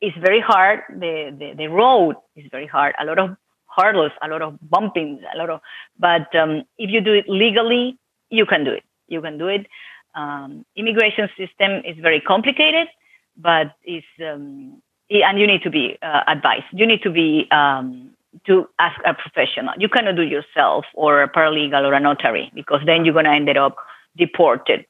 It's 0.01 0.17
very 0.17 0.41
hard. 0.41 0.81
The, 0.89 1.35
the 1.37 1.53
the 1.57 1.67
road 1.67 2.15
is 2.35 2.45
very 2.51 2.67
hard. 2.67 2.93
A 2.99 3.05
lot 3.05 3.17
of 3.17 3.35
hurdles, 3.75 4.11
a 4.21 4.27
lot 4.27 4.41
of 4.41 4.59
bumpings, 4.69 5.21
a 5.33 5.37
lot 5.37 5.49
of. 5.49 5.61
But 5.97 6.33
um, 6.35 6.63
if 6.77 6.91
you 6.91 7.01
do 7.01 7.13
it 7.13 7.25
legally, 7.27 7.97
you 8.29 8.45
can 8.45 8.63
do 8.63 8.71
it. 8.71 8.83
You 9.07 9.21
can 9.21 9.37
do 9.37 9.47
it. 9.47 9.65
Um, 10.13 10.65
immigration 10.75 11.27
system 11.35 11.81
is 11.83 11.97
very 11.99 12.21
complicated, 12.21 12.87
but 13.35 13.73
it's 13.83 14.05
um, 14.23 14.82
and 15.21 15.39
you 15.39 15.45
need 15.45 15.61
to 15.63 15.69
be 15.69 15.97
uh, 16.01 16.21
advised. 16.27 16.65
You 16.71 16.87
need 16.87 17.01
to 17.03 17.11
be 17.11 17.47
um, 17.51 18.09
to 18.47 18.67
ask 18.79 18.99
a 19.05 19.13
professional. 19.13 19.73
You 19.77 19.89
cannot 19.89 20.15
do 20.15 20.23
yourself 20.23 20.85
or 20.93 21.21
a 21.21 21.29
paralegal 21.29 21.85
or 21.85 21.93
a 21.93 21.99
notary 21.99 22.51
because 22.55 22.81
then 22.85 23.05
you're 23.05 23.13
going 23.13 23.25
to 23.25 23.31
end 23.31 23.49
up 23.57 23.75
deported. 24.17 24.85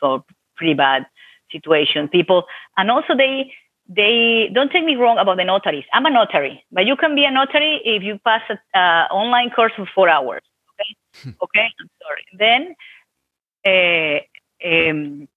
So 0.00 0.24
pretty 0.56 0.74
bad 0.74 1.06
situation. 1.52 2.08
People, 2.08 2.44
and 2.76 2.90
also 2.90 3.16
they, 3.16 3.52
they 3.88 4.50
don't 4.52 4.70
take 4.70 4.84
me 4.84 4.96
wrong 4.96 5.18
about 5.18 5.36
the 5.36 5.44
notaries. 5.44 5.84
I'm 5.92 6.06
a 6.06 6.10
notary, 6.10 6.64
but 6.72 6.86
you 6.86 6.96
can 6.96 7.14
be 7.14 7.24
a 7.24 7.30
notary 7.30 7.80
if 7.84 8.02
you 8.02 8.18
pass 8.24 8.42
an 8.48 8.58
uh, 8.74 9.12
online 9.12 9.50
course 9.50 9.72
for 9.76 9.86
four 9.94 10.08
hours. 10.08 10.42
Okay, 10.80 11.34
okay. 11.42 11.68
I'm 11.80 11.90
sorry. 12.02 12.24
Then, 12.38 12.74
uh, 13.64 14.20
um, 14.66 15.28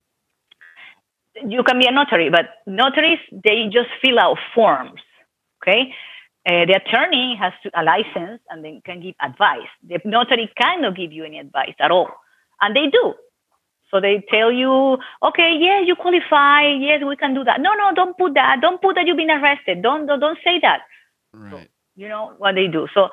you 1.47 1.63
can 1.63 1.79
be 1.79 1.87
a 1.87 1.91
notary, 1.91 2.29
but 2.29 2.49
notaries 2.65 3.19
they 3.31 3.65
just 3.71 3.89
fill 4.01 4.19
out 4.19 4.37
forms. 4.53 5.01
Okay, 5.61 5.93
uh, 6.47 6.65
the 6.65 6.73
attorney 6.73 7.35
has 7.35 7.53
to, 7.63 7.71
a 7.79 7.83
license 7.83 8.41
and 8.49 8.63
then 8.63 8.81
can 8.85 9.01
give 9.01 9.15
advice. 9.21 9.67
The 9.87 9.99
notary 10.05 10.51
cannot 10.59 10.95
give 10.95 11.11
you 11.11 11.23
any 11.25 11.39
advice 11.39 11.75
at 11.79 11.91
all, 11.91 12.09
and 12.61 12.75
they 12.75 12.87
do. 12.87 13.13
So 13.91 13.99
they 13.99 14.23
tell 14.29 14.51
you, 14.51 14.97
okay, 15.23 15.57
yeah, 15.59 15.81
you 15.81 15.95
qualify. 15.95 16.67
Yes, 16.67 17.01
we 17.03 17.15
can 17.15 17.33
do 17.33 17.43
that. 17.43 17.59
No, 17.59 17.73
no, 17.73 17.91
don't 17.95 18.17
put 18.17 18.35
that. 18.35 18.61
Don't 18.61 18.81
put 18.81 18.95
that 18.95 19.07
you've 19.07 19.17
been 19.17 19.31
arrested. 19.31 19.81
Don't 19.81 20.05
don't, 20.05 20.19
don't 20.19 20.37
say 20.43 20.59
that. 20.61 20.81
Right. 21.33 21.51
So, 21.51 21.69
you 21.95 22.07
know 22.07 22.33
what 22.37 22.55
they 22.55 22.67
do. 22.67 22.87
So 22.93 23.09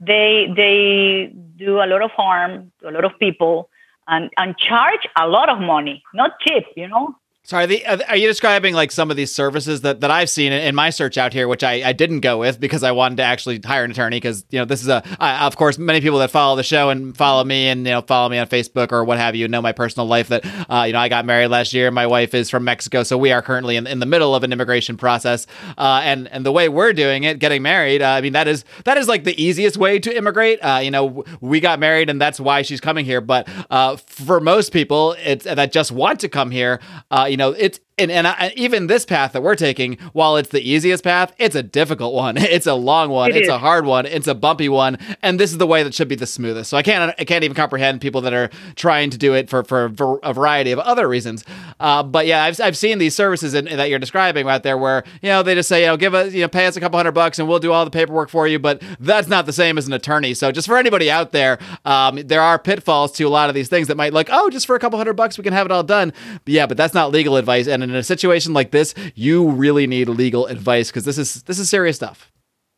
they 0.00 0.48
they 0.56 1.32
do 1.56 1.78
a 1.78 1.86
lot 1.86 2.02
of 2.02 2.10
harm 2.12 2.72
to 2.80 2.88
a 2.88 2.92
lot 2.92 3.04
of 3.04 3.18
people 3.18 3.68
and 4.06 4.30
and 4.36 4.56
charge 4.56 5.06
a 5.16 5.26
lot 5.26 5.48
of 5.48 5.60
money, 5.60 6.02
not 6.14 6.32
cheap. 6.40 6.64
You 6.76 6.88
know, 6.88 7.16
Sorry, 7.42 7.64
the, 7.66 8.08
are 8.08 8.16
you 8.16 8.28
describing 8.28 8.74
like 8.74 8.92
some 8.92 9.10
of 9.10 9.16
these 9.16 9.34
services 9.34 9.80
that, 9.80 10.02
that 10.02 10.10
I've 10.10 10.28
seen 10.28 10.52
in 10.52 10.74
my 10.74 10.90
search 10.90 11.16
out 11.16 11.32
here, 11.32 11.48
which 11.48 11.64
I, 11.64 11.88
I 11.88 11.92
didn't 11.92 12.20
go 12.20 12.38
with 12.38 12.60
because 12.60 12.82
I 12.82 12.92
wanted 12.92 13.16
to 13.16 13.22
actually 13.22 13.60
hire 13.64 13.82
an 13.82 13.90
attorney 13.90 14.18
because 14.18 14.44
you 14.50 14.58
know 14.58 14.66
this 14.66 14.82
is 14.82 14.88
a 14.88 15.02
I, 15.18 15.46
of 15.46 15.56
course 15.56 15.78
many 15.78 16.02
people 16.02 16.18
that 16.18 16.30
follow 16.30 16.54
the 16.54 16.62
show 16.62 16.90
and 16.90 17.16
follow 17.16 17.42
me 17.42 17.68
and 17.68 17.80
you 17.86 17.92
know 17.92 18.02
follow 18.02 18.28
me 18.28 18.36
on 18.38 18.46
Facebook 18.46 18.92
or 18.92 19.04
what 19.04 19.18
have 19.18 19.34
you 19.34 19.48
know 19.48 19.62
my 19.62 19.72
personal 19.72 20.06
life 20.06 20.28
that 20.28 20.44
uh, 20.70 20.84
you 20.86 20.92
know 20.92 20.98
I 20.98 21.08
got 21.08 21.24
married 21.24 21.48
last 21.48 21.72
year. 21.72 21.86
And 21.88 21.94
my 21.94 22.06
wife 22.06 22.34
is 22.34 22.50
from 22.50 22.62
Mexico, 22.64 23.02
so 23.02 23.16
we 23.16 23.32
are 23.32 23.40
currently 23.40 23.76
in, 23.76 23.86
in 23.86 24.00
the 24.00 24.06
middle 24.06 24.34
of 24.34 24.44
an 24.44 24.52
immigration 24.52 24.98
process. 24.98 25.46
Uh, 25.78 26.02
and 26.04 26.28
and 26.28 26.44
the 26.44 26.52
way 26.52 26.68
we're 26.68 26.92
doing 26.92 27.24
it, 27.24 27.38
getting 27.38 27.62
married, 27.62 28.02
uh, 28.02 28.10
I 28.10 28.20
mean 28.20 28.34
that 28.34 28.48
is 28.48 28.66
that 28.84 28.98
is 28.98 29.08
like 29.08 29.24
the 29.24 29.42
easiest 29.42 29.78
way 29.78 29.98
to 29.98 30.14
immigrate. 30.14 30.58
Uh, 30.60 30.80
you 30.82 30.90
know, 30.90 31.24
we 31.40 31.58
got 31.58 31.80
married 31.80 32.10
and 32.10 32.20
that's 32.20 32.38
why 32.38 32.62
she's 32.62 32.80
coming 32.80 33.06
here. 33.06 33.22
But 33.22 33.48
uh, 33.70 33.96
for 33.96 34.40
most 34.40 34.72
people, 34.72 35.16
it's 35.18 35.46
that 35.46 35.72
just 35.72 35.90
want 35.90 36.20
to 36.20 36.28
come 36.28 36.50
here. 36.50 36.80
You 37.30 37.36
know, 37.36 37.52
it's 37.52 37.78
and, 38.00 38.10
and 38.10 38.26
I, 38.26 38.52
even 38.56 38.86
this 38.86 39.04
path 39.04 39.32
that 39.32 39.42
we're 39.42 39.54
taking, 39.54 39.98
while 40.12 40.36
it's 40.36 40.48
the 40.48 40.60
easiest 40.60 41.04
path, 41.04 41.32
it's 41.38 41.54
a 41.54 41.62
difficult 41.62 42.14
one. 42.14 42.36
It's 42.50 42.66
a 42.66 42.74
long 42.74 43.10
one. 43.10 43.30
It 43.30 43.36
it's 43.36 43.48
is. 43.48 43.54
a 43.54 43.58
hard 43.58 43.86
one. 43.86 44.06
It's 44.06 44.26
a 44.26 44.34
bumpy 44.34 44.68
one. 44.68 44.98
And 45.22 45.38
this 45.38 45.52
is 45.52 45.58
the 45.58 45.66
way 45.66 45.82
that 45.84 45.94
should 45.94 46.08
be 46.08 46.16
the 46.16 46.26
smoothest. 46.26 46.68
So 46.68 46.76
I 46.76 46.82
can't 46.82 47.14
I 47.16 47.24
can't 47.24 47.44
even 47.44 47.54
comprehend 47.54 48.00
people 48.00 48.20
that 48.22 48.34
are 48.34 48.50
trying 48.74 49.10
to 49.10 49.18
do 49.18 49.34
it 49.34 49.48
for 49.48 49.62
for 49.62 49.92
a 50.22 50.34
variety 50.34 50.72
of 50.72 50.80
other 50.80 51.08
reasons. 51.08 51.44
Uh, 51.78 52.02
but 52.02 52.26
yeah, 52.26 52.42
I've, 52.42 52.60
I've 52.60 52.76
seen 52.76 52.98
these 52.98 53.14
services 53.14 53.54
in, 53.54 53.66
that 53.66 53.88
you're 53.88 54.00
describing 54.00 54.48
out 54.48 54.64
there 54.64 54.76
where 54.76 55.04
you 55.22 55.28
know 55.28 55.42
they 55.42 55.54
just 55.54 55.68
say 55.68 55.82
you 55.82 55.86
know 55.86 55.96
give 55.96 56.14
us 56.14 56.32
you 56.32 56.40
know 56.40 56.48
pay 56.48 56.66
us 56.66 56.76
a 56.76 56.80
couple 56.80 56.98
hundred 56.98 57.12
bucks 57.12 57.38
and 57.38 57.48
we'll 57.48 57.60
do 57.60 57.72
all 57.72 57.84
the 57.84 57.90
paperwork 57.90 58.30
for 58.30 58.48
you. 58.48 58.58
But 58.58 58.82
that's 58.98 59.28
not 59.28 59.46
the 59.46 59.52
same 59.52 59.78
as 59.78 59.86
an 59.86 59.92
attorney. 59.92 60.34
So 60.34 60.50
just 60.50 60.66
for 60.66 60.76
anybody 60.76 61.10
out 61.10 61.30
there, 61.30 61.58
um, 61.84 62.16
there 62.16 62.42
are 62.42 62.58
pitfalls 62.58 63.12
to 63.12 63.24
a 63.24 63.30
lot 63.30 63.48
of 63.48 63.54
these 63.54 63.68
things 63.68 63.86
that 63.88 63.96
might 63.96 64.12
like 64.12 64.28
oh 64.32 64.50
just 64.50 64.66
for 64.66 64.74
a 64.74 64.80
couple 64.80 64.98
hundred 64.98 65.14
bucks 65.14 65.38
we 65.38 65.44
can 65.44 65.52
have 65.52 65.66
it 65.66 65.72
all 65.72 65.84
done. 65.84 66.12
But 66.44 66.52
yeah, 66.52 66.66
but 66.66 66.76
that's 66.76 66.94
not 66.94 67.12
legal 67.12 67.36
advice. 67.36 67.68
And 67.68 67.82
in 67.90 67.96
a 67.96 68.02
situation 68.02 68.52
like 68.52 68.70
this, 68.70 68.94
you 69.14 69.48
really 69.50 69.86
need 69.86 70.08
legal 70.08 70.46
advice 70.46 70.88
because 70.90 71.04
this 71.04 71.18
is 71.18 71.42
this 71.44 71.58
is 71.58 71.68
serious 71.68 71.96
stuff. 71.96 72.30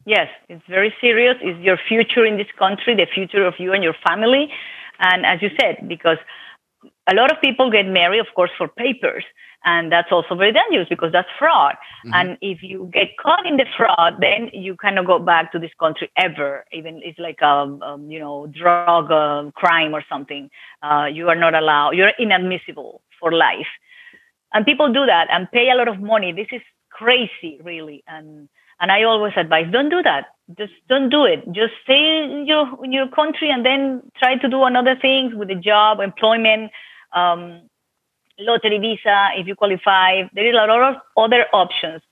Yes, 0.05 0.29
it's 0.49 0.65
very 0.69 0.93
serious. 1.01 1.37
It's 1.41 1.61
your 1.61 1.79
future 1.89 2.25
in 2.25 2.37
this 2.37 2.49
country, 2.59 2.95
the 2.97 3.07
future 3.07 3.47
of 3.47 3.55
you 3.59 3.73
and 3.73 3.85
your 3.85 3.95
family. 4.07 4.49
And 4.99 5.25
as 5.25 5.41
you 5.41 5.51
said, 5.61 5.89
because 5.89 6.19
a 7.09 7.15
lot 7.15 7.31
of 7.31 7.41
people 7.41 7.71
get 7.71 7.87
married, 7.87 8.21
of 8.21 8.27
course, 8.35 8.51
for 8.59 8.69
papers. 8.69 9.25
And 9.65 9.93
that's 9.93 10.09
also 10.11 10.35
very 10.35 10.53
dangerous 10.53 10.89
because 10.89 11.13
that's 11.13 11.29
fraud. 11.39 11.77
Mm-hmm. 12.05 12.15
And 12.15 12.39
if 12.41 12.63
you 12.63 12.91
get 12.93 13.17
caught 13.23 13.47
in 13.47 13.59
the 13.59 13.67
fraud, 13.77 14.15
then 14.21 14.51
you 14.53 14.77
cannot 14.77 15.07
go 15.07 15.21
back 15.21 15.53
to 15.53 15.59
this 15.61 15.71
country 15.79 16.11
ever. 16.17 16.65
Even 16.73 17.01
it's 17.05 17.19
like 17.19 17.39
a, 17.43 17.47
um, 17.47 18.11
you 18.11 18.19
know 18.19 18.49
drug 18.49 19.13
uh, 19.13 19.51
crime 19.55 19.95
or 19.95 20.03
something. 20.09 20.51
Uh, 20.83 21.07
you 21.13 21.29
are 21.29 21.37
not 21.37 21.55
allowed. 21.55 21.93
You're 21.93 22.11
inadmissible 22.19 23.03
for 23.21 23.31
life. 23.31 23.71
And 24.55 24.67
people 24.67 24.93
do 24.93 25.07
that 25.07 25.29
and 25.31 25.51
pay 25.51 25.71
a 25.71 25.75
lot 25.75 25.89
of 25.89 26.01
money. 26.01 26.33
This 26.33 26.49
is 26.53 26.63
crazy, 26.91 27.61
really. 27.63 28.05
And 28.07 28.49
and 28.81 28.91
I 28.91 29.05
always 29.05 29.33
advise, 29.37 29.71
don't 29.71 29.91
do 29.91 30.03
that. 30.03 30.27
Just 30.59 30.73
don't 30.89 31.09
do 31.09 31.25
it. 31.25 31.45
Just 31.53 31.73
stay 31.85 32.25
in 32.25 32.47
your 32.47 32.85
in 32.85 32.93
your 32.93 33.09
country 33.09 33.51
and 33.51 33.65
then 33.65 34.03
try 34.19 34.37
to 34.37 34.49
do 34.49 34.65
another 34.65 34.97
things 35.01 35.35
with 35.35 35.51
a 35.51 35.55
job, 35.55 36.01
employment, 36.01 36.71
um, 37.13 37.63
lottery 38.39 38.79
visa 38.79 39.29
if 39.37 39.47
you 39.47 39.55
qualify. 39.55 40.23
There 40.35 40.47
is 40.47 40.55
a 40.55 40.67
lot 40.67 40.95
of 40.95 40.97
other 41.17 41.47
options 41.53 42.03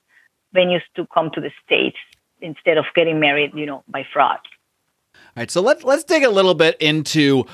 when 0.53 0.71
you 0.71 0.81
to 0.97 1.07
come 1.13 1.31
to 1.35 1.41
the 1.41 1.51
states 1.65 1.99
instead 2.41 2.79
of 2.79 2.85
getting 2.95 3.21
married, 3.21 3.53
you 3.55 3.67
know, 3.67 3.83
by 3.89 4.07
fraud. 4.13 4.39
All 5.15 5.21
right, 5.43 5.51
so 5.51 5.61
let's 5.61 5.85
let's 5.85 6.05
dig 6.05 6.25
a 6.25 6.31
little 6.31 6.55
bit 6.55 6.77
into 6.81 7.45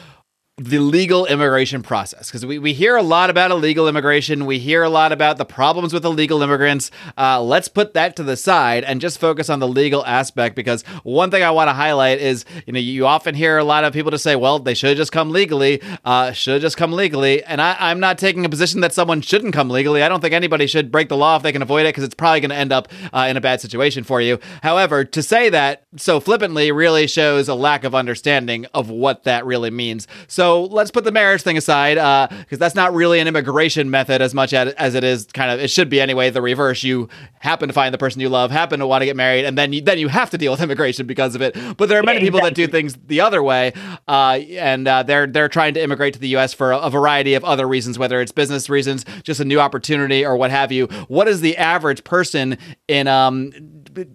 the 0.58 0.78
legal 0.78 1.26
immigration 1.26 1.82
process 1.82 2.28
because 2.28 2.46
we, 2.46 2.58
we 2.58 2.72
hear 2.72 2.96
a 2.96 3.02
lot 3.02 3.28
about 3.28 3.50
illegal 3.50 3.86
immigration. 3.88 4.46
We 4.46 4.58
hear 4.58 4.82
a 4.82 4.88
lot 4.88 5.12
about 5.12 5.36
the 5.36 5.44
problems 5.44 5.92
with 5.92 6.02
illegal 6.02 6.42
immigrants. 6.42 6.90
Uh, 7.18 7.42
let's 7.42 7.68
put 7.68 7.92
that 7.92 8.16
to 8.16 8.22
the 8.22 8.38
side 8.38 8.82
and 8.82 8.98
just 8.98 9.18
focus 9.18 9.50
on 9.50 9.58
the 9.58 9.68
legal 9.68 10.02
aspect 10.06 10.56
because 10.56 10.80
one 11.02 11.30
thing 11.30 11.42
i 11.42 11.50
want 11.50 11.68
to 11.68 11.74
highlight 11.74 12.20
is 12.20 12.46
you 12.66 12.72
know 12.72 12.78
you 12.78 13.06
often 13.06 13.34
hear 13.34 13.58
a 13.58 13.64
lot 13.64 13.84
of 13.84 13.92
people 13.92 14.10
to 14.10 14.18
say 14.18 14.34
well 14.34 14.58
they 14.58 14.72
should 14.72 14.96
just 14.96 15.12
come 15.12 15.30
legally 15.30 15.82
uh, 16.06 16.32
should 16.32 16.62
just 16.62 16.78
come 16.78 16.92
legally 16.92 17.44
and 17.44 17.60
I, 17.60 17.90
am 17.90 18.00
not 18.00 18.16
taking 18.16 18.46
a 18.46 18.48
position 18.48 18.80
that 18.80 18.94
someone 18.94 19.20
shouldn't 19.20 19.52
come 19.52 19.68
legally. 19.68 20.02
I 20.02 20.08
don't 20.08 20.20
think 20.20 20.32
anybody 20.32 20.66
should 20.66 20.90
break 20.90 21.10
the 21.10 21.16
law 21.18 21.36
if 21.36 21.42
they 21.42 21.52
can 21.52 21.60
avoid 21.60 21.84
it 21.84 21.90
because 21.90 22.04
it's 22.04 22.14
probably 22.14 22.40
going 22.40 22.50
to 22.50 22.56
end 22.56 22.72
up 22.72 22.88
uh, 23.12 23.26
in 23.28 23.36
a 23.36 23.42
bad 23.42 23.60
situation 23.60 24.04
for 24.04 24.22
you. 24.22 24.38
However 24.62 25.04
to 25.04 25.22
say 25.22 25.50
that 25.50 25.84
so 25.96 26.18
flippantly 26.18 26.72
really 26.72 27.06
shows 27.06 27.46
a 27.48 27.54
lack 27.54 27.84
of 27.84 27.94
understanding 27.94 28.64
of 28.72 28.88
what 28.88 29.24
that 29.24 29.44
really 29.44 29.70
means. 29.70 30.08
So 30.28 30.45
so 30.46 30.62
let's 30.64 30.92
put 30.92 31.02
the 31.02 31.10
marriage 31.10 31.42
thing 31.42 31.56
aside 31.56 31.94
because 32.38 32.58
that's 32.58 32.76
not 32.76 32.94
really 32.94 33.18
an 33.18 33.26
immigration 33.26 33.90
method 33.90 34.22
as 34.22 34.32
much 34.32 34.52
as, 34.52 34.72
as 34.74 34.94
it 34.94 35.02
is 35.02 35.26
kind 35.26 35.50
of 35.50 35.58
it 35.58 35.70
should 35.70 35.88
be 35.88 36.00
anyway. 36.00 36.30
The 36.30 36.40
reverse, 36.40 36.84
you 36.84 37.08
happen 37.40 37.68
to 37.68 37.72
find 37.72 37.92
the 37.92 37.98
person 37.98 38.20
you 38.20 38.28
love, 38.28 38.52
happen 38.52 38.78
to 38.78 38.86
want 38.86 39.02
to 39.02 39.06
get 39.06 39.16
married, 39.16 39.44
and 39.44 39.58
then 39.58 39.72
you, 39.72 39.80
then 39.80 39.98
you 39.98 40.06
have 40.06 40.30
to 40.30 40.38
deal 40.38 40.52
with 40.52 40.60
immigration 40.66 41.06
because 41.06 41.34
of 41.34 41.42
it. 41.42 41.56
But 41.76 41.88
there 41.88 41.98
are 41.98 42.04
many 42.04 42.20
people 42.20 42.40
that 42.42 42.54
do 42.54 42.68
things 42.68 42.96
the 43.06 43.20
other 43.20 43.42
way, 43.42 43.72
uh, 44.06 44.38
and 44.50 44.86
uh, 44.86 45.02
they're 45.02 45.26
they're 45.26 45.48
trying 45.48 45.74
to 45.74 45.82
immigrate 45.82 46.14
to 46.14 46.20
the 46.20 46.28
U.S. 46.28 46.54
for 46.54 46.70
a, 46.70 46.78
a 46.78 46.90
variety 46.90 47.34
of 47.34 47.44
other 47.44 47.66
reasons, 47.66 47.98
whether 47.98 48.20
it's 48.20 48.32
business 48.32 48.70
reasons, 48.70 49.04
just 49.24 49.40
a 49.40 49.44
new 49.44 49.58
opportunity, 49.58 50.24
or 50.24 50.36
what 50.36 50.52
have 50.52 50.70
you. 50.70 50.86
What 51.08 51.26
is 51.26 51.40
the 51.40 51.56
average 51.56 52.04
person 52.04 52.56
in 52.86 53.08
um 53.08 53.50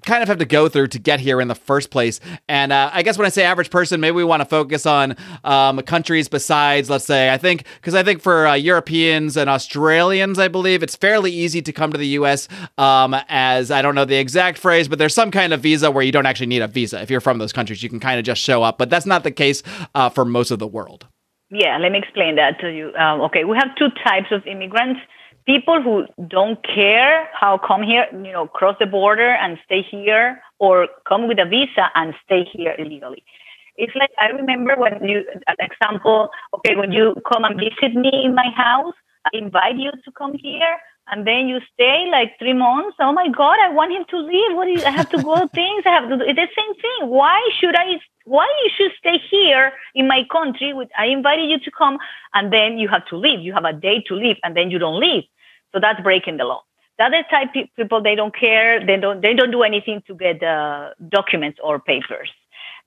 kind 0.06 0.22
of 0.22 0.30
have 0.30 0.38
to 0.38 0.46
go 0.46 0.70
through 0.70 0.88
to 0.88 1.00
get 1.00 1.20
here 1.20 1.42
in 1.42 1.48
the 1.48 1.56
first 1.56 1.90
place? 1.90 2.20
And 2.48 2.72
uh, 2.72 2.90
I 2.94 3.04
guess 3.04 3.18
when 3.18 3.26
I 3.26 3.30
say 3.30 3.44
average 3.44 3.70
person, 3.70 4.00
maybe 4.00 4.16
we 4.16 4.24
want 4.24 4.42
to 4.42 4.46
focus 4.46 4.86
on 4.86 5.16
um, 5.44 5.80
countries 5.82 6.21
besides, 6.28 6.90
let's 6.90 7.06
say, 7.06 7.32
I 7.32 7.38
think 7.38 7.66
because 7.76 7.96
I 7.96 8.04
think 8.04 8.22
for 8.22 8.48
uh, 8.48 8.54
Europeans 8.54 9.38
and 9.38 9.50
Australians, 9.50 10.40
I 10.40 10.48
believe 10.48 10.84
it's 10.84 10.96
fairly 10.96 11.32
easy 11.32 11.62
to 11.62 11.72
come 11.72 11.92
to 11.92 11.98
the 11.98 12.08
U.S. 12.08 12.48
Um, 12.78 13.16
as 13.30 13.72
I 13.72 13.82
don't 13.82 13.96
know 13.96 14.06
the 14.06 14.18
exact 14.18 14.58
phrase, 14.58 14.88
but 14.88 15.00
there's 15.00 15.14
some 15.14 15.32
kind 15.32 15.54
of 15.54 15.62
visa 15.62 15.92
where 15.92 16.04
you 16.04 16.12
don't 16.12 16.26
actually 16.26 16.48
need 16.48 16.62
a 16.62 16.68
visa 16.68 17.02
if 17.02 17.10
you're 17.10 17.22
from 17.22 17.38
those 17.38 17.54
countries. 17.54 17.84
You 17.84 17.90
can 17.90 18.00
kind 18.00 18.20
of 18.20 18.26
just 18.26 18.42
show 18.42 18.64
up, 18.64 18.78
but 18.78 18.90
that's 18.90 19.06
not 19.06 19.24
the 19.24 19.32
case 19.32 19.64
uh, 19.96 20.10
for 20.10 20.26
most 20.26 20.52
of 20.52 20.60
the 20.60 20.68
world. 20.68 21.08
Yeah, 21.52 21.78
let 21.78 21.92
me 21.92 22.00
explain 22.00 22.36
that 22.36 22.60
to 22.62 22.72
you. 22.72 22.94
Um, 22.96 23.22
okay, 23.22 23.44
we 23.44 23.58
have 23.58 23.76
two 23.76 23.90
types 24.04 24.28
of 24.32 24.48
immigrants. 24.48 25.02
People 25.46 25.82
who 25.82 26.06
don't 26.28 26.64
care 26.64 27.28
how 27.34 27.58
come 27.58 27.84
here, 27.84 28.06
you 28.12 28.32
know, 28.32 28.48
cross 28.48 28.78
the 28.80 28.86
border 28.86 29.32
and 29.32 29.58
stay 29.66 29.82
here, 29.82 30.42
or 30.60 30.88
come 31.08 31.28
with 31.28 31.40
a 31.40 31.46
visa 31.46 31.90
and 31.96 32.14
stay 32.24 32.46
here 32.54 32.74
illegally. 32.78 33.24
It's 33.78 33.96
like 33.96 34.12
I 34.20 34.28
remember 34.28 34.76
when 34.78 35.04
you, 35.04 35.24
an 35.48 35.56
example. 35.60 36.30
Okay, 36.56 36.76
when 36.76 36.92
you 36.92 37.16
come 37.32 37.44
and 37.44 37.60
visit 37.60 37.96
me 37.96 38.12
in 38.26 38.36
my 38.36 38.50
house, 38.56 38.94
I 39.26 39.38
invite 39.38 39.78
you 39.78 39.92
to 39.92 40.12
come 40.18 40.34
here, 40.34 40.78
and 41.08 41.26
then 41.26 41.48
you 41.48 41.60
stay 41.74 42.08
like 42.12 42.38
three 42.40 42.54
months. 42.54 42.98
Oh 43.00 43.14
my 43.14 43.28
God, 43.30 43.58
I 43.62 43.70
want 43.70 43.92
him 43.92 44.06
to 44.10 44.18
leave. 44.18 44.56
What 44.56 44.68
you, 44.68 44.84
I 44.86 44.92
have 44.92 45.10
to 45.10 45.22
go 45.22 45.48
things. 45.54 45.84
I 45.86 45.90
have 45.90 46.10
to 46.10 46.18
do 46.18 46.24
it's 46.26 46.40
the 46.40 46.48
same 46.56 46.74
thing. 46.76 47.10
Why 47.10 47.40
should 47.60 47.76
I? 47.76 48.00
Why 48.26 48.46
you 48.64 48.72
should 48.76 48.92
stay 49.00 49.18
here 49.30 49.74
in 49.96 50.08
my 50.08 50.24
country? 50.32 50.74
With 50.74 50.90
I 50.98 51.08
invited 51.08 51.50
you 51.50 51.60
to 51.60 51.72
come, 51.72 51.98
and 52.34 52.52
then 52.52 52.78
you 52.78 52.88
have 52.90 53.06
to 53.08 53.18
leave. 53.18 53.40
You 53.40 53.54
have 53.54 53.66
a 53.66 53.74
day 53.74 54.04
to 54.08 54.16
leave, 54.16 54.38
and 54.44 54.56
then 54.56 54.72
you 54.72 54.80
don't 54.80 55.00
leave. 55.00 55.24
So 55.72 55.80
that's 55.80 56.02
breaking 56.02 56.38
the 56.38 56.44
law. 56.46 56.64
The 56.98 57.06
other 57.06 57.24
type 57.30 57.50
people, 57.76 58.04
they 58.04 58.16
don't 58.16 58.36
care. 58.36 58.86
They 58.86 58.98
don't. 58.98 59.22
They 59.22 59.34
don't 59.34 59.52
do 59.52 59.64
anything 59.64 60.04
to 60.08 60.16
get 60.16 60.44
uh, 60.44 60.90
documents 61.10 61.60
or 61.64 61.80
papers. 61.80 62.30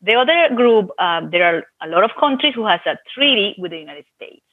The 0.05 0.15
other 0.17 0.55
group, 0.55 0.91
um, 0.99 1.31
there 1.31 1.45
are 1.45 1.65
a 1.81 1.89
lot 1.89 2.05
of 2.05 2.11
countries 2.21 2.55
who 2.55 2.67
has 2.67 2.81
a 2.85 2.99
treaty 3.15 3.55
with 3.57 3.71
the 3.71 3.79
United 3.79 4.05
States. 4.17 4.45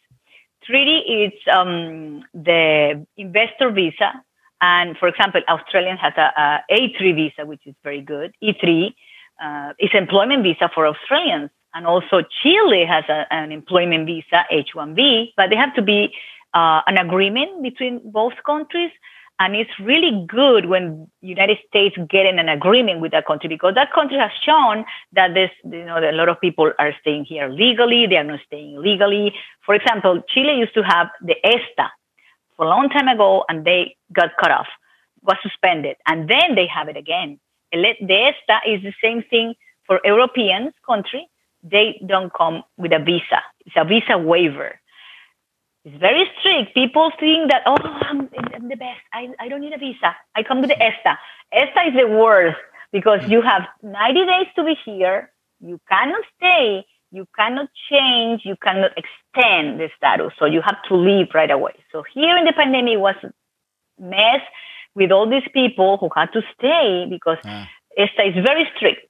Treaty 0.63 0.99
is 1.23 1.33
um, 1.51 2.23
the 2.33 3.05
investor 3.17 3.69
visa, 3.69 4.13
and 4.61 4.97
for 4.97 5.09
example, 5.09 5.41
Australian 5.49 5.97
has 5.97 6.13
a 6.15 6.27
a 6.37 6.63
A3 6.71 7.15
visa, 7.15 7.45
which 7.45 7.63
is 7.65 7.75
very 7.83 8.01
good. 8.01 8.33
E3 8.41 8.93
uh, 9.43 9.73
is 9.77 9.89
employment 9.93 10.43
visa 10.43 10.69
for 10.73 10.87
Australians, 10.87 11.49
and 11.73 11.85
also 11.85 12.23
Chile 12.41 12.85
has 12.85 13.03
a, 13.09 13.25
an 13.33 13.51
employment 13.51 14.05
visa 14.05 14.45
H1B, 14.49 15.33
but 15.35 15.49
they 15.49 15.57
have 15.57 15.75
to 15.75 15.81
be 15.81 16.13
uh, 16.53 16.81
an 16.87 16.97
agreement 16.97 17.61
between 17.61 17.99
both 18.05 18.35
countries 18.45 18.91
and 19.41 19.55
it's 19.55 19.71
really 19.79 20.23
good 20.27 20.67
when 20.67 21.07
United 21.21 21.57
States 21.67 21.95
get 22.07 22.27
in 22.27 22.37
an 22.37 22.47
agreement 22.47 23.01
with 23.01 23.11
that 23.11 23.25
country 23.25 23.49
because 23.49 23.73
that 23.73 23.91
country 23.91 24.17
has 24.19 24.29
shown 24.45 24.85
that 25.13 25.33
this, 25.33 25.49
you 25.63 25.83
know, 25.83 25.97
a 25.97 26.11
lot 26.11 26.29
of 26.29 26.39
people 26.39 26.71
are 26.77 26.93
staying 27.01 27.25
here 27.25 27.49
legally. 27.49 28.05
They 28.05 28.17
are 28.17 28.23
not 28.23 28.41
staying 28.45 28.75
illegally. 28.75 29.33
For 29.65 29.73
example, 29.73 30.21
Chile 30.29 30.59
used 30.59 30.75
to 30.75 30.83
have 30.83 31.07
the 31.23 31.35
ESTA 31.43 31.89
for 32.55 32.67
a 32.67 32.69
long 32.69 32.89
time 32.89 33.07
ago, 33.07 33.43
and 33.49 33.65
they 33.65 33.95
got 34.13 34.29
cut 34.39 34.51
off, 34.51 34.67
was 35.23 35.37
suspended, 35.41 35.95
and 36.05 36.29
then 36.29 36.53
they 36.53 36.67
have 36.67 36.87
it 36.87 36.95
again. 36.95 37.39
The 37.71 37.95
ESTA 37.99 38.57
is 38.67 38.83
the 38.83 38.93
same 39.03 39.23
thing 39.23 39.55
for 39.87 39.99
Europeans 40.03 40.73
country. 40.85 41.27
They 41.63 41.99
don't 42.05 42.31
come 42.31 42.61
with 42.77 42.93
a 42.93 42.99
visa. 42.99 43.41
It's 43.65 43.75
a 43.75 43.85
visa 43.85 44.19
waiver. 44.19 44.79
It's 45.83 45.97
very 45.97 46.29
strict. 46.39 46.75
People 46.75 47.11
think 47.19 47.49
that, 47.51 47.63
oh, 47.65 47.75
I'm, 47.81 48.29
I'm 48.53 48.69
the 48.69 48.75
best. 48.75 49.01
I, 49.13 49.29
I 49.39 49.47
don't 49.47 49.61
need 49.61 49.73
a 49.73 49.79
visa. 49.79 50.15
I 50.35 50.43
come 50.43 50.61
with 50.61 50.69
the 50.69 50.81
ESTA. 50.81 51.17
ESTA 51.51 51.81
is 51.87 51.93
the 51.95 52.07
worst 52.07 52.57
because 52.91 53.21
you 53.27 53.41
have 53.41 53.63
90 53.81 54.25
days 54.25 54.47
to 54.55 54.63
be 54.63 54.75
here. 54.85 55.31
You 55.59 55.79
cannot 55.89 56.23
stay. 56.37 56.85
You 57.11 57.27
cannot 57.35 57.69
change. 57.89 58.41
You 58.45 58.55
cannot 58.61 58.91
extend 58.95 59.79
the 59.79 59.89
status. 59.97 60.33
So 60.37 60.45
you 60.45 60.61
have 60.61 60.77
to 60.89 60.95
leave 60.95 61.27
right 61.33 61.49
away. 61.49 61.73
So 61.91 62.03
here 62.13 62.37
in 62.37 62.45
the 62.45 62.53
pandemic 62.53 62.99
was 62.99 63.15
mess 63.99 64.41
with 64.93 65.11
all 65.11 65.27
these 65.27 65.47
people 65.51 65.97
who 65.97 66.09
had 66.15 66.31
to 66.33 66.41
stay 66.57 67.07
because 67.09 67.37
uh. 67.43 67.65
ESTA 67.97 68.37
is 68.37 68.45
very 68.45 68.69
strict. 68.75 69.01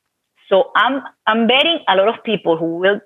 So 0.47 0.71
I'm, 0.75 1.01
I'm 1.27 1.47
betting 1.47 1.79
a 1.87 1.95
lot 1.95 2.07
of 2.07 2.23
people 2.23 2.55
who 2.57 2.77
will, 2.77 3.01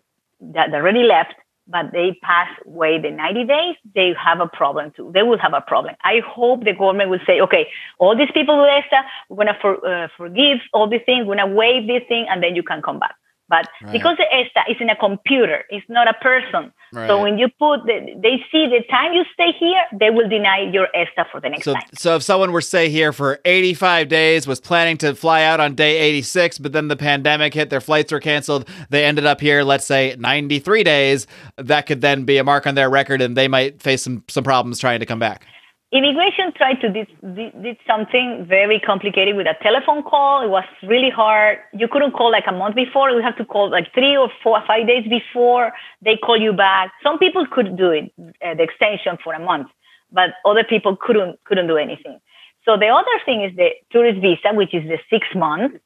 that 0.53 0.73
already 0.73 1.03
left 1.03 1.33
but 1.67 1.91
they 1.91 2.17
pass 2.21 2.49
away 2.65 2.99
the 3.01 3.11
90 3.11 3.45
days, 3.45 3.75
they 3.93 4.13
have 4.23 4.39
a 4.39 4.47
problem 4.47 4.91
too. 4.95 5.11
They 5.13 5.23
will 5.23 5.37
have 5.39 5.53
a 5.53 5.61
problem. 5.61 5.95
I 6.03 6.21
hope 6.25 6.63
the 6.63 6.73
government 6.73 7.09
will 7.09 7.19
say, 7.25 7.41
okay, 7.41 7.67
all 7.97 8.15
these 8.15 8.31
people 8.33 8.59
with 8.61 8.69
ESTA, 8.69 9.01
we're 9.29 9.45
going 9.45 9.47
to 9.47 9.59
for, 9.59 9.87
uh, 9.87 10.07
forgive 10.17 10.59
all 10.73 10.87
these 10.87 11.01
things, 11.05 11.25
we're 11.25 11.35
going 11.35 11.49
to 11.49 11.55
waive 11.55 11.87
this 11.87 12.03
thing, 12.07 12.27
and 12.29 12.43
then 12.43 12.55
you 12.55 12.63
can 12.63 12.81
come 12.81 12.99
back. 12.99 13.15
But 13.47 13.67
right. 13.83 13.91
because 13.91 14.17
the 14.17 14.25
ESTA 14.33 14.71
is 14.71 14.77
in 14.79 14.89
a 14.89 14.95
computer, 14.95 15.63
it's 15.69 15.85
not 15.87 16.07
a 16.07 16.13
person. 16.13 16.73
Right. 16.91 17.07
So 17.07 17.21
when 17.21 17.37
you 17.37 17.47
put, 17.59 17.85
the, 17.85 18.15
they 18.17 18.43
see 18.51 18.67
the 18.67 18.83
time 18.89 19.13
you 19.13 19.23
stay 19.33 19.51
here, 19.59 19.81
they 19.93 20.09
will 20.09 20.27
deny 20.27 20.61
your 20.71 20.87
ESTA 20.95 21.25
for 21.31 21.39
the 21.39 21.49
next 21.49 21.65
so, 21.65 21.73
time. 21.73 21.83
So 21.93 22.15
if 22.15 22.23
someone 22.23 22.51
were 22.51 22.61
stay 22.61 22.89
here 22.89 23.13
for 23.13 23.39
85 23.45 24.07
days, 24.07 24.47
was 24.47 24.59
planning 24.59 24.97
to 24.97 25.13
fly 25.13 25.43
out 25.43 25.59
on 25.59 25.75
day 25.75 25.97
86, 25.97 26.57
but 26.57 26.71
then 26.71 26.87
the 26.87 26.95
pandemic 26.95 27.53
hit, 27.53 27.69
their 27.69 27.81
flights 27.81 28.11
were 28.11 28.19
canceled, 28.19 28.67
they 28.89 29.05
ended 29.05 29.25
up 29.25 29.41
here, 29.41 29.63
let's 29.63 29.85
say 29.85 30.15
93 30.17 30.83
days, 30.83 31.27
that 31.57 31.85
could 31.85 32.01
then 32.01 32.23
be 32.23 32.37
a 32.37 32.43
mark 32.43 32.65
on 32.65 32.73
their 32.73 32.89
record, 32.89 33.21
and 33.21 33.37
they 33.37 33.47
might 33.47 33.81
face 33.81 34.01
some 34.01 34.23
some 34.27 34.43
problems 34.43 34.79
trying 34.79 34.99
to 34.99 35.05
come 35.05 35.19
back 35.19 35.45
immigration 35.91 36.51
tried 36.55 36.81
to 36.81 36.89
did, 36.89 37.07
did, 37.35 37.63
did, 37.63 37.77
something 37.87 38.45
very 38.47 38.79
complicated 38.79 39.35
with 39.35 39.47
a 39.47 39.55
telephone 39.61 40.03
call. 40.03 40.43
It 40.43 40.49
was 40.49 40.63
really 40.83 41.09
hard. 41.09 41.59
You 41.73 41.87
couldn't 41.87 42.11
call 42.11 42.31
like 42.31 42.45
a 42.47 42.51
month 42.51 42.75
before. 42.75 43.09
You 43.11 43.21
have 43.21 43.37
to 43.37 43.45
call 43.45 43.69
like 43.69 43.93
three 43.93 44.17
or 44.17 44.29
four, 44.43 44.59
or 44.59 44.65
five 44.65 44.87
days 44.87 45.07
before 45.07 45.73
they 46.01 46.17
call 46.17 46.39
you 46.39 46.53
back. 46.53 46.91
Some 47.03 47.19
people 47.19 47.45
could 47.49 47.77
do 47.77 47.91
it, 47.91 48.11
uh, 48.19 48.55
the 48.55 48.63
extension 48.63 49.17
for 49.23 49.33
a 49.33 49.39
month, 49.39 49.67
but 50.11 50.31
other 50.45 50.63
people 50.63 50.97
couldn't 50.99 51.39
couldn't 51.45 51.67
do 51.67 51.77
anything. 51.77 52.19
So 52.65 52.77
the 52.77 52.87
other 52.87 53.17
thing 53.25 53.43
is 53.43 53.55
the 53.55 53.69
tourist 53.91 54.19
visa, 54.21 54.53
which 54.53 54.73
is 54.73 54.83
the 54.83 54.97
six 55.09 55.27
months. 55.35 55.77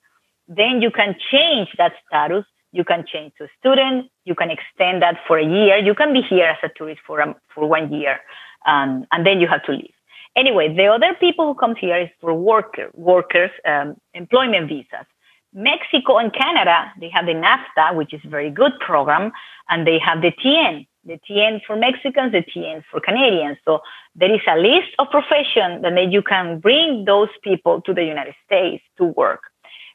Then 0.48 0.82
you 0.82 0.92
can 0.92 1.16
change 1.32 1.70
that 1.78 1.94
status. 2.08 2.46
You 2.72 2.84
can 2.84 3.04
change 3.06 3.34
to 3.38 3.48
student. 3.60 4.10
You 4.26 4.36
can 4.36 4.50
extend 4.50 5.02
that 5.02 5.18
for 5.28 5.38
a 5.38 5.46
year. 5.46 5.78
You 5.78 5.94
can 5.94 6.14
be 6.14 6.22
here 6.22 6.46
as 6.46 6.58
a 6.64 6.70
tourist 6.76 7.02
for 7.06 7.20
a, 7.20 7.36
for 7.54 7.68
one 7.68 7.92
year, 7.92 8.20
um, 8.66 9.06
and 9.12 9.26
then 9.26 9.40
you 9.40 9.48
have 9.48 9.64
to 9.64 9.72
leave. 9.72 9.94
Anyway, 10.36 10.74
the 10.74 10.86
other 10.86 11.14
people 11.20 11.46
who 11.46 11.56
come 11.56 11.76
here 11.76 11.98
is 11.98 12.10
for 12.22 12.34
worker, 12.34 12.90
workers, 12.94 13.52
um, 13.66 13.96
employment 14.14 14.68
visas. 14.70 15.06
Mexico 15.54 16.18
and 16.18 16.32
Canada, 16.34 16.92
they 17.00 17.10
have 17.10 17.26
the 17.26 17.34
NAFTA, 17.34 17.96
which 17.96 18.14
is 18.14 18.22
a 18.24 18.30
very 18.30 18.52
good 18.52 18.72
program, 18.80 19.32
and 19.70 19.88
they 19.88 19.98
have 19.98 20.22
the 20.22 20.32
TN, 20.32 20.86
the 21.06 21.20
TN 21.28 21.62
for 21.66 21.76
Mexicans, 21.76 22.32
the 22.32 22.44
TN 22.44 22.84
for 22.92 23.00
Canadians. 23.00 23.58
So 23.66 23.82
there 24.16 24.34
is 24.34 24.42
a 24.48 24.58
list 24.58 24.90
of 25.00 25.10
professions 25.10 25.82
that 25.82 26.12
you 26.12 26.22
can 26.22 26.60
bring 26.60 27.06
those 27.06 27.30
people 27.44 27.82
to 27.82 27.94
the 27.94 28.04
United 28.04 28.36
States 28.46 28.84
to 28.98 29.06
work. 29.06 29.42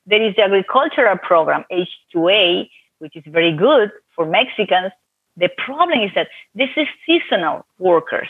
There 0.07 0.21
is 0.21 0.35
the 0.35 0.43
agricultural 0.43 1.19
program, 1.19 1.65
H2A, 1.71 2.69
which 2.99 3.17
is 3.17 3.23
very 3.27 3.53
good 3.53 3.91
for 4.15 4.27
Mexicans. 4.27 4.93
The 5.37 5.51
problem 5.65 6.01
is 6.01 6.11
that 6.15 6.29
this 6.55 6.71
is 6.77 6.87
seasonal 7.07 7.65
workers. 7.79 8.29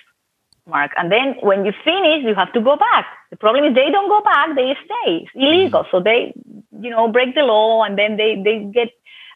Mark. 0.67 0.93
And 0.97 1.13
then 1.13 1.35
when 1.41 1.65
you 1.65 1.73
finish, 1.85 2.25
you 2.25 2.35
have 2.35 2.53
to 2.55 2.61
go 2.61 2.77
back. 2.77 3.07
The 3.31 3.37
problem 3.37 3.65
is 3.65 3.75
they 3.75 3.91
don't 3.91 4.09
go 4.09 4.23
back; 4.23 4.55
they 4.55 4.75
stay. 4.85 5.25
It's 5.25 5.31
illegal. 5.35 5.83
Mm-hmm. 5.83 5.97
So 5.97 6.03
they, 6.03 6.33
you 6.81 6.91
know, 6.91 7.09
break 7.09 7.35
the 7.35 7.43
law, 7.43 7.83
and 7.85 7.99
then 7.99 8.17
they 8.17 8.41
they 8.43 8.65
get 8.73 8.89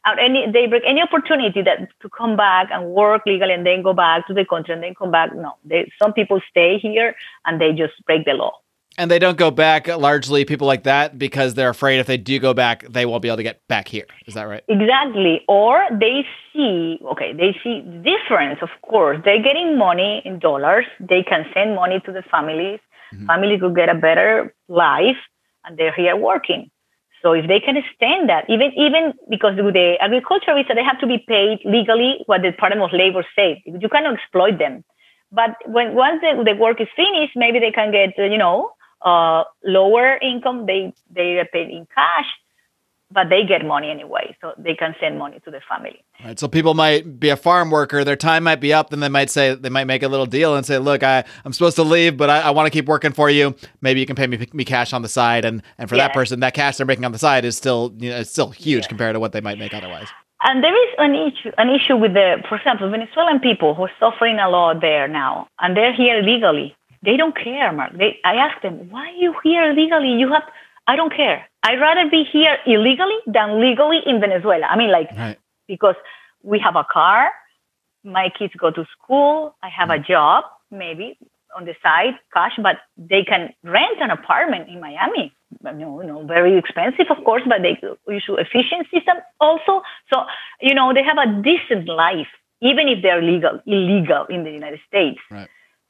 out 0.07 0.19
any 0.19 0.51
they 0.51 0.67
break 0.67 0.83
any 0.87 1.03
opportunity 1.03 1.63
that 1.63 1.89
to 2.01 2.09
come 2.09 2.37
back 2.37 2.69
and 2.73 2.91
work 2.91 3.23
legally, 3.27 3.53
and 3.53 3.67
then 3.67 3.83
go 3.83 3.93
back 3.93 4.27
to 4.29 4.35
the 4.35 4.45
country 4.45 4.75
and 4.75 4.83
then 4.83 4.95
come 4.95 5.11
back. 5.11 5.35
No, 5.35 5.57
they 5.65 5.91
some 6.01 6.13
people 6.13 6.41
stay 6.51 6.79
here 6.79 7.15
and 7.45 7.61
they 7.61 7.73
just 7.73 7.95
break 8.07 8.25
the 8.25 8.33
law 8.33 8.53
and 8.99 9.11
they 9.11 9.19
don't 9.19 9.39
go 9.39 9.51
back 9.51 9.87
largely 9.87 10.45
people 10.45 10.67
like 10.67 10.83
that 10.83 11.17
because 11.17 11.55
they're 11.55 11.71
afraid 11.71 12.01
if 12.01 12.07
they 12.07 12.17
do 12.17 12.39
go 12.39 12.53
back 12.53 12.85
they 12.91 13.07
won't 13.07 13.23
be 13.23 13.29
able 13.29 13.39
to 13.39 13.43
get 13.43 13.67
back 13.69 13.89
here. 13.89 14.07
Is 14.27 14.35
that 14.35 14.43
right? 14.43 14.65
Exactly. 14.69 15.41
Or 15.49 15.87
they 15.91 16.27
see 16.53 16.99
okay 17.13 17.33
they 17.33 17.57
see 17.63 17.81
difference 18.05 18.59
of 18.61 18.71
course. 18.83 19.19
They're 19.25 19.43
getting 19.43 19.79
money 19.79 20.21
in 20.25 20.39
dollars. 20.41 20.85
They 21.01 21.23
can 21.23 21.47
send 21.55 21.75
money 21.75 22.01
to 22.05 22.13
the 22.13 22.23
families. 22.31 22.81
Mm-hmm. 23.15 23.27
families 23.27 23.63
will 23.63 23.73
get 23.73 23.89
a 23.89 23.95
better 23.95 24.55
life 24.69 25.17
and 25.65 25.79
they're 25.79 25.95
here 25.95 26.15
working. 26.15 26.71
So 27.23 27.33
if 27.33 27.49
they 27.49 27.59
can 27.59 27.77
extend 27.77 28.29
that, 28.29 28.45
even 28.49 28.71
even 28.77 29.15
because 29.31 29.55
with 29.57 29.75
the 29.75 29.97
agriculture 30.01 30.55
visa, 30.55 30.75
they 30.75 30.85
have 30.85 31.01
to 31.01 31.07
be 31.07 31.19
paid 31.27 31.59
legally 31.65 32.21
what 32.27 32.43
the 32.43 32.51
Department 32.51 32.83
of 32.83 32.93
Labor 32.93 33.25
says. 33.35 33.57
You 33.65 33.89
cannot 33.89 34.15
exploit 34.15 34.59
them. 34.59 34.85
But 35.33 35.57
when 35.67 35.95
once 35.95 36.21
the, 36.23 36.43
the 36.45 36.55
work 36.55 36.81
is 36.81 36.89
finished, 36.95 37.33
maybe 37.35 37.59
they 37.59 37.73
can 37.73 37.91
get 37.91 38.15
you 38.17 38.39
know 38.39 38.71
uh, 39.03 39.45
lower 39.65 40.19
income. 40.19 40.67
They 40.67 40.93
they 41.11 41.39
are 41.39 41.45
paid 41.47 41.71
in 41.71 41.87
cash, 41.95 42.27
but 43.11 43.29
they 43.29 43.45
get 43.45 43.65
money 43.65 43.91
anyway, 43.91 44.37
so 44.41 44.53
they 44.59 44.75
can 44.75 44.95
send 45.01 45.19
money 45.19 45.41
to 45.45 45.51
the 45.51 45.61
family. 45.69 46.05
Right. 46.25 46.39
So 46.39 46.49
people 46.49 46.75
might 46.75 47.19
be 47.19 47.31
a 47.31 47.37
farm 47.37 47.71
worker, 47.71 48.05
their 48.05 48.17
time 48.17 48.45
might 48.45 48.61
be 48.61 48.73
up, 48.73 48.91
then 48.91 49.01
they 49.01 49.09
might 49.09 49.31
say 49.31 49.55
they 49.55 49.69
might 49.69 49.85
make 49.87 50.03
a 50.03 50.09
little 50.09 50.27
deal 50.27 50.57
and 50.57 50.67
say, 50.67 50.79
"Look, 50.79 51.03
I 51.03 51.25
I'm 51.45 51.53
supposed 51.53 51.77
to 51.77 51.85
leave, 51.85 52.17
but 52.17 52.29
I, 52.31 52.41
I 52.41 52.51
want 52.51 52.67
to 52.67 52.71
keep 52.71 52.87
working 52.87 53.13
for 53.13 53.31
you. 53.31 53.55
Maybe 53.81 54.01
you 54.01 54.07
can 54.07 54.17
pay 54.17 54.27
me 54.27 54.47
me 54.53 54.65
cash 54.65 54.93
on 54.93 55.03
the 55.03 55.09
side." 55.09 55.45
And 55.45 55.63
and 55.79 55.89
for 55.89 55.97
that 55.97 56.13
person, 56.13 56.41
that 56.41 56.55
cash 56.55 56.77
they're 56.77 56.87
making 56.87 57.05
on 57.05 57.13
the 57.13 57.19
side 57.19 57.45
is 57.45 57.57
still 57.57 57.95
you 57.99 58.11
know 58.11 58.19
it's 58.19 58.31
still 58.31 58.51
huge 58.51 58.89
compared 58.89 59.15
to 59.15 59.21
what 59.21 59.33
they 59.33 59.41
might 59.41 59.59
make 59.59 59.75
otherwise. 59.75 60.09
And 60.43 60.63
there 60.63 60.75
is 60.75 60.95
an 60.99 61.15
issue, 61.15 61.51
an 61.59 61.69
issue 61.69 61.97
with 61.97 62.15
the, 62.15 62.37
for 62.49 62.59
example, 62.59 62.89
Venezuelan 62.89 63.41
people 63.41 63.75
who 63.75 63.83
are 63.85 63.91
suffering 63.99 64.39
a 64.39 64.49
lot 64.49 64.81
there 64.81 65.09
now, 65.09 65.49
and 65.59 65.77
they're 65.77 65.93
here 65.93 66.23
legally. 66.23 66.77
They 67.03 67.17
don't 67.17 67.37
care, 67.37 67.73
Mark. 67.73 67.93
They, 67.97 68.19
I 68.25 68.35
ask 68.37 68.61
them, 68.63 68.91
why 68.91 69.09
are 69.09 69.21
you 69.25 69.35
here 69.45 69.73
legally? 69.73 70.13
You 70.13 70.33
have, 70.33 70.45
I 70.87 70.97
don't 70.97 71.15
care. 71.15 71.47
I'd 71.63 71.81
rather 71.81 72.09
be 72.11 72.25
here 72.25 72.57
illegally 72.67 73.19
than 73.27 73.61
legally 73.61 74.01
in 74.05 74.21
Venezuela. 74.21 74.67
I 74.67 74.77
mean, 74.77 74.91
like, 74.91 75.11
Right. 75.17 75.39
because 75.67 75.97
we 76.43 76.59
have 76.59 76.77
a 76.77 76.85
car, 76.85 77.31
my 78.05 78.31
kids 78.37 78.55
go 78.59 78.71
to 78.71 78.85
school, 78.97 79.55
I 79.63 79.69
have 79.69 79.91
a 79.91 79.99
mm. 79.99 80.07
job, 80.07 80.45
maybe 80.71 81.19
on 81.57 81.65
the 81.65 81.75
side, 81.83 82.15
cash, 82.33 82.53
but 82.63 82.77
they 82.97 83.25
can 83.25 83.53
rent 83.65 84.01
an 84.01 84.11
apartment 84.11 84.69
in 84.69 84.81
Miami. 84.81 85.33
No, 85.63 86.01
no, 86.01 86.25
very 86.25 86.59
expensive, 86.59 87.07
of 87.11 87.25
course, 87.25 87.43
but 87.47 87.63
they 87.63 87.81
issue 88.15 88.35
efficient 88.35 88.87
system 88.93 89.17
also. 89.41 89.83
So, 90.13 90.25
you 90.61 90.75
know, 90.75 90.93
they 90.93 91.03
have 91.03 91.17
a 91.17 91.43
decent 91.43 91.89
life, 91.89 92.29
even 92.61 92.87
if 92.89 93.03
they're 93.03 93.23
legal, 93.23 93.61
illegal 93.67 94.27
in 94.29 94.45
the 94.45 94.51
United 94.51 94.81
States. 94.87 95.19
Right. 95.31 95.49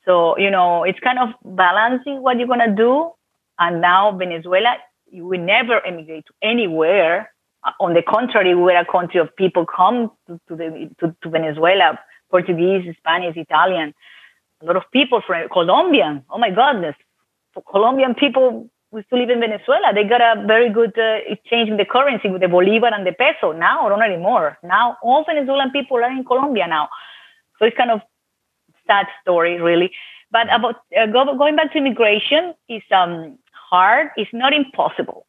So, 0.09 0.38
you 0.38 0.51
know, 0.51 0.85
it's 0.85 0.99
kind 1.01 1.18
of 1.18 1.29
balancing 1.44 2.23
what 2.23 2.38
you're 2.38 2.47
going 2.49 2.66
to 2.66 2.75
do. 2.75 3.11
And 3.59 3.83
now 3.83 4.16
Venezuela, 4.16 4.77
you 5.11 5.27
will 5.27 5.40
never 5.40 5.85
emigrate 5.85 6.25
to 6.27 6.33
anywhere. 6.42 7.31
Uh, 7.62 7.73
On 7.81 7.92
the 7.92 8.03
contrary, 8.03 8.55
we're 8.55 8.81
a 8.81 8.87
country 8.87 9.21
of 9.21 9.29
people 9.37 9.66
come 9.66 10.11
to, 10.27 10.40
to, 10.49 10.57
the, 10.57 10.90
to, 11.01 11.14
to 11.23 11.29
Venezuela, 11.29 11.99
Portuguese, 12.31 12.94
Spanish, 12.97 13.37
Italian, 13.37 13.92
a 14.62 14.64
lot 14.64 14.77
of 14.77 14.85
people 14.92 15.21
from 15.27 15.47
Colombian. 15.51 16.25
Oh 16.31 16.38
my 16.38 16.51
goodness. 16.51 16.97
For 17.53 17.62
Colombian 17.71 18.14
people 18.14 18.71
who 18.90 19.03
to 19.03 19.16
live 19.16 19.29
in 19.29 19.40
Venezuela, 19.40 19.92
they 19.94 20.05
got 20.05 20.23
a 20.23 20.47
very 20.47 20.71
good 20.71 20.99
uh, 20.99 21.18
exchange 21.27 21.68
in 21.68 21.77
the 21.77 21.85
currency 21.85 22.31
with 22.31 22.40
the 22.40 22.49
Bolivar 22.49 22.88
and 22.94 23.07
the 23.07 23.12
peso. 23.12 23.53
Now, 23.53 23.87
not 23.88 24.03
anymore. 24.03 24.57
Now, 24.62 24.97
all 25.03 25.25
Venezuelan 25.25 25.71
people 25.71 25.99
are 25.99 26.11
in 26.11 26.25
Colombia 26.25 26.66
now. 26.66 26.88
So 27.59 27.66
it's 27.66 27.77
kind 27.77 27.90
of 27.90 28.01
sad 28.88 29.07
story, 29.22 29.61
really. 29.61 29.90
But 30.31 30.53
about 30.53 30.77
uh, 30.98 31.07
go, 31.07 31.37
going 31.37 31.57
back 31.57 31.72
to 31.72 31.79
immigration 31.79 32.55
is 32.68 32.83
um, 32.90 33.38
hard. 33.53 34.09
It's 34.16 34.31
not 34.33 34.53
impossible. 34.53 35.27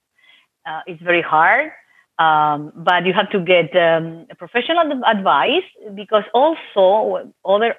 Uh, 0.65 0.81
it's 0.87 1.01
very 1.01 1.21
hard, 1.21 1.71
um, 2.19 2.73
but 2.75 3.05
you 3.05 3.13
have 3.13 3.29
to 3.31 3.39
get 3.39 3.75
um, 3.75 4.25
professional 4.37 5.01
advice 5.05 5.63
because 5.95 6.23
also 6.33 7.31
other 7.45 7.75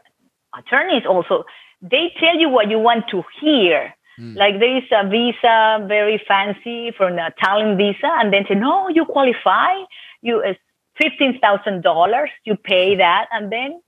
attorneys 0.57 1.05
also 1.07 1.45
they 1.83 2.13
tell 2.19 2.37
you 2.39 2.49
what 2.49 2.71
you 2.71 2.79
want 2.79 3.09
to 3.11 3.23
hear. 3.41 3.95
Like 4.37 4.59
there 4.59 4.77
is 4.77 4.85
a 4.93 5.09
visa 5.09 5.85
very 5.89 6.23
fancy 6.29 6.93
for 6.97 7.09
a 7.09 7.33
talent 7.43 7.79
visa, 7.79 8.11
and 8.21 8.33
then 8.33 8.45
say 8.49 8.55
no, 8.55 8.89
you 8.89 9.07
qualify. 9.07 9.73
You 10.21 10.43
uh, 10.43 10.55
fifteen 11.01 11.39
thousand 11.41 11.83
dollars. 11.83 12.31
You 12.45 12.57
pay 12.57 12.97
that, 12.97 13.29
and 13.33 13.51
then 13.51 13.81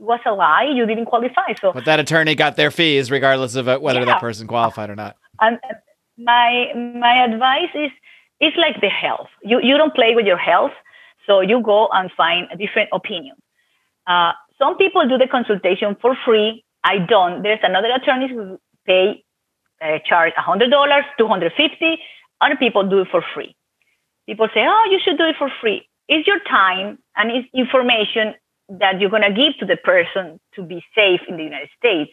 was 0.00 0.20
a 0.26 0.32
lie. 0.32 0.64
You 0.74 0.86
didn't 0.86 1.06
qualify. 1.06 1.54
So 1.60 1.72
But 1.72 1.84
that 1.84 2.00
attorney 2.00 2.34
got 2.34 2.56
their 2.56 2.70
fees 2.70 3.10
regardless 3.10 3.54
of 3.54 3.66
whether 3.66 4.00
Yeah. 4.00 4.06
that 4.06 4.20
person 4.20 4.46
qualified 4.46 4.90
or 4.90 4.96
not. 4.96 5.16
and 5.40 5.58
uh, 5.64 5.74
my 6.18 6.72
my 7.06 7.24
advice 7.24 7.72
is 7.74 7.90
it's 8.40 8.56
like 8.56 8.80
the 8.80 8.88
health. 8.88 9.28
You 9.42 9.60
you 9.68 9.76
don't 9.76 9.94
play 9.94 10.14
with 10.14 10.26
your 10.26 10.38
health, 10.38 10.72
so 11.26 11.40
you 11.40 11.60
go 11.62 11.88
and 11.92 12.10
find 12.16 12.48
a 12.54 12.56
different 12.56 12.88
opinion. 12.92 13.36
Uh, 14.06 14.32
some 14.58 14.76
people 14.76 15.06
do 15.08 15.16
the 15.18 15.26
consultation 15.28 15.96
for 16.02 16.16
free. 16.26 16.64
I 16.84 16.98
don't. 16.98 17.42
There's 17.42 17.60
another 17.62 17.90
attorney 17.98 18.28
who 18.28 18.58
pay 18.86 19.22
uh, 19.82 19.98
charge 20.08 20.32
hundred 20.36 20.70
dollars, 20.70 21.04
two 21.18 21.26
hundred 21.26 21.52
fifty. 21.56 21.98
Other 22.40 22.56
people 22.56 22.82
do 22.88 23.00
it 23.02 23.08
for 23.10 23.22
free. 23.34 23.54
People 24.26 24.48
say, 24.54 24.62
"Oh, 24.66 24.84
you 24.90 24.98
should 25.04 25.18
do 25.18 25.24
it 25.32 25.36
for 25.38 25.50
free." 25.60 25.86
It's 26.08 26.26
your 26.26 26.40
time 26.40 26.98
and 27.16 27.30
it's 27.30 27.48
information 27.54 28.34
that 28.78 29.00
you're 29.00 29.10
gonna 29.10 29.32
give 29.34 29.56
to 29.58 29.66
the 29.66 29.76
person 29.76 30.38
to 30.54 30.62
be 30.62 30.82
safe 30.94 31.20
in 31.28 31.36
the 31.36 31.44
United 31.44 31.70
States 31.76 32.12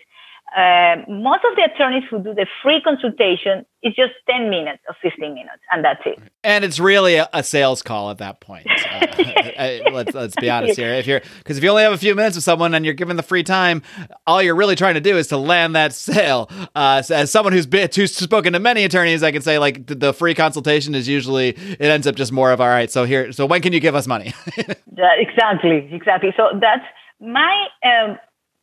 uh, 0.56 0.96
most 1.10 1.44
of 1.50 1.56
the 1.58 1.64
attorneys 1.74 2.04
who 2.10 2.20
do 2.20 2.34
the 2.34 2.48
free 2.64 2.82
consultation 2.82 3.66
is 3.84 3.94
just 3.96 4.14
10 4.30 4.50
minutes 4.50 4.80
or 4.88 4.96
15 5.02 5.34
minutes 5.34 5.62
and 5.72 5.84
that's 5.84 6.00
it 6.06 6.18
And 6.44 6.64
it's 6.64 6.80
really 6.80 7.16
a, 7.16 7.28
a 7.34 7.44
sales 7.44 7.82
call 7.82 8.10
at 8.12 8.20
that 8.20 8.40
point. 8.40 8.68
Uh, 8.88 9.52
I- 9.60 9.82
let's 9.92 10.14
let's 10.14 10.36
be 10.36 10.50
honest 10.50 10.78
here. 10.78 10.94
If 10.94 11.08
you're 11.08 11.22
because 11.40 11.58
if 11.58 11.64
you 11.64 11.70
only 11.70 11.84
have 11.84 11.94
a 11.94 11.98
few 11.98 12.14
minutes 12.16 12.36
with 12.36 12.44
someone 12.44 12.74
and 12.76 12.86
you're 12.86 12.94
given 12.94 13.18
the 13.18 13.24
free 13.24 13.44
time, 13.44 13.82
all 14.26 14.42
you're 14.42 14.56
really 14.56 14.76
trying 14.76 14.94
to 14.96 15.02
do 15.02 15.18
is 15.18 15.28
to 15.28 15.38
land 15.38 15.76
that 15.76 15.94
sale. 15.94 16.50
Uh, 16.76 17.02
so 17.02 17.16
as 17.16 17.32
someone 17.32 17.54
who's 17.54 17.66
been 17.66 17.90
who's 17.94 18.16
spoken 18.16 18.54
to 18.54 18.60
many 18.60 18.84
attorneys, 18.84 19.24
I 19.24 19.32
can 19.32 19.42
say 19.42 19.58
like 19.60 19.88
the, 19.88 19.96
the 19.96 20.14
free 20.14 20.34
consultation 20.36 20.96
is 20.96 21.08
usually 21.08 21.50
it 21.50 21.82
ends 21.82 22.08
up 22.08 22.16
just 22.16 22.32
more 22.32 22.52
of 22.52 22.62
all 22.62 22.68
right. 22.68 22.90
So 22.92 23.04
here, 23.04 23.32
so 23.32 23.46
when 23.46 23.62
can 23.62 23.74
you 23.74 23.80
give 23.80 23.96
us 23.96 24.08
money? 24.08 24.34
That- 24.98 25.18
exactly 25.20 25.90
exactly 25.92 26.34
so 26.38 26.50
that's 26.60 26.86
my 27.20 27.68
um, 27.84 28.18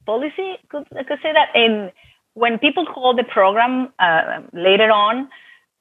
policy 0.07 0.59
could, 0.69 0.87
I 0.99 1.03
could 1.05 1.19
say 1.23 1.33
that 1.33 1.49
and 1.55 1.93
when 2.35 2.59
people 2.59 2.87
call 2.87 3.15
the 3.15 3.25
program 3.25 3.93
uh, 3.99 4.41
later 4.53 4.91
on 4.91 5.29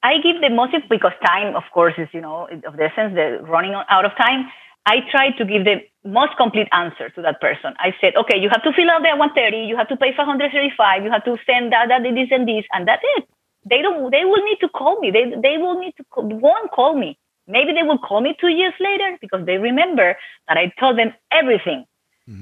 i 0.04 0.14
give 0.18 0.42
the 0.42 0.50
most 0.50 0.74
because 0.90 1.14
time 1.26 1.56
of 1.56 1.64
course 1.74 1.94
is 1.98 2.08
you 2.14 2.22
know 2.22 2.48
of 2.68 2.78
the 2.78 2.84
essence 2.84 3.16
the 3.16 3.40
running 3.44 3.74
out 3.74 4.06
of 4.06 4.12
time 4.18 4.46
i 4.86 4.98
try 5.12 5.32
to 5.32 5.46
give 5.46 5.64
the 5.66 5.78
most 6.06 6.36
complete 6.38 6.68
answer 6.72 7.10
to 7.10 7.22
that 7.22 7.40
person. 7.40 7.74
I 7.80 7.96
said 8.02 8.16
okay 8.16 8.38
you 8.38 8.50
have 8.50 8.64
to 8.64 8.74
fill 8.74 8.90
out 8.92 9.02
the 9.04 9.16
130 9.16 9.68
you 9.68 9.78
have 9.78 9.88
to 9.88 9.98
pay 9.98 10.12
535 10.16 11.04
you 11.04 11.12
have 11.12 11.24
to 11.26 11.38
send 11.46 11.72
that 11.72 11.88
that 11.90 12.04
this 12.04 12.30
and 12.32 12.48
this 12.48 12.66
and 12.72 12.88
that's 12.88 13.04
it. 13.18 13.28
They 13.66 13.82
don't 13.82 14.12
they 14.12 14.26
will 14.26 14.44
need 14.44 14.60
to 14.60 14.70
call 14.70 15.00
me. 15.00 15.12
They 15.12 15.32
they 15.42 15.58
will 15.58 15.80
need 15.80 15.94
to 15.98 16.04
call, 16.12 16.28
won't 16.28 16.72
call 16.72 16.98
me. 16.98 17.18
Maybe 17.48 17.72
they 17.74 17.84
will 17.84 17.98
call 17.98 18.22
me 18.22 18.36
two 18.40 18.50
years 18.50 18.74
later 18.80 19.18
because 19.22 19.46
they 19.46 19.58
remember 19.58 20.16
that 20.48 20.58
i 20.58 20.72
told 20.80 20.98
them 20.98 21.14
everything. 21.32 21.86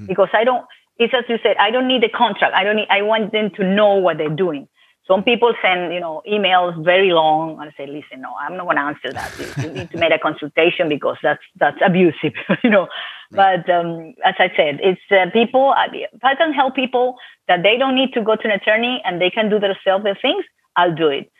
Because 0.06 0.28
i 0.32 0.44
don't 0.44 0.66
it's 0.98 1.14
as 1.14 1.24
you 1.28 1.38
said 1.42 1.56
i 1.58 1.70
don't 1.70 1.88
need 1.88 2.04
a 2.04 2.08
contract. 2.08 2.54
I 2.54 2.64
don't 2.64 2.76
need 2.76 2.88
i 2.90 3.02
want 3.02 3.32
them 3.32 3.50
to 3.56 3.64
know 3.64 3.94
what 3.94 4.18
they're 4.18 4.28
doing. 4.28 4.68
Some 5.08 5.24
people 5.24 5.52
send 5.60 5.92
you 5.92 6.00
know 6.00 6.22
emails 6.30 6.82
very 6.84 7.10
long 7.10 7.60
and 7.60 7.70
I 7.70 7.74
say 7.76 7.86
listen 7.86 8.20
no 8.20 8.34
i'm 8.38 8.56
not 8.56 8.64
going 8.64 8.76
to 8.76 8.82
answer 8.82 9.12
that. 9.12 9.30
You, 9.38 9.72
need 9.72 9.90
to 9.90 9.98
make 9.98 10.12
a 10.12 10.18
consultation 10.18 10.88
because 10.88 11.16
that's 11.22 11.42
that's 11.56 11.78
abusive 11.84 12.34
you 12.64 12.70
know. 12.70 12.88
But 13.30 13.68
um, 13.70 14.14
as 14.24 14.34
i 14.38 14.48
said 14.56 14.80
it's 14.82 15.00
uh, 15.10 15.30
people 15.32 15.74
if 15.92 16.24
i 16.24 16.34
can 16.34 16.52
help 16.52 16.74
people 16.74 17.16
that 17.48 17.62
they 17.62 17.76
don't 17.76 17.94
need 17.94 18.12
to 18.14 18.22
go 18.22 18.36
to 18.36 18.44
an 18.44 18.52
attorney 18.52 19.02
and 19.04 19.20
they 19.20 19.30
can 19.30 19.50
do 19.50 19.58
themselves 19.58 20.04
the 20.04 20.16
things 20.20 20.44
i'll 20.76 20.94
do 20.94 21.08
it. 21.08 21.30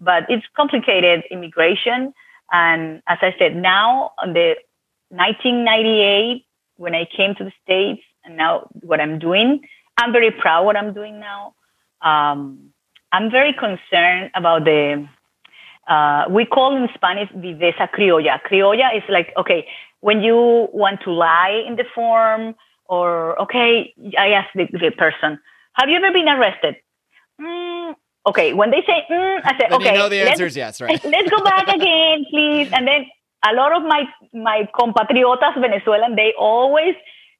But 0.00 0.24
it's 0.28 0.44
complicated 0.54 1.24
immigration. 1.30 2.12
And 2.52 3.02
as 3.08 3.18
i 3.22 3.34
said 3.38 3.56
now 3.56 4.12
on 4.22 4.34
the 4.34 4.56
1998 5.08 6.44
when 6.76 6.94
i 6.94 7.06
came 7.16 7.34
to 7.36 7.44
the 7.44 7.52
states 7.62 8.02
and 8.26 8.36
now 8.36 8.68
what 8.82 9.00
i'm 9.00 9.18
doing. 9.18 9.60
I'm 9.96 10.12
very 10.12 10.30
proud 10.30 10.64
what 10.64 10.76
i'm 10.76 10.92
doing 10.92 11.20
now. 11.20 11.54
Um, 12.02 12.72
i'm 13.12 13.30
very 13.30 13.52
concerned 13.52 14.30
about 14.34 14.64
the 14.64 15.08
uh, 15.88 16.24
we 16.28 16.44
call 16.44 16.76
in 16.76 16.88
spanish 16.94 17.30
viveza 17.30 17.88
criolla. 17.94 18.40
Criolla 18.42 18.96
is 18.96 19.04
like 19.08 19.32
okay 19.36 19.66
when 20.00 20.20
you 20.20 20.68
want 20.72 21.00
to 21.02 21.12
lie 21.12 21.64
in 21.66 21.76
the 21.76 21.84
form 21.94 22.54
or 22.86 23.40
okay 23.40 23.94
i 24.18 24.28
ask 24.30 24.48
the, 24.54 24.66
the 24.72 24.90
person 24.90 25.38
have 25.74 25.90
you 25.90 25.96
ever 25.96 26.10
been 26.10 26.28
arrested? 26.28 26.76
Mm, 27.40 27.94
okay 28.26 28.54
when 28.54 28.70
they 28.70 28.82
say 28.86 29.04
mm, 29.10 29.40
i 29.44 29.52
say 29.58 29.66
then 29.68 29.74
okay 29.74 29.92
you 29.92 29.98
know 29.98 30.08
the 30.08 30.20
answer 30.20 30.46
is 30.46 30.56
yes, 30.56 30.80
right? 30.80 31.02
let's 31.04 31.30
go 31.30 31.42
back 31.44 31.68
again, 31.68 32.24
please. 32.30 32.70
And 32.72 32.88
then 32.88 33.06
a 33.48 33.54
lot 33.54 33.72
of 33.76 33.82
my 33.82 34.04
my 34.32 34.68
compatriotas 34.74 35.60
Venezuelan, 35.60 36.16
they 36.16 36.32
always 36.38 36.94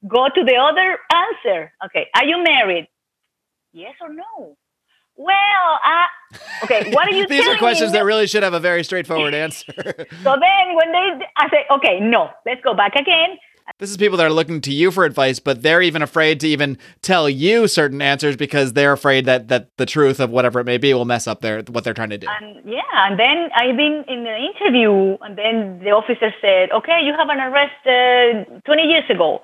go 0.06 0.28
to 0.28 0.44
the 0.44 0.56
other 0.56 0.98
answer. 1.12 1.72
Okay, 1.86 2.06
are 2.14 2.24
you 2.24 2.42
married? 2.42 2.88
Yes 3.72 3.94
or 4.00 4.12
no? 4.12 4.56
Well, 5.16 5.80
uh, 5.84 6.36
okay. 6.64 6.92
What 6.92 7.08
are 7.08 7.16
you? 7.16 7.26
These 7.28 7.46
are 7.46 7.56
questions 7.56 7.92
me? 7.92 7.98
that 7.98 8.04
really 8.04 8.26
should 8.26 8.42
have 8.42 8.54
a 8.54 8.60
very 8.60 8.84
straightforward 8.84 9.34
answer. 9.34 9.72
So 10.22 10.36
then 10.40 10.74
when 10.74 10.92
they, 10.92 11.26
I 11.36 11.48
say, 11.50 11.64
okay, 11.70 12.00
no, 12.00 12.30
let's 12.44 12.60
go 12.62 12.74
back 12.74 12.94
again. 12.94 13.38
This 13.78 13.90
is 13.90 13.96
people 13.96 14.16
that 14.18 14.26
are 14.26 14.32
looking 14.32 14.60
to 14.62 14.72
you 14.72 14.90
for 14.90 15.04
advice, 15.04 15.40
but 15.40 15.62
they're 15.62 15.82
even 15.82 16.00
afraid 16.00 16.38
to 16.40 16.48
even 16.48 16.78
tell 17.02 17.28
you 17.28 17.66
certain 17.66 18.00
answers 18.00 18.36
because 18.36 18.72
they're 18.74 18.92
afraid 18.92 19.24
that 19.24 19.48
that 19.48 19.76
the 19.76 19.86
truth 19.86 20.20
of 20.20 20.30
whatever 20.30 20.60
it 20.60 20.64
may 20.64 20.78
be 20.78 20.94
will 20.94 21.04
mess 21.04 21.26
up 21.26 21.40
their 21.40 21.62
what 21.62 21.82
they're 21.82 21.94
trying 21.94 22.10
to 22.10 22.18
do. 22.18 22.26
And 22.40 22.64
yeah, 22.64 22.82
and 22.94 23.18
then 23.18 23.50
I've 23.56 23.76
been 23.76 24.04
in 24.08 24.22
the 24.22 24.36
interview, 24.36 25.16
and 25.20 25.36
then 25.36 25.80
the 25.82 25.90
officer 25.90 26.32
said, 26.40 26.70
"Okay, 26.70 27.00
you 27.02 27.12
have 27.18 27.28
an 27.28 27.40
arrest 27.40 27.82
uh, 27.86 28.60
20 28.64 28.82
years 28.82 29.04
ago," 29.10 29.40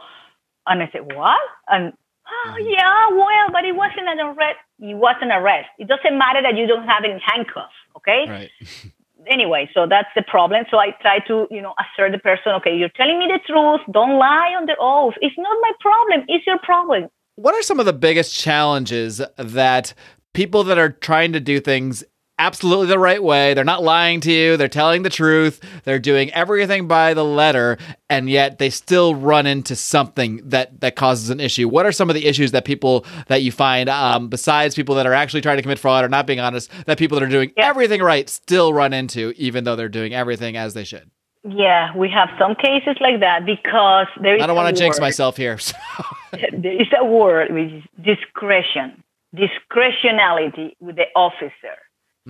and 0.66 0.82
I 0.82 0.88
said, 0.92 1.12
"What?" 1.14 1.40
And 1.68 1.92
oh 2.26 2.50
mm-hmm. 2.50 2.68
yeah, 2.68 3.08
well, 3.10 3.50
but 3.52 3.64
it 3.64 3.76
wasn't 3.76 4.08
an 4.08 4.20
arrest. 4.20 4.58
It 4.80 4.94
wasn't 4.94 5.32
an 5.32 5.42
arrest. 5.42 5.68
It 5.78 5.88
doesn't 5.88 6.16
matter 6.16 6.42
that 6.42 6.56
you 6.56 6.66
don't 6.66 6.86
have 6.86 7.04
any 7.04 7.20
handcuffs, 7.24 7.74
okay? 7.96 8.26
Right. 8.28 8.50
anyway, 9.26 9.70
so 9.74 9.86
that's 9.88 10.08
the 10.14 10.22
problem. 10.22 10.64
So 10.70 10.78
I 10.78 10.90
try 11.00 11.18
to, 11.28 11.46
you 11.50 11.62
know, 11.62 11.74
assert 11.78 12.12
the 12.12 12.18
person, 12.18 12.52
okay, 12.56 12.76
you're 12.76 12.88
telling 12.90 13.18
me 13.18 13.26
the 13.26 13.40
truth. 13.46 13.80
Don't 13.92 14.18
lie 14.18 14.54
on 14.58 14.66
the 14.66 14.76
oath. 14.78 15.14
It's 15.20 15.36
not 15.38 15.56
my 15.60 15.72
problem. 15.80 16.24
It's 16.28 16.46
your 16.46 16.58
problem. 16.58 17.08
What 17.36 17.54
are 17.54 17.62
some 17.62 17.80
of 17.80 17.86
the 17.86 17.92
biggest 17.92 18.38
challenges 18.38 19.22
that 19.36 19.94
people 20.34 20.64
that 20.64 20.78
are 20.78 20.90
trying 20.90 21.32
to 21.32 21.40
do 21.40 21.60
things 21.60 22.04
absolutely 22.46 22.86
the 22.88 22.98
right 22.98 23.22
way, 23.22 23.54
they're 23.54 23.64
not 23.64 23.82
lying 23.82 24.20
to 24.22 24.32
you, 24.32 24.56
they're 24.56 24.68
telling 24.68 25.02
the 25.02 25.10
truth, 25.10 25.60
they're 25.84 25.98
doing 25.98 26.30
everything 26.32 26.88
by 26.88 27.14
the 27.14 27.24
letter, 27.24 27.78
and 28.10 28.28
yet 28.28 28.58
they 28.58 28.70
still 28.70 29.14
run 29.14 29.46
into 29.46 29.76
something 29.76 30.40
that 30.44 30.80
that 30.80 30.96
causes 30.96 31.30
an 31.30 31.40
issue. 31.40 31.68
What 31.68 31.86
are 31.86 31.92
some 31.92 32.10
of 32.10 32.14
the 32.14 32.26
issues 32.26 32.50
that 32.52 32.64
people 32.64 33.04
that 33.28 33.42
you 33.42 33.52
find 33.52 33.88
um, 33.88 34.28
besides 34.28 34.74
people 34.74 34.94
that 34.96 35.06
are 35.06 35.14
actually 35.14 35.40
trying 35.40 35.56
to 35.56 35.62
commit 35.62 35.78
fraud 35.78 36.04
or 36.04 36.08
not 36.08 36.26
being 36.26 36.40
honest, 36.40 36.70
that 36.86 36.98
people 36.98 37.18
that 37.18 37.24
are 37.24 37.28
doing 37.30 37.52
Yeah. 37.56 37.68
everything 37.68 38.02
right 38.02 38.28
still 38.28 38.72
run 38.74 38.92
into, 38.92 39.32
even 39.36 39.64
though 39.64 39.76
they're 39.76 39.88
doing 39.88 40.12
everything 40.14 40.56
as 40.56 40.74
they 40.74 40.84
should? 40.84 41.10
Yeah, 41.44 41.96
we 41.96 42.08
have 42.10 42.28
some 42.38 42.54
cases 42.54 42.96
like 43.00 43.18
that 43.20 43.44
because 43.44 44.06
there 44.22 44.36
is 44.36 44.42
I 44.42 44.46
don't 44.46 44.54
want 44.56 44.74
to 44.76 44.80
jinx 44.80 45.00
myself 45.00 45.36
here. 45.36 45.58
so- 45.68 45.76
there 46.32 46.80
is 46.80 46.86
a 47.00 47.04
word 47.04 47.52
which 47.52 47.72
is 47.72 47.82
discretion, 48.00 49.02
discretionality 49.34 50.72
with 50.80 50.96
the 50.96 51.06
officer. 51.16 51.76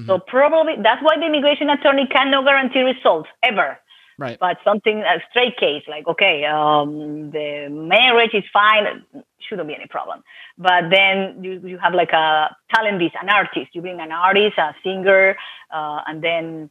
So 0.06 0.18
probably 0.18 0.74
that's 0.82 1.02
why 1.02 1.16
the 1.18 1.26
immigration 1.26 1.68
attorney 1.68 2.06
cannot 2.06 2.44
guarantee 2.46 2.80
results 2.80 3.28
ever. 3.42 3.78
right. 4.18 4.38
But 4.38 4.56
something 4.64 5.02
a 5.02 5.20
straight 5.30 5.56
case 5.58 5.84
like 5.88 6.06
okay, 6.08 6.44
um, 6.44 7.30
the 7.30 7.68
marriage 7.70 8.34
is 8.34 8.44
fine, 8.52 9.04
shouldn't 9.46 9.68
be 9.68 9.74
any 9.74 9.86
problem. 9.86 10.22
But 10.56 10.90
then 10.90 11.44
you 11.44 11.60
you 11.64 11.78
have 11.78 11.94
like 11.94 12.12
a 12.12 12.56
talent 12.74 12.98
visa, 12.98 13.18
an 13.20 13.28
artist. 13.28 13.74
You 13.74 13.82
bring 13.82 14.00
an 14.00 14.12
artist, 14.12 14.56
a 14.58 14.74
singer, 14.82 15.36
uh, 15.70 16.00
and 16.06 16.22
then 16.22 16.70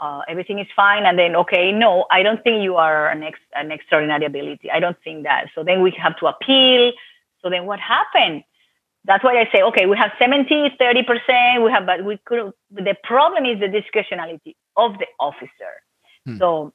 uh, 0.00 0.22
everything 0.28 0.58
is 0.58 0.66
fine. 0.74 1.04
And 1.04 1.18
then 1.18 1.36
okay, 1.36 1.72
no, 1.72 2.06
I 2.10 2.22
don't 2.22 2.42
think 2.42 2.62
you 2.62 2.76
are 2.76 3.08
an 3.10 3.22
ex- 3.22 3.50
an 3.54 3.70
extraordinary 3.70 4.24
ability. 4.24 4.70
I 4.70 4.80
don't 4.80 4.96
think 5.04 5.24
that. 5.24 5.48
So 5.54 5.62
then 5.62 5.82
we 5.82 5.90
have 6.02 6.16
to 6.20 6.26
appeal. 6.26 6.92
So 7.42 7.50
then 7.50 7.66
what 7.66 7.80
happened? 7.80 8.44
That's 9.04 9.24
why 9.24 9.40
I 9.40 9.48
say, 9.52 9.62
okay, 9.62 9.86
we 9.86 9.96
have 9.96 10.12
70, 10.18 10.76
30%, 10.80 11.64
we 11.64 11.70
have, 11.72 11.86
but 11.86 12.04
we 12.04 12.18
could, 12.24 12.52
the 12.70 12.94
problem 13.02 13.44
is 13.44 13.58
the 13.58 13.66
discretionality 13.66 14.54
of 14.76 14.92
the 14.98 15.06
officer. 15.18 15.72
Hmm. 16.24 16.38
So 16.38 16.72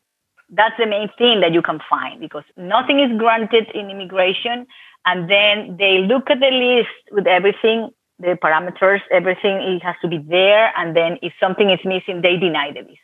that's 0.49 0.75
the 0.77 0.85
main 0.85 1.09
thing 1.17 1.41
that 1.41 1.53
you 1.53 1.61
can 1.61 1.79
find 1.89 2.19
because 2.19 2.43
nothing 2.57 2.99
is 2.99 3.17
granted 3.17 3.67
in 3.73 3.89
immigration. 3.89 4.67
And 5.05 5.29
then 5.29 5.77
they 5.77 5.99
look 5.99 6.29
at 6.29 6.39
the 6.39 6.51
list 6.51 6.89
with 7.11 7.27
everything, 7.27 7.89
the 8.19 8.37
parameters, 8.43 8.99
everything, 9.11 9.57
it 9.57 9.83
has 9.83 9.95
to 10.01 10.07
be 10.07 10.17
there. 10.17 10.71
And 10.77 10.95
then 10.95 11.17
if 11.21 11.33
something 11.39 11.69
is 11.69 11.79
missing, 11.85 12.21
they 12.21 12.35
deny 12.35 12.71
the 12.73 12.81
visa. 12.81 12.99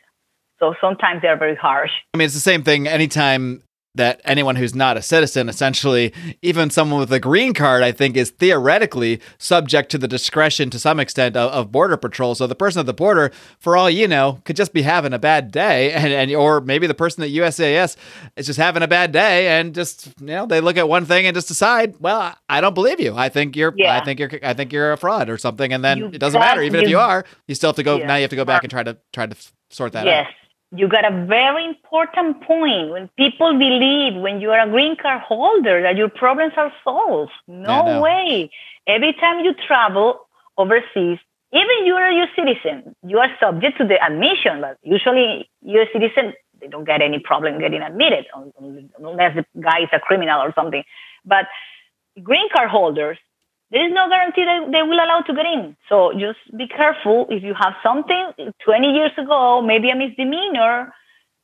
So 0.60 0.74
sometimes 0.80 1.22
they're 1.22 1.38
very 1.38 1.56
harsh. 1.56 1.90
I 2.12 2.18
mean, 2.18 2.26
it's 2.26 2.34
the 2.34 2.40
same 2.40 2.62
thing 2.62 2.86
anytime 2.86 3.62
that 3.96 4.20
anyone 4.24 4.56
who's 4.56 4.74
not 4.74 4.96
a 4.96 5.02
citizen, 5.02 5.48
essentially, 5.48 6.12
even 6.42 6.68
someone 6.70 6.98
with 7.00 7.12
a 7.12 7.20
green 7.20 7.54
card, 7.54 7.82
I 7.82 7.92
think, 7.92 8.16
is 8.16 8.30
theoretically 8.30 9.20
subject 9.38 9.90
to 9.92 9.98
the 9.98 10.08
discretion 10.08 10.68
to 10.70 10.78
some 10.78 10.98
extent 10.98 11.36
of, 11.36 11.50
of 11.52 11.70
Border 11.72 11.96
Patrol. 11.96 12.34
So 12.34 12.46
the 12.46 12.54
person 12.54 12.80
at 12.80 12.86
the 12.86 12.94
border, 12.94 13.30
for 13.60 13.76
all 13.76 13.88
you 13.88 14.08
know, 14.08 14.40
could 14.44 14.56
just 14.56 14.72
be 14.72 14.82
having 14.82 15.12
a 15.12 15.18
bad 15.18 15.50
day. 15.50 15.92
And, 16.04 16.12
and 16.12 16.34
or 16.34 16.60
maybe 16.60 16.86
the 16.86 16.94
person 16.94 17.22
at 17.22 17.30
USCIS 17.30 17.96
is 18.36 18.46
just 18.46 18.58
having 18.58 18.82
a 18.82 18.88
bad 18.88 19.12
day 19.12 19.48
and 19.58 19.74
just, 19.74 20.08
you 20.20 20.26
know, 20.26 20.44
they 20.44 20.60
look 20.60 20.76
at 20.76 20.88
one 20.88 21.04
thing 21.06 21.24
and 21.26 21.34
just 21.34 21.48
decide, 21.48 21.94
well, 22.00 22.34
I- 22.48 22.60
don't 22.60 22.74
believe 22.74 23.00
you. 23.00 23.14
I 23.16 23.28
think 23.28 23.56
you're 23.56 23.72
Yeah. 23.76 23.96
I 23.96 24.04
think 24.04 24.18
you're 24.20 24.30
I 24.42 24.54
think 24.54 24.72
you're 24.72 24.92
a 24.92 24.96
fraud 24.96 25.30
or 25.30 25.38
something. 25.38 25.72
And 25.72 25.84
then 25.84 25.98
You 25.98 26.06
it 26.06 26.18
doesn't 26.18 26.38
got- 26.40 26.46
matter. 26.46 26.62
Even 26.62 26.80
if 26.80 26.88
you- 26.88 26.96
you 26.96 26.98
are, 26.98 27.24
you 27.46 27.54
still 27.54 27.68
have 27.68 27.76
to 27.76 27.82
go 27.82 27.96
Yeah. 27.98 28.06
now 28.06 28.16
you 28.16 28.22
have 28.22 28.30
to 28.30 28.36
go 28.36 28.44
back 28.44 28.64
and 28.64 28.70
try 28.70 28.82
to 28.82 28.98
try 29.12 29.26
to 29.26 29.36
sort 29.70 29.92
that 29.92 30.04
yes. 30.06 30.26
out. 30.26 30.32
You 30.76 30.88
got 30.88 31.04
a 31.04 31.26
very 31.26 31.64
important 31.64 32.42
point. 32.42 32.90
When 32.90 33.08
people 33.16 33.56
believe 33.58 34.20
when 34.20 34.40
you 34.40 34.50
are 34.50 34.60
a 34.66 34.70
green 34.70 34.96
card 34.96 35.22
holder 35.22 35.82
that 35.82 35.96
your 35.96 36.08
problems 36.08 36.54
are 36.56 36.72
solved. 36.82 37.32
No 37.46 37.86
Yeah, 37.86 37.94
no. 37.94 38.02
way. 38.02 38.50
Every 38.86 39.12
time 39.14 39.44
you 39.44 39.54
travel 39.66 40.26
overseas, 40.58 41.18
even 41.52 41.86
you 41.86 41.94
are 41.94 42.10
a 42.10 42.14
U.S. 42.16 42.28
citizen, 42.36 42.96
you 43.06 43.18
are 43.18 43.28
subject 43.38 43.78
to 43.78 43.86
the 43.86 44.02
admission. 44.04 44.60
But 44.60 44.78
usually, 44.82 45.48
U.S. 45.62 45.88
citizen 45.92 46.34
they 46.60 46.68
don't 46.68 46.84
get 46.84 47.02
any 47.02 47.18
problem 47.18 47.58
getting 47.60 47.82
admitted 47.82 48.26
un- 48.34 48.52
un- 48.60 48.90
unless 48.98 49.36
the 49.36 49.44
guy 49.60 49.80
is 49.82 49.88
a 49.92 50.00
criminal 50.00 50.40
or 50.40 50.52
something. 50.54 50.82
But 51.24 51.46
green 52.22 52.48
card 52.54 52.70
holders, 52.70 53.18
there 53.74 53.86
is 53.88 53.92
no 53.92 54.08
guarantee 54.08 54.44
that 54.44 54.70
they 54.70 54.82
will 54.82 55.02
allow 55.02 55.20
to 55.26 55.34
get 55.34 55.46
in. 55.46 55.76
So 55.88 56.12
just 56.12 56.38
be 56.56 56.68
careful. 56.68 57.26
If 57.28 57.42
you 57.42 57.54
have 57.54 57.74
something 57.82 58.30
20 58.64 58.86
years 58.92 59.10
ago, 59.18 59.60
maybe 59.62 59.90
a 59.90 59.96
misdemeanor, 59.96 60.94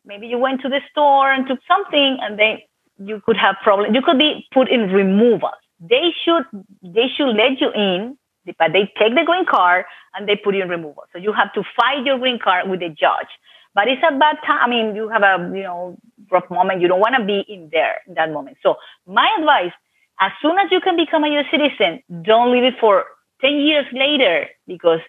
maybe 0.05 0.29
you 0.29 0.39
went 0.39 0.61
to 0.63 0.69
the 0.69 0.81
store 0.93 1.33
and 1.33 1.45
took 1.49 1.59
something, 1.67 2.19
and 2.23 2.39
then 2.39 2.59
you 2.99 3.21
could 3.27 3.37
have 3.37 3.57
problem. 3.65 3.93
You 3.97 4.01
could 4.01 4.17
be 4.17 4.47
put 4.55 4.71
in 4.71 4.93
removal. 4.93 5.51
They 5.81 6.15
should 6.25 6.45
they 6.83 7.09
should 7.17 7.35
let 7.35 7.61
you 7.61 7.73
in, 7.75 8.17
but 8.59 8.73
they 8.73 8.87
take 8.97 9.17
the 9.17 9.25
green 9.27 9.45
card 9.45 9.87
and 10.15 10.29
they 10.29 10.37
put 10.37 10.55
you 10.55 10.63
in 10.63 10.69
removal. 10.69 11.03
So 11.13 11.19
you 11.19 11.33
have 11.33 11.53
to 11.55 11.65
fight 11.77 12.07
your 12.07 12.19
green 12.19 12.39
card 12.39 12.71
with 12.71 12.79
the 12.79 12.91
judge. 12.91 13.33
But 13.75 13.89
it's 13.89 14.03
a 14.09 14.17
bad 14.17 14.37
time. 14.47 14.61
I 14.63 14.69
mean, 14.69 14.95
you 14.95 15.09
have 15.09 15.23
a 15.23 15.51
you 15.53 15.65
know 15.65 15.97
rough 16.31 16.49
moment. 16.49 16.81
You 16.81 16.87
don't 16.87 17.01
want 17.01 17.17
to 17.19 17.25
be 17.25 17.45
in 17.49 17.71
there 17.73 17.97
in 18.07 18.15
that 18.15 18.31
moment. 18.31 18.59
So 18.63 18.77
my 19.05 19.29
advice: 19.37 19.73
as 20.21 20.33
soon 20.43 20.59
as 20.59 20.71
you 20.71 20.81
can 20.81 20.97
become 20.97 21.25
a 21.25 21.29
U.S. 21.29 21.47
citizen, 21.51 22.03
don't 22.23 22.53
leave 22.53 22.65
it 22.65 22.75
for 22.79 23.07
10 23.41 23.59
years 23.59 23.87
later 23.93 24.47
because 24.67 25.01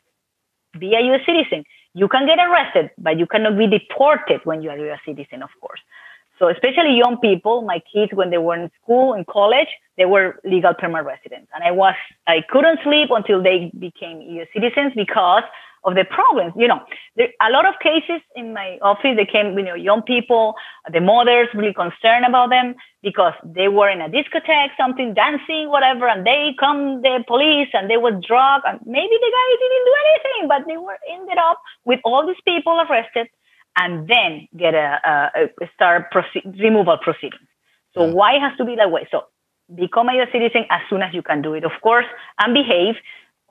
be 0.80 0.96
a 0.96 1.02
U.S. 1.02 1.22
citizen. 1.26 1.66
You 1.94 2.08
can 2.08 2.26
get 2.26 2.40
arrested, 2.40 2.92
but 2.98 3.20
you 3.20 3.28
cannot 3.28 3.58
be 3.58 3.68
deported 3.68 4.40
when 4.46 4.62
you 4.62 4.70
are 4.70 4.78
a 4.78 4.82
U.S. 4.84 5.00
citizen, 5.06 5.44
of 5.44 5.50
course. 5.60 5.82
So 6.40 6.48
especially 6.48 6.98
young 6.98 7.18
people, 7.18 7.62
my 7.62 7.82
kids 7.94 8.14
when 8.14 8.32
they 8.32 8.40
were 8.40 8.56
in 8.56 8.72
school 8.82 9.14
in 9.14 9.26
college, 9.26 9.68
they 9.98 10.06
were 10.06 10.40
legal 10.44 10.74
permanent 10.74 11.06
residents, 11.06 11.52
and 11.54 11.64
I 11.64 11.70
was 11.70 11.94
I 12.26 12.42
couldn't 12.50 12.80
sleep 12.84 13.10
until 13.12 13.44
they 13.44 13.72
became 13.78 14.22
U.S. 14.22 14.48
citizens 14.52 14.94
because 14.96 15.44
of 15.84 15.96
the 15.96 16.06
problems. 16.06 16.54
You 16.56 16.68
know, 16.68 16.80
there 17.16 17.30
a 17.42 17.50
lot 17.52 17.66
of 17.66 17.76
cases 17.82 18.22
in 18.36 18.54
my 18.54 18.78
office. 18.82 19.16
They 19.16 19.26
came, 19.26 19.58
you 19.58 19.64
know, 19.64 19.76
young 19.76 20.02
people, 20.02 20.56
the 20.92 21.02
mothers 21.02 21.48
really 21.54 21.74
concerned 21.74 22.26
about 22.26 22.50
them 22.50 22.76
because 23.02 23.34
they 23.44 23.68
were 23.68 23.90
in 23.90 24.02
a 24.02 24.10
discotheque, 24.10 24.70
something 24.78 25.14
dancing, 25.14 25.70
whatever, 25.70 26.08
and 26.08 26.26
they 26.26 26.56
come 26.60 27.02
the 27.02 27.24
police 27.28 27.70
and 27.74 27.90
they 27.90 27.98
were 27.98 28.12
drugged, 28.12 28.66
and 28.68 28.80
maybe 28.86 29.16
the 29.26 29.32
guy 29.38 29.48
didn't 29.64 29.86
do 29.90 29.96
anything, 30.06 30.48
but 30.48 30.62
they 30.68 30.78
were 30.78 30.98
ended 31.12 31.38
up 31.38 31.60
with 31.86 32.00
all 32.04 32.26
these 32.28 32.42
people 32.46 32.80
arrested, 32.82 33.28
and 33.78 34.08
then 34.08 34.48
get 34.56 34.74
a, 34.74 35.00
a, 35.36 35.44
a 35.64 35.70
start 35.74 36.14
proce- 36.14 36.60
removal 36.60 36.98
proceedings. 37.02 37.48
So 37.94 38.04
why 38.04 38.36
it 38.36 38.40
has 38.42 38.56
to 38.58 38.66
be 38.66 38.76
that 38.76 38.92
way? 38.92 39.08
So 39.12 39.24
become 39.74 40.10
a 40.10 40.26
citizen 40.32 40.66
as 40.70 40.82
soon 40.90 41.02
as 41.02 41.14
you 41.14 41.22
can 41.22 41.42
do 41.42 41.54
it, 41.54 41.64
of 41.64 41.72
course, 41.82 42.06
and 42.40 42.54
behave 42.54 42.96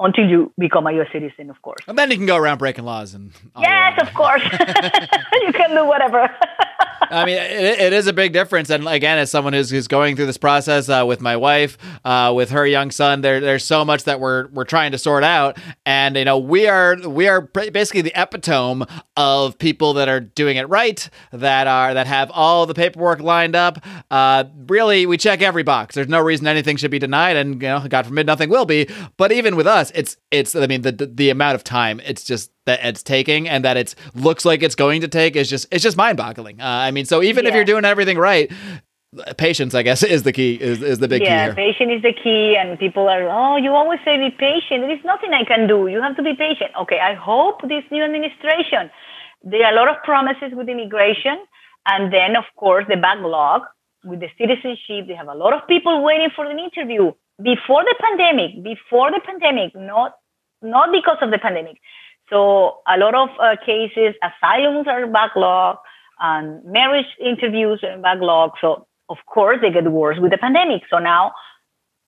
until 0.00 0.28
you 0.28 0.52
become 0.58 0.86
a 0.86 0.92
U.S. 0.92 1.08
citizen, 1.12 1.50
of 1.50 1.60
course. 1.62 1.82
And 1.86 1.96
then 1.98 2.10
you 2.10 2.16
can 2.16 2.26
go 2.26 2.36
around 2.36 2.58
breaking 2.58 2.84
laws 2.84 3.14
and 3.14 3.30
Yes, 3.58 4.00
of 4.00 4.12
course. 4.14 4.42
you 5.42 5.52
can 5.52 5.70
do 5.70 5.84
whatever. 5.84 6.28
I 7.10 7.24
mean, 7.24 7.36
it, 7.36 7.80
it 7.80 7.92
is 7.92 8.06
a 8.06 8.12
big 8.12 8.32
difference. 8.32 8.70
And 8.70 8.86
again, 8.86 9.18
as 9.18 9.30
someone 9.30 9.52
who's, 9.52 9.70
who's 9.70 9.88
going 9.88 10.16
through 10.16 10.26
this 10.26 10.38
process 10.38 10.88
uh, 10.88 11.04
with 11.06 11.20
my 11.20 11.36
wife, 11.36 11.76
uh, 12.04 12.32
with 12.34 12.50
her 12.50 12.66
young 12.66 12.90
son, 12.90 13.20
there, 13.20 13.40
there's 13.40 13.64
so 13.64 13.84
much 13.84 14.04
that 14.04 14.20
we're 14.20 14.48
we're 14.48 14.64
trying 14.64 14.92
to 14.92 14.98
sort 14.98 15.24
out. 15.24 15.58
And 15.86 16.16
you 16.16 16.24
know, 16.24 16.38
we 16.38 16.66
are 16.66 16.96
we 17.08 17.28
are 17.28 17.40
basically 17.40 18.02
the 18.02 18.12
epitome 18.20 18.86
of 19.16 19.58
people 19.58 19.94
that 19.94 20.08
are 20.08 20.20
doing 20.20 20.56
it 20.56 20.68
right, 20.68 21.08
that 21.32 21.66
are 21.66 21.94
that 21.94 22.06
have 22.06 22.30
all 22.32 22.66
the 22.66 22.74
paperwork 22.74 23.20
lined 23.20 23.56
up. 23.56 23.84
Uh, 24.10 24.44
really, 24.66 25.06
we 25.06 25.16
check 25.16 25.42
every 25.42 25.62
box. 25.62 25.94
There's 25.94 26.08
no 26.08 26.20
reason 26.20 26.46
anything 26.46 26.76
should 26.76 26.90
be 26.90 26.98
denied, 26.98 27.36
and 27.36 27.54
you 27.54 27.68
know, 27.68 27.86
God 27.88 28.06
forbid, 28.06 28.26
nothing 28.26 28.50
will 28.50 28.66
be. 28.66 28.88
But 29.16 29.32
even 29.32 29.56
with 29.56 29.66
us, 29.66 29.90
it's 29.94 30.16
it's. 30.30 30.54
I 30.54 30.66
mean, 30.66 30.82
the 30.82 30.92
the, 30.92 31.06
the 31.06 31.30
amount 31.30 31.54
of 31.54 31.64
time 31.64 32.00
it's 32.04 32.24
just 32.24 32.50
that 32.66 32.84
it's 32.84 33.02
taking 33.02 33.48
and 33.48 33.64
that 33.64 33.76
it 33.76 33.94
looks 34.14 34.44
like 34.44 34.62
it's 34.62 34.74
going 34.74 35.00
to 35.00 35.08
take 35.08 35.36
is 35.36 35.48
just 35.48 35.66
it's 35.70 35.82
just 35.82 35.96
mind-boggling. 35.96 36.60
Uh, 36.60 36.64
I 36.64 36.90
mean, 36.90 37.04
so 37.04 37.22
even 37.22 37.46
if 37.46 37.54
you're 37.54 37.64
doing 37.64 37.84
everything 37.84 38.18
right, 38.18 38.50
patience, 39.36 39.74
I 39.74 39.82
guess, 39.82 40.02
is 40.16 40.22
the 40.22 40.32
key. 40.32 40.54
Is, 40.60 40.82
is 40.82 40.98
the 40.98 41.08
big 41.08 41.22
yeah, 41.22 41.28
key 41.28 41.60
here. 41.60 41.72
patient 41.72 41.92
is 41.92 42.02
the 42.02 42.12
key, 42.12 42.56
and 42.56 42.78
people 42.78 43.08
are, 43.08 43.28
oh, 43.28 43.56
you 43.56 43.72
always 43.72 44.00
say 44.04 44.16
be 44.16 44.30
patient. 44.30 44.82
There 44.82 44.90
is 44.90 45.04
nothing 45.04 45.32
I 45.32 45.44
can 45.44 45.66
do. 45.66 45.88
You 45.88 46.02
have 46.02 46.16
to 46.16 46.22
be 46.22 46.34
patient. 46.34 46.70
Okay, 46.80 46.98
I 46.98 47.14
hope 47.14 47.62
this 47.62 47.84
new 47.90 48.04
administration, 48.04 48.90
there 49.42 49.64
are 49.64 49.72
a 49.72 49.76
lot 49.76 49.88
of 49.88 50.02
promises 50.04 50.52
with 50.52 50.68
immigration, 50.68 51.38
and 51.86 52.12
then, 52.12 52.36
of 52.36 52.44
course, 52.56 52.84
the 52.88 52.96
backlog 52.96 53.62
with 54.04 54.20
the 54.20 54.28
citizenship. 54.38 55.08
They 55.08 55.14
have 55.14 55.28
a 55.28 55.34
lot 55.34 55.52
of 55.52 55.66
people 55.66 56.02
waiting 56.02 56.30
for 56.34 56.44
an 56.44 56.58
interview 56.58 57.12
before 57.42 57.82
the 57.84 57.96
pandemic. 58.00 58.62
Before 58.62 59.10
the 59.10 59.20
pandemic, 59.24 59.74
not 59.74 60.14
not 60.62 60.92
because 60.92 61.16
of 61.22 61.30
the 61.30 61.38
pandemic. 61.38 61.80
So 62.30 62.78
a 62.86 62.96
lot 62.96 63.14
of 63.14 63.28
uh, 63.38 63.56
cases, 63.66 64.14
asylums 64.22 64.86
are 64.86 65.06
backlogged, 65.06 65.78
and 66.20 66.64
marriage 66.64 67.06
interviews 67.20 67.80
are 67.82 67.98
backlogged. 67.98 68.54
So 68.60 68.86
of 69.08 69.18
course 69.26 69.58
they 69.60 69.70
get 69.70 69.90
worse 69.90 70.18
with 70.20 70.30
the 70.30 70.38
pandemic. 70.38 70.82
So 70.88 70.98
now 70.98 71.32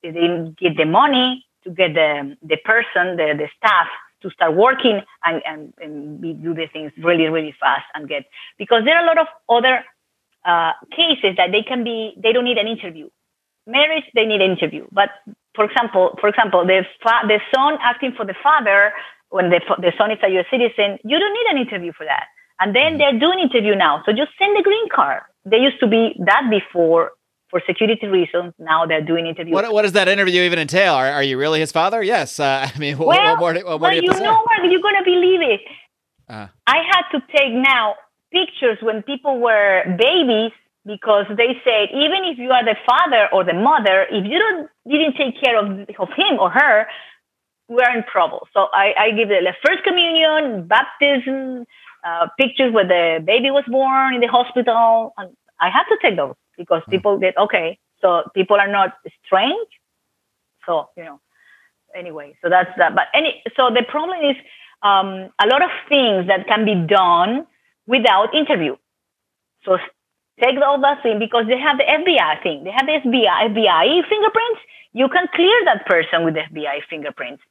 they 0.03 0.13
didn't 0.13 0.59
get 0.59 0.77
the 0.77 0.85
money 0.87 1.45
to 1.65 1.71
get 1.71 1.95
the 1.95 2.37
the 2.43 2.57
person, 2.65 3.17
the 3.17 3.35
the 3.37 3.49
staff 3.59 3.89
to 4.23 4.31
start 4.31 4.55
working 4.55 5.01
and, 5.25 5.43
and, 5.45 5.75
and 5.79 6.23
do 6.43 6.55
the 6.55 6.67
things 6.73 6.93
really, 7.03 7.27
really 7.27 7.55
fast 7.59 7.85
and 7.95 8.09
get, 8.09 8.25
because 8.57 8.83
there 8.85 8.97
are 8.97 9.03
a 9.03 9.07
lot 9.07 9.19
of 9.19 9.27
other 9.49 9.85
uh, 10.45 10.73
cases 10.91 11.37
that 11.37 11.51
they 11.51 11.63
can 11.63 11.85
be, 11.85 12.15
they 12.17 12.33
don't 12.33 12.45
need 12.45 12.59
an 12.59 12.69
interview. 12.69 13.09
Marriage, 13.67 14.05
they 14.15 14.25
need 14.25 14.41
an 14.41 14.53
interview. 14.53 14.87
But 14.93 15.11
for 15.55 15.65
example, 15.65 16.17
for 16.21 16.29
example, 16.29 16.65
the, 16.65 16.85
fa- 17.03 17.27
the 17.27 17.41
son 17.55 17.79
acting 17.83 18.13
for 18.17 18.25
the 18.25 18.35
father, 18.43 18.93
when 19.33 19.49
the, 19.49 19.61
the 19.79 19.93
son 19.97 20.13
is 20.13 20.19
a 20.23 20.29
U.S. 20.29 20.47
citizen, 20.51 20.99
you 21.05 21.19
don't 21.19 21.33
need 21.33 21.49
an 21.51 21.59
interview 21.67 21.93
for 21.97 22.05
that. 22.05 22.29
And 22.61 22.77
then 22.77 22.99
they're 22.99 23.19
doing 23.19 23.41
interview 23.41 23.75
now. 23.75 24.03
So 24.05 24.13
just 24.13 24.31
send 24.39 24.55
the 24.57 24.63
green 24.63 24.89
card. 24.95 25.23
They 25.45 25.57
used 25.57 25.81
to 25.81 25.89
be 25.89 26.15
that 26.27 26.45
before 26.51 27.13
for 27.51 27.61
security 27.67 28.07
reasons. 28.07 28.53
Now 28.59 28.87
they're 28.87 29.05
doing 29.05 29.27
interviews. 29.27 29.55
What, 29.55 29.73
what 29.73 29.83
does 29.83 29.93
that 29.93 30.07
interview 30.07 30.43
even 30.43 30.59
entail? 30.59 30.95
Are, 30.95 31.09
are 31.09 31.23
you 31.23 31.39
really 31.39 31.61
his 31.61 31.73
father? 31.73 32.03
Yes. 32.03 32.39
Uh, 32.39 32.69
I 32.75 32.79
mean, 32.79 32.99
well, 32.99 33.09
what, 33.09 33.39
more, 33.39 33.79
what 33.79 33.91
do 33.91 33.97
you, 33.97 34.03
you 34.03 34.21
know, 34.21 34.45
Marc, 34.45 34.61
you're 34.71 34.83
going 34.83 35.01
to 35.01 35.05
believe 35.05 35.41
it. 35.41 35.61
Uh, 36.29 36.47
I 36.67 36.79
had 36.93 37.05
to 37.13 37.21
take 37.35 37.53
now 37.53 37.95
pictures 38.31 38.79
when 38.81 39.03
people 39.03 39.41
were 39.41 39.83
babies 39.99 40.53
because 40.85 41.27
they 41.37 41.55
said 41.65 41.89
even 41.95 42.25
if 42.25 42.39
you 42.39 42.51
are 42.51 42.65
the 42.65 42.77
father 42.87 43.29
or 43.33 43.45
the 43.45 43.55
mother, 43.55 44.07
if 44.11 44.25
you 44.25 44.39
don't 44.39 44.69
didn't 44.89 45.17
take 45.17 45.41
care 45.41 45.59
of, 45.59 45.67
of 45.99 46.09
him 46.17 46.39
or 46.41 46.51
her, 46.51 46.87
we're 47.69 47.91
in 47.97 48.05
trouble. 48.11 48.47
So 48.53 48.69
I, 48.73 48.95
I 48.99 49.11
give 49.13 49.29
the 49.29 49.55
first 49.65 49.83
communion, 49.85 50.67
baptism, 50.67 51.65
uh, 52.05 52.27
pictures 52.39 52.73
where 52.73 52.87
the 52.87 53.23
baby 53.25 53.51
was 53.51 53.65
born 53.69 54.15
in 54.15 54.21
the 54.21 54.27
hospital, 54.27 55.13
and 55.17 55.31
I 55.61 55.71
have 55.71 55.87
to 55.87 55.99
take 56.03 56.17
those 56.17 56.35
because 56.57 56.83
people 56.91 57.19
get 57.19 57.37
okay. 57.39 57.79
So 58.01 58.25
people 58.35 58.57
are 58.57 58.69
not 58.69 58.95
strange. 59.25 59.69
So 60.67 60.89
you 60.97 61.05
know, 61.05 61.21
anyway, 61.95 62.37
so 62.43 62.51
that's 62.51 62.71
that. 62.79 62.95
But 62.95 63.05
any 63.15 63.43
so 63.57 63.71
the 63.71 63.85
problem 63.89 64.19
is 64.31 64.37
um, 64.83 65.31
a 65.41 65.47
lot 65.47 65.63
of 65.63 65.71
things 65.89 66.27
that 66.27 66.47
can 66.47 66.65
be 66.65 66.75
done 66.75 67.47
without 67.87 68.35
interview. 68.35 68.77
So 69.65 69.79
take 70.41 70.57
all 70.65 70.81
that 70.81 71.03
thing 71.03 71.19
because 71.19 71.47
they 71.47 71.59
have 71.59 71.79
the 71.79 71.85
FBI 71.85 72.43
thing. 72.43 72.65
They 72.65 72.71
have 72.71 72.87
the 72.87 73.01
FBI 73.05 73.51
FBI 73.51 74.09
fingerprints. 74.09 74.61
You 74.93 75.09
can 75.09 75.27
clear 75.35 75.65
that 75.67 75.87
person 75.87 76.25
with 76.25 76.35
the 76.35 76.41
FBI 76.41 76.81
fingerprints 76.89 77.43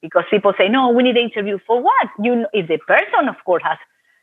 because 0.00 0.24
people 0.30 0.52
say 0.58 0.68
no, 0.68 0.90
we 0.90 1.02
need 1.02 1.16
an 1.16 1.30
interview 1.30 1.58
for 1.66 1.82
what? 1.82 2.08
You 2.22 2.36
know, 2.36 2.48
if 2.52 2.68
the 2.68 2.78
person, 2.78 3.28
of 3.28 3.36
course, 3.44 3.62
has 3.64 3.78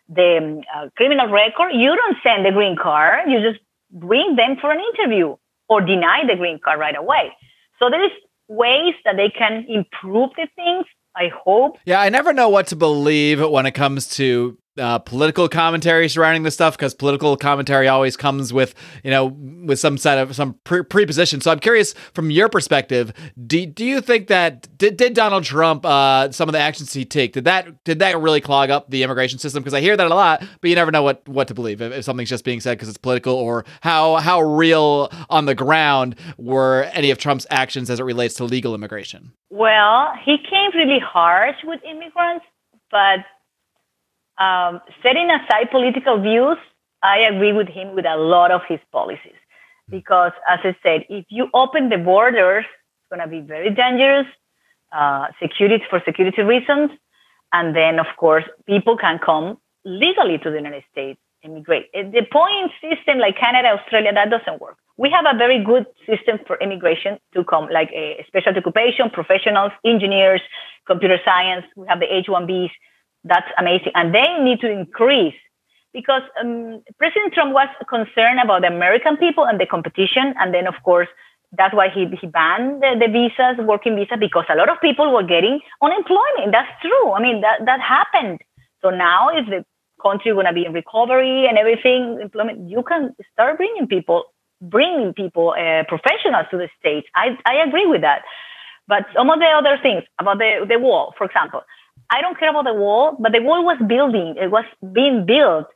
the 0.07 0.37
um, 0.37 0.61
uh, 0.75 0.89
criminal 0.95 1.29
record, 1.29 1.71
you 1.73 1.95
don't 1.95 2.17
send 2.23 2.45
the 2.45 2.51
green 2.51 2.75
card. 2.75 3.29
You 3.29 3.39
just 3.41 3.63
bring 3.91 4.35
them 4.35 4.57
for 4.59 4.71
an 4.71 4.79
interview 4.93 5.35
or 5.67 5.81
deny 5.81 6.23
the 6.27 6.35
green 6.35 6.59
card 6.63 6.79
right 6.79 6.95
away. 6.95 7.33
So 7.79 7.89
there 7.89 8.03
is 8.03 8.11
ways 8.47 8.93
that 9.03 9.15
they 9.17 9.29
can 9.29 9.65
improve 9.67 10.31
the 10.37 10.47
things. 10.55 10.85
I 11.17 11.29
hope. 11.33 11.77
Yeah, 11.85 12.01
I 12.01 12.09
never 12.09 12.33
know 12.33 12.49
what 12.49 12.67
to 12.67 12.75
believe 12.75 13.41
when 13.41 13.65
it 13.65 13.71
comes 13.71 14.07
to 14.17 14.57
uh, 14.77 14.99
political 14.99 15.47
commentary 15.47 16.09
surrounding 16.09 16.43
this 16.43 16.53
stuff 16.53 16.77
because 16.77 16.93
political 16.93 17.37
commentary 17.37 17.87
always 17.87 18.17
comes 18.17 18.51
with 18.51 18.75
you 19.03 19.11
know 19.11 19.25
with 19.25 19.79
some 19.79 19.97
set 19.97 20.17
of 20.17 20.35
some 20.35 20.55
pre- 20.63 20.83
preposition. 20.83 21.41
So 21.41 21.51
I'm 21.51 21.59
curious 21.59 21.93
from 22.13 22.29
your 22.29 22.49
perspective, 22.49 23.13
do, 23.47 23.65
do 23.65 23.85
you 23.85 24.01
think 24.01 24.27
that 24.27 24.77
did, 24.77 24.97
did 24.97 25.13
Donald 25.13 25.43
Trump 25.43 25.85
uh, 25.85 26.31
some 26.31 26.49
of 26.49 26.53
the 26.53 26.59
actions 26.59 26.93
he 26.93 27.05
took 27.05 27.31
did 27.31 27.45
that 27.45 27.83
did 27.83 27.99
that 27.99 28.19
really 28.19 28.41
clog 28.41 28.69
up 28.69 28.89
the 28.89 29.03
immigration 29.03 29.39
system? 29.39 29.63
Because 29.63 29.73
I 29.73 29.81
hear 29.81 29.95
that 29.95 30.07
a 30.07 30.15
lot, 30.15 30.43
but 30.61 30.69
you 30.69 30.75
never 30.75 30.91
know 30.91 31.03
what 31.03 31.27
what 31.27 31.47
to 31.47 31.53
believe 31.53 31.81
if, 31.81 31.91
if 31.93 32.05
something's 32.05 32.29
just 32.29 32.43
being 32.43 32.59
said 32.59 32.77
because 32.77 32.89
it's 32.89 32.97
political 32.97 33.35
or 33.35 33.65
how 33.81 34.15
how 34.15 34.41
real 34.41 35.09
on 35.29 35.45
the 35.45 35.55
ground 35.55 36.15
were 36.37 36.89
any 36.93 37.11
of 37.11 37.17
Trump's 37.17 37.47
actions 37.49 37.89
as 37.89 37.99
it 37.99 38.03
relates 38.03 38.35
to 38.35 38.43
legal 38.43 38.75
immigration. 38.75 39.31
Well, 39.49 40.11
he 40.23 40.37
came 40.37 40.71
really 40.73 40.99
harsh 40.99 41.55
with 41.63 41.79
immigrants, 41.83 42.45
but 42.91 43.19
um, 44.37 44.81
setting 45.01 45.29
aside 45.29 45.71
political 45.71 46.21
views, 46.21 46.57
I 47.03 47.19
agree 47.19 47.53
with 47.53 47.67
him 47.67 47.95
with 47.95 48.05
a 48.05 48.17
lot 48.17 48.51
of 48.51 48.61
his 48.67 48.79
policies. 48.91 49.39
Because, 49.89 50.31
as 50.49 50.59
I 50.63 50.75
said, 50.81 51.05
if 51.09 51.25
you 51.29 51.47
open 51.53 51.89
the 51.89 51.97
borders, 51.97 52.65
it's 52.65 53.09
going 53.09 53.21
to 53.21 53.27
be 53.27 53.45
very 53.45 53.69
dangerous, 53.69 54.25
uh, 54.91 55.27
security 55.41 55.83
for 55.89 56.01
security 56.05 56.41
reasons. 56.41 56.89
And 57.53 57.75
then, 57.75 57.99
of 57.99 58.07
course, 58.17 58.43
people 58.65 58.97
can 58.97 59.19
come 59.23 59.57
legally 59.85 60.39
to 60.39 60.49
the 60.49 60.57
United 60.57 60.83
States, 60.91 61.19
immigrate. 61.43 61.91
The 61.93 62.25
point 62.31 62.71
system 62.81 63.19
like 63.19 63.37
Canada, 63.37 63.79
Australia, 63.79 64.11
that 64.13 64.31
doesn't 64.31 64.59
work. 64.59 64.77
We 64.97 65.11
have 65.11 65.25
a 65.27 65.37
very 65.37 65.63
good 65.63 65.85
system 66.07 66.39
for 66.47 66.57
immigration 66.57 67.19
to 67.35 67.43
come, 67.43 67.69
like 67.71 67.91
a 67.93 68.25
special 68.27 68.57
occupation, 68.57 69.11
professionals, 69.11 69.71
engineers, 69.85 70.41
computer 70.87 71.19
science. 71.23 71.65
We 71.75 71.85
have 71.87 71.99
the 71.99 72.11
H-1Bs 72.11 72.71
that's 73.25 73.49
amazing. 73.57 73.91
And 73.95 74.13
they 74.13 74.25
need 74.39 74.61
to 74.61 74.69
increase 74.69 75.35
because 75.93 76.21
um, 76.39 76.83
President 76.97 77.33
Trump 77.33 77.53
was 77.53 77.67
concerned 77.89 78.39
about 78.43 78.61
the 78.61 78.67
American 78.67 79.17
people 79.17 79.45
and 79.45 79.59
the 79.59 79.65
competition. 79.65 80.33
And 80.39 80.53
then, 80.53 80.67
of 80.67 80.75
course, 80.83 81.07
that's 81.57 81.73
why 81.73 81.89
he, 81.89 82.05
he 82.21 82.27
banned 82.27 82.83
the, 82.83 82.99
the 82.99 83.07
visas, 83.07 83.65
working 83.65 83.95
visa, 83.95 84.17
because 84.17 84.45
a 84.49 84.55
lot 84.55 84.69
of 84.69 84.79
people 84.81 85.11
were 85.11 85.23
getting 85.23 85.59
unemployment. 85.81 86.51
That's 86.51 86.69
true. 86.81 87.13
I 87.13 87.21
mean, 87.21 87.41
that, 87.41 87.65
that 87.65 87.79
happened. 87.81 88.39
So 88.81 88.89
now 88.89 89.29
if 89.29 89.45
the 89.47 89.65
country 90.03 90.33
going 90.33 90.45
to 90.45 90.53
be 90.53 90.65
in 90.65 90.73
recovery 90.73 91.47
and 91.47 91.57
everything, 91.57 92.19
employment, 92.21 92.69
you 92.69 92.83
can 92.83 93.15
start 93.33 93.57
bringing 93.57 93.87
people, 93.87 94.25
bringing 94.61 95.13
people, 95.13 95.55
uh, 95.57 95.83
professionals 95.87 96.45
to 96.51 96.57
the 96.57 96.69
States. 96.77 97.07
I, 97.15 97.37
I 97.45 97.63
agree 97.65 97.87
with 97.87 98.01
that. 98.01 98.23
But 98.87 99.05
some 99.15 99.29
of 99.29 99.39
the 99.39 99.47
other 99.47 99.79
things 99.81 100.03
about 100.19 100.37
the, 100.37 100.65
the 100.67 100.77
wall, 100.77 101.15
for 101.17 101.25
example, 101.25 101.61
I 102.09 102.21
don't 102.21 102.37
care 102.39 102.49
about 102.49 102.65
the 102.65 102.73
wall, 102.73 103.15
but 103.19 103.31
the 103.31 103.41
wall 103.41 103.65
was 103.65 103.77
building. 103.87 104.35
It 104.37 104.51
was 104.51 104.65
being 104.93 105.25
built. 105.25 105.67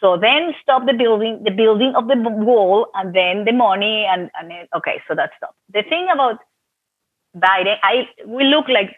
So 0.00 0.16
then 0.16 0.52
stop 0.62 0.84
the 0.86 0.94
building, 0.94 1.42
the 1.44 1.50
building 1.52 1.94
of 1.94 2.08
the 2.08 2.16
wall, 2.16 2.88
and 2.94 3.14
then 3.14 3.44
the 3.44 3.52
money, 3.52 4.04
and, 4.04 4.30
and 4.38 4.50
then, 4.50 4.66
okay, 4.76 5.00
so 5.06 5.14
that 5.14 5.30
stopped. 5.36 5.56
The 5.72 5.82
thing 5.88 6.08
about 6.12 6.38
Biden, 7.36 7.76
I 7.82 8.08
we 8.26 8.44
look 8.44 8.68
like 8.68 8.96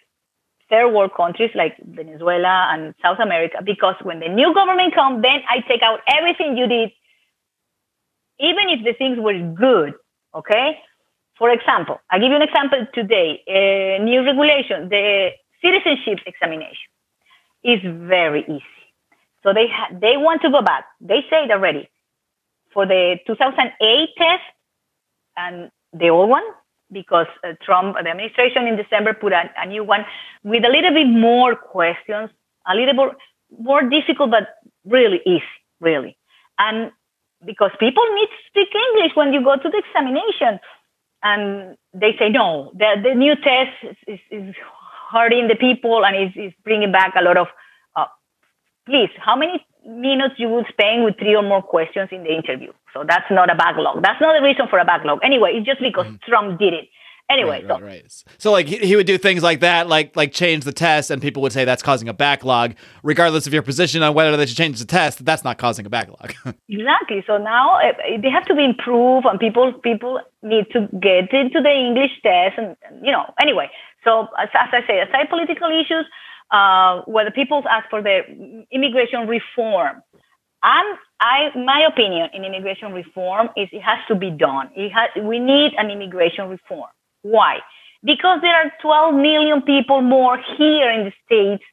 third 0.70 0.92
world 0.92 1.12
countries 1.14 1.50
like 1.54 1.76
Venezuela 1.84 2.68
and 2.72 2.94
South 3.02 3.18
America 3.20 3.58
because 3.62 3.94
when 4.02 4.20
the 4.20 4.28
new 4.28 4.54
government 4.54 4.94
comes, 4.94 5.22
then 5.22 5.40
I 5.48 5.60
take 5.68 5.82
out 5.82 6.00
everything 6.08 6.56
you 6.56 6.66
did, 6.66 6.90
even 8.40 8.70
if 8.70 8.84
the 8.84 8.94
things 8.94 9.18
were 9.20 9.38
good. 9.38 9.94
Okay, 10.34 10.78
for 11.38 11.50
example, 11.50 12.00
I 12.10 12.18
give 12.18 12.30
you 12.30 12.36
an 12.36 12.42
example 12.42 12.86
today. 12.92 13.42
A 13.46 14.02
new 14.02 14.24
regulation, 14.24 14.88
the 14.88 15.30
citizenship 15.64 16.20
examination 16.26 16.90
is 17.64 17.80
very 17.82 18.42
easy. 18.42 18.64
So 19.42 19.52
they 19.52 19.66
ha- 19.68 19.92
they 19.92 20.16
want 20.16 20.42
to 20.42 20.50
go 20.50 20.62
back. 20.62 20.84
They 21.00 21.20
say 21.30 21.44
it 21.44 21.50
already 21.50 21.88
for 22.72 22.86
the 22.86 23.16
2008 23.26 24.08
test 24.18 24.42
and 25.36 25.70
the 25.92 26.08
old 26.08 26.28
one 26.28 26.44
because 26.92 27.26
uh, 27.42 27.52
Trump, 27.62 27.96
the 28.02 28.10
administration 28.10 28.66
in 28.66 28.76
December 28.76 29.14
put 29.14 29.32
a, 29.32 29.50
a, 29.56 29.66
new 29.66 29.84
one 29.84 30.04
with 30.42 30.64
a 30.64 30.68
little 30.68 30.92
bit 30.92 31.06
more 31.06 31.56
questions, 31.56 32.30
a 32.70 32.74
little 32.74 32.94
more, 32.94 33.16
more 33.58 33.82
difficult, 33.82 34.30
but 34.30 34.48
really 34.84 35.20
easy, 35.26 35.42
really. 35.80 36.16
And 36.58 36.90
because 37.44 37.70
people 37.80 38.04
need 38.14 38.26
to 38.26 38.40
speak 38.48 38.68
English 38.74 39.12
when 39.14 39.32
you 39.32 39.42
go 39.42 39.56
to 39.56 39.68
the 39.68 39.82
examination. 39.86 40.60
And 41.22 41.76
they 41.94 42.14
say, 42.18 42.28
no, 42.28 42.70
the, 42.74 42.96
the 43.02 43.14
new 43.14 43.34
test 43.36 43.96
is, 44.06 44.20
is 44.30 44.54
hurting 45.14 45.48
the 45.48 45.54
people 45.54 46.04
and 46.04 46.14
is, 46.24 46.32
is 46.36 46.52
bringing 46.64 46.90
back 46.90 47.14
a 47.18 47.22
lot 47.22 47.36
of 47.36 47.46
uh, 47.96 48.06
please 48.86 49.10
how 49.18 49.36
many 49.36 49.64
minutes 49.86 50.34
you 50.38 50.48
would 50.48 50.66
spend 50.68 51.04
with 51.04 51.14
three 51.18 51.36
or 51.36 51.42
more 51.42 51.62
questions 51.62 52.08
in 52.10 52.24
the 52.24 52.34
interview? 52.34 52.72
So 52.92 53.04
that's 53.06 53.30
not 53.30 53.50
a 53.50 53.54
backlog. 53.54 54.02
That's 54.02 54.20
not 54.20 54.34
the 54.36 54.42
reason 54.42 54.66
for 54.68 54.78
a 54.78 54.84
backlog. 54.84 55.20
Anyway 55.22 55.52
it's 55.54 55.66
just 55.66 55.80
because 55.80 56.06
mm. 56.06 56.20
trump 56.22 56.58
did 56.58 56.74
it. 56.74 56.88
Anyway 57.30 57.64
right, 57.64 57.66
so. 57.66 57.74
right, 57.80 57.82
right. 57.82 58.24
so 58.36 58.52
like 58.52 58.66
he, 58.66 58.76
he 58.76 58.96
would 58.96 59.06
do 59.06 59.16
things 59.16 59.42
like 59.42 59.60
that 59.60 59.88
like 59.88 60.14
like 60.14 60.30
change 60.30 60.64
the 60.64 60.72
test 60.72 61.10
and 61.10 61.22
people 61.22 61.40
would 61.40 61.52
say 61.52 61.64
that's 61.64 61.82
causing 61.82 62.08
a 62.08 62.12
backlog. 62.12 62.74
Regardless 63.02 63.46
of 63.46 63.54
your 63.54 63.62
position 63.62 64.02
on 64.02 64.12
whether 64.12 64.36
they 64.36 64.44
should 64.44 64.58
change 64.58 64.78
the 64.78 64.84
test 64.84 65.24
that's 65.24 65.44
not 65.44 65.56
causing 65.56 65.86
a 65.86 65.90
backlog. 65.90 66.34
Exactly. 66.68 67.22
So 67.26 67.38
now 67.38 67.78
uh, 67.78 67.92
they 68.20 68.30
have 68.30 68.44
to 68.46 68.54
be 68.54 68.64
improved 68.64 69.26
and 69.26 69.38
people 69.38 69.72
people 69.72 70.20
need 70.42 70.66
to 70.72 70.88
get 71.00 71.32
into 71.32 71.60
the 71.62 71.70
english 71.70 72.10
test 72.22 72.58
and 72.58 72.76
you 73.02 73.10
know 73.10 73.24
anyway 73.40 73.70
so 74.04 74.28
as, 74.38 74.48
as 74.54 74.68
I 74.72 74.86
say, 74.86 75.00
aside 75.00 75.28
political 75.28 75.68
issues, 75.68 76.06
uh, 76.50 77.02
where 77.02 77.24
the 77.24 77.30
people 77.30 77.62
ask 77.68 77.88
for 77.90 78.02
the 78.02 78.66
immigration 78.70 79.26
reform, 79.26 80.02
I'm 80.62 80.86
I, 81.20 81.56
my 81.56 81.80
opinion 81.88 82.28
in 82.34 82.44
immigration 82.44 82.92
reform 82.92 83.48
is 83.56 83.68
it 83.72 83.80
has 83.80 83.98
to 84.08 84.14
be 84.14 84.30
done. 84.30 84.68
Has, 84.76 85.10
we 85.22 85.38
need 85.38 85.72
an 85.78 85.90
immigration 85.90 86.48
reform. 86.48 86.90
Why? 87.22 87.60
Because 88.02 88.40
there 88.42 88.54
are 88.54 88.70
12 88.82 89.14
million 89.14 89.62
people 89.62 90.02
more 90.02 90.38
here 90.58 90.90
in 90.90 91.04
the 91.04 91.12
States 91.24 91.64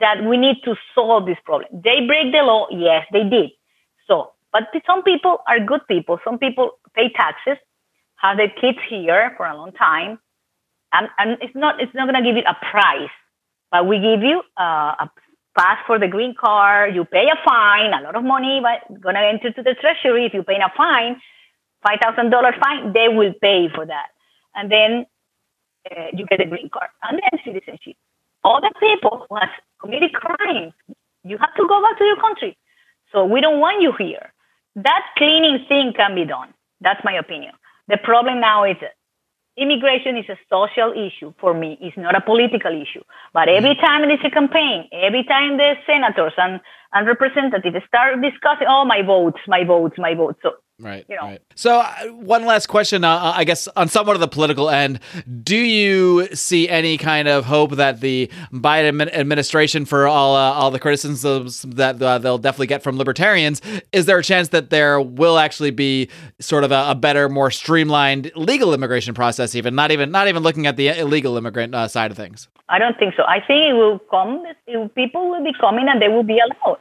that 0.00 0.24
we 0.24 0.36
need 0.36 0.56
to 0.64 0.76
solve 0.94 1.26
this 1.26 1.38
problem. 1.44 1.68
They 1.72 2.06
break 2.06 2.32
the 2.32 2.42
law. 2.42 2.68
Yes, 2.70 3.06
they 3.12 3.24
did. 3.24 3.50
So, 4.06 4.32
but 4.52 4.64
some 4.86 5.02
people 5.02 5.38
are 5.48 5.58
good 5.58 5.80
people. 5.88 6.18
Some 6.24 6.38
people 6.38 6.78
pay 6.94 7.10
taxes, 7.10 7.58
have 8.16 8.36
their 8.36 8.50
kids 8.50 8.78
here 8.88 9.34
for 9.36 9.46
a 9.46 9.56
long 9.56 9.72
time. 9.72 10.18
And, 10.92 11.08
it's 11.40 11.54
not, 11.54 11.80
it's 11.80 11.94
not 11.94 12.08
going 12.08 12.22
to 12.22 12.28
give 12.28 12.36
you 12.36 12.44
a 12.46 12.56
price, 12.70 13.10
but 13.70 13.86
we 13.86 13.98
give 13.98 14.22
you 14.22 14.42
uh, 14.58 14.94
a 15.00 15.10
pass 15.56 15.78
for 15.86 15.98
the 15.98 16.08
green 16.08 16.34
card, 16.38 16.94
you 16.94 17.04
pay 17.04 17.26
a 17.28 17.36
fine, 17.44 17.92
a 17.92 18.00
lot 18.02 18.16
of 18.16 18.24
money, 18.24 18.60
but 18.62 19.00
gonna 19.00 19.20
enter 19.20 19.52
to 19.52 19.62
the 19.62 19.74
treasury. 19.74 20.26
If 20.26 20.34
you 20.34 20.42
pay 20.42 20.56
a 20.56 20.72
fine, 20.76 21.20
five 21.82 21.98
thousand 22.02 22.30
dollar 22.30 22.54
fine, 22.62 22.92
they 22.92 23.08
will 23.08 23.32
pay 23.40 23.68
for 23.74 23.86
that, 23.86 24.08
and 24.54 24.70
then 24.70 25.06
uh, 25.90 26.06
you 26.12 26.26
get 26.26 26.40
a 26.40 26.46
green 26.46 26.70
card 26.70 26.88
and 27.02 27.20
then 27.20 27.40
citizenship. 27.44 27.96
All 28.44 28.60
the 28.60 28.72
people 28.80 29.26
who 29.28 29.36
has 29.36 29.50
committed 29.80 30.12
crimes, 30.14 30.72
you 31.24 31.38
have 31.38 31.54
to 31.54 31.66
go 31.68 31.82
back 31.82 31.98
to 31.98 32.04
your 32.04 32.16
country. 32.16 32.56
So 33.12 33.24
we 33.24 33.40
don't 33.40 33.60
want 33.60 33.82
you 33.82 33.92
here. 33.98 34.32
That 34.74 35.02
cleaning 35.16 35.64
thing 35.68 35.92
can 35.94 36.14
be 36.14 36.24
done. 36.24 36.52
That's 36.80 37.04
my 37.04 37.12
opinion. 37.12 37.52
The 37.88 37.98
problem 37.98 38.40
now 38.40 38.64
is 38.64 38.76
immigration 39.56 40.16
is 40.16 40.28
a 40.28 40.38
social 40.48 40.92
issue 40.92 41.32
for 41.38 41.54
me. 41.54 41.78
It's 41.80 41.96
not 41.96 42.16
a 42.16 42.20
political 42.20 42.72
issue. 42.72 43.02
But 43.32 43.48
every 43.48 43.74
mm-hmm. 43.74 43.84
time 43.84 44.02
there 44.02 44.12
is 44.12 44.24
a 44.24 44.30
campaign, 44.30 44.88
every 44.92 45.24
time 45.24 45.56
the 45.56 45.74
senators 45.86 46.32
and, 46.36 46.60
and 46.92 47.06
representatives 47.06 47.84
start 47.86 48.20
discussing, 48.20 48.66
oh, 48.68 48.84
my 48.84 49.02
votes, 49.02 49.38
my 49.46 49.64
votes, 49.64 49.96
my 49.98 50.14
votes. 50.14 50.38
So 50.42 50.52
Right. 50.82 51.06
You 51.08 51.16
know. 51.16 51.22
Right. 51.22 51.42
So, 51.54 51.78
uh, 51.78 52.06
one 52.08 52.44
last 52.44 52.66
question, 52.66 53.04
uh, 53.04 53.10
uh, 53.10 53.32
I 53.36 53.44
guess, 53.44 53.68
on 53.68 53.88
somewhat 53.88 54.16
of 54.16 54.20
the 54.20 54.28
political 54.28 54.68
end. 54.68 54.98
Do 55.42 55.56
you 55.56 56.26
see 56.34 56.68
any 56.68 56.98
kind 56.98 57.28
of 57.28 57.44
hope 57.44 57.72
that 57.72 58.00
the 58.00 58.28
Biden 58.52 59.00
administration, 59.12 59.84
for 59.84 60.08
all 60.08 60.34
uh, 60.34 60.52
all 60.52 60.72
the 60.72 60.80
criticisms 60.80 61.62
that 61.62 62.02
uh, 62.02 62.18
they'll 62.18 62.38
definitely 62.38 62.66
get 62.66 62.82
from 62.82 62.98
libertarians, 62.98 63.62
is 63.92 64.06
there 64.06 64.18
a 64.18 64.24
chance 64.24 64.48
that 64.48 64.70
there 64.70 65.00
will 65.00 65.38
actually 65.38 65.70
be 65.70 66.08
sort 66.40 66.64
of 66.64 66.72
a, 66.72 66.86
a 66.88 66.94
better, 66.96 67.28
more 67.28 67.52
streamlined 67.52 68.32
legal 68.34 68.74
immigration 68.74 69.14
process? 69.14 69.54
Even 69.54 69.76
not 69.76 69.92
even 69.92 70.10
not 70.10 70.26
even 70.26 70.42
looking 70.42 70.66
at 70.66 70.76
the 70.76 70.88
illegal 70.88 71.36
immigrant 71.36 71.76
uh, 71.76 71.86
side 71.86 72.10
of 72.10 72.16
things. 72.16 72.48
I 72.68 72.80
don't 72.80 72.98
think 72.98 73.14
so. 73.16 73.22
I 73.28 73.38
think 73.38 73.70
it 73.70 73.74
will 73.74 74.00
come. 74.10 74.42
People 74.96 75.30
will 75.30 75.44
be 75.44 75.52
coming, 75.60 75.86
and 75.88 76.02
they 76.02 76.08
will 76.08 76.24
be 76.24 76.40
allowed 76.40 76.78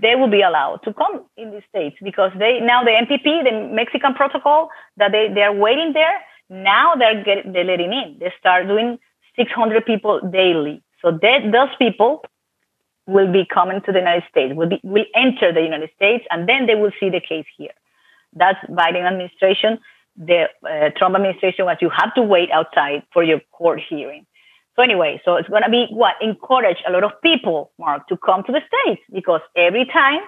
they 0.00 0.14
will 0.16 0.30
be 0.30 0.40
allowed 0.40 0.78
to 0.84 0.92
come 0.94 1.24
in 1.36 1.50
the 1.50 1.62
states 1.68 1.96
because 2.02 2.32
they 2.38 2.60
now 2.60 2.82
the 2.82 2.90
MPP, 2.90 3.44
the 3.44 3.74
Mexican 3.74 4.14
protocol 4.14 4.70
that 4.96 5.12
they 5.12 5.28
they 5.34 5.42
are 5.42 5.54
waiting 5.54 5.92
there. 5.92 6.20
Now 6.48 6.94
they're 6.94 7.22
getting 7.22 7.52
they're 7.52 7.64
letting 7.64 7.92
in. 7.92 8.16
They 8.18 8.32
start 8.38 8.68
doing 8.68 8.98
600 9.36 9.84
people 9.84 10.20
daily. 10.20 10.82
So 11.00 11.18
they, 11.20 11.50
those 11.50 11.74
people 11.78 12.24
will 13.06 13.30
be 13.30 13.44
coming 13.52 13.80
to 13.82 13.92
the 13.92 13.98
United 13.98 14.24
States, 14.30 14.54
will 14.54 14.68
be 14.68 14.80
will 14.82 15.04
enter 15.14 15.52
the 15.52 15.62
United 15.62 15.90
States, 15.96 16.24
and 16.30 16.48
then 16.48 16.66
they 16.66 16.74
will 16.74 16.92
see 16.98 17.10
the 17.10 17.20
case 17.20 17.46
here. 17.56 17.74
That's 18.34 18.58
Biden 18.70 19.04
administration. 19.04 19.78
The 20.16 20.48
uh, 20.64 20.90
Trump 20.96 21.16
administration 21.16 21.64
was 21.64 21.76
you 21.80 21.90
have 21.90 22.14
to 22.14 22.22
wait 22.22 22.50
outside 22.50 23.02
for 23.12 23.22
your 23.22 23.40
court 23.50 23.80
hearing. 23.88 24.26
So 24.76 24.82
anyway, 24.82 25.20
so 25.24 25.36
it's 25.36 25.48
going 25.48 25.62
to 25.62 25.70
be 25.70 25.86
what 25.90 26.14
encourage 26.20 26.78
a 26.88 26.92
lot 26.92 27.04
of 27.04 27.12
people, 27.22 27.72
Marc, 27.78 28.08
to 28.08 28.16
come 28.16 28.42
to 28.44 28.52
the 28.52 28.60
States 28.60 29.02
because 29.12 29.40
every 29.56 29.84
time 29.84 30.20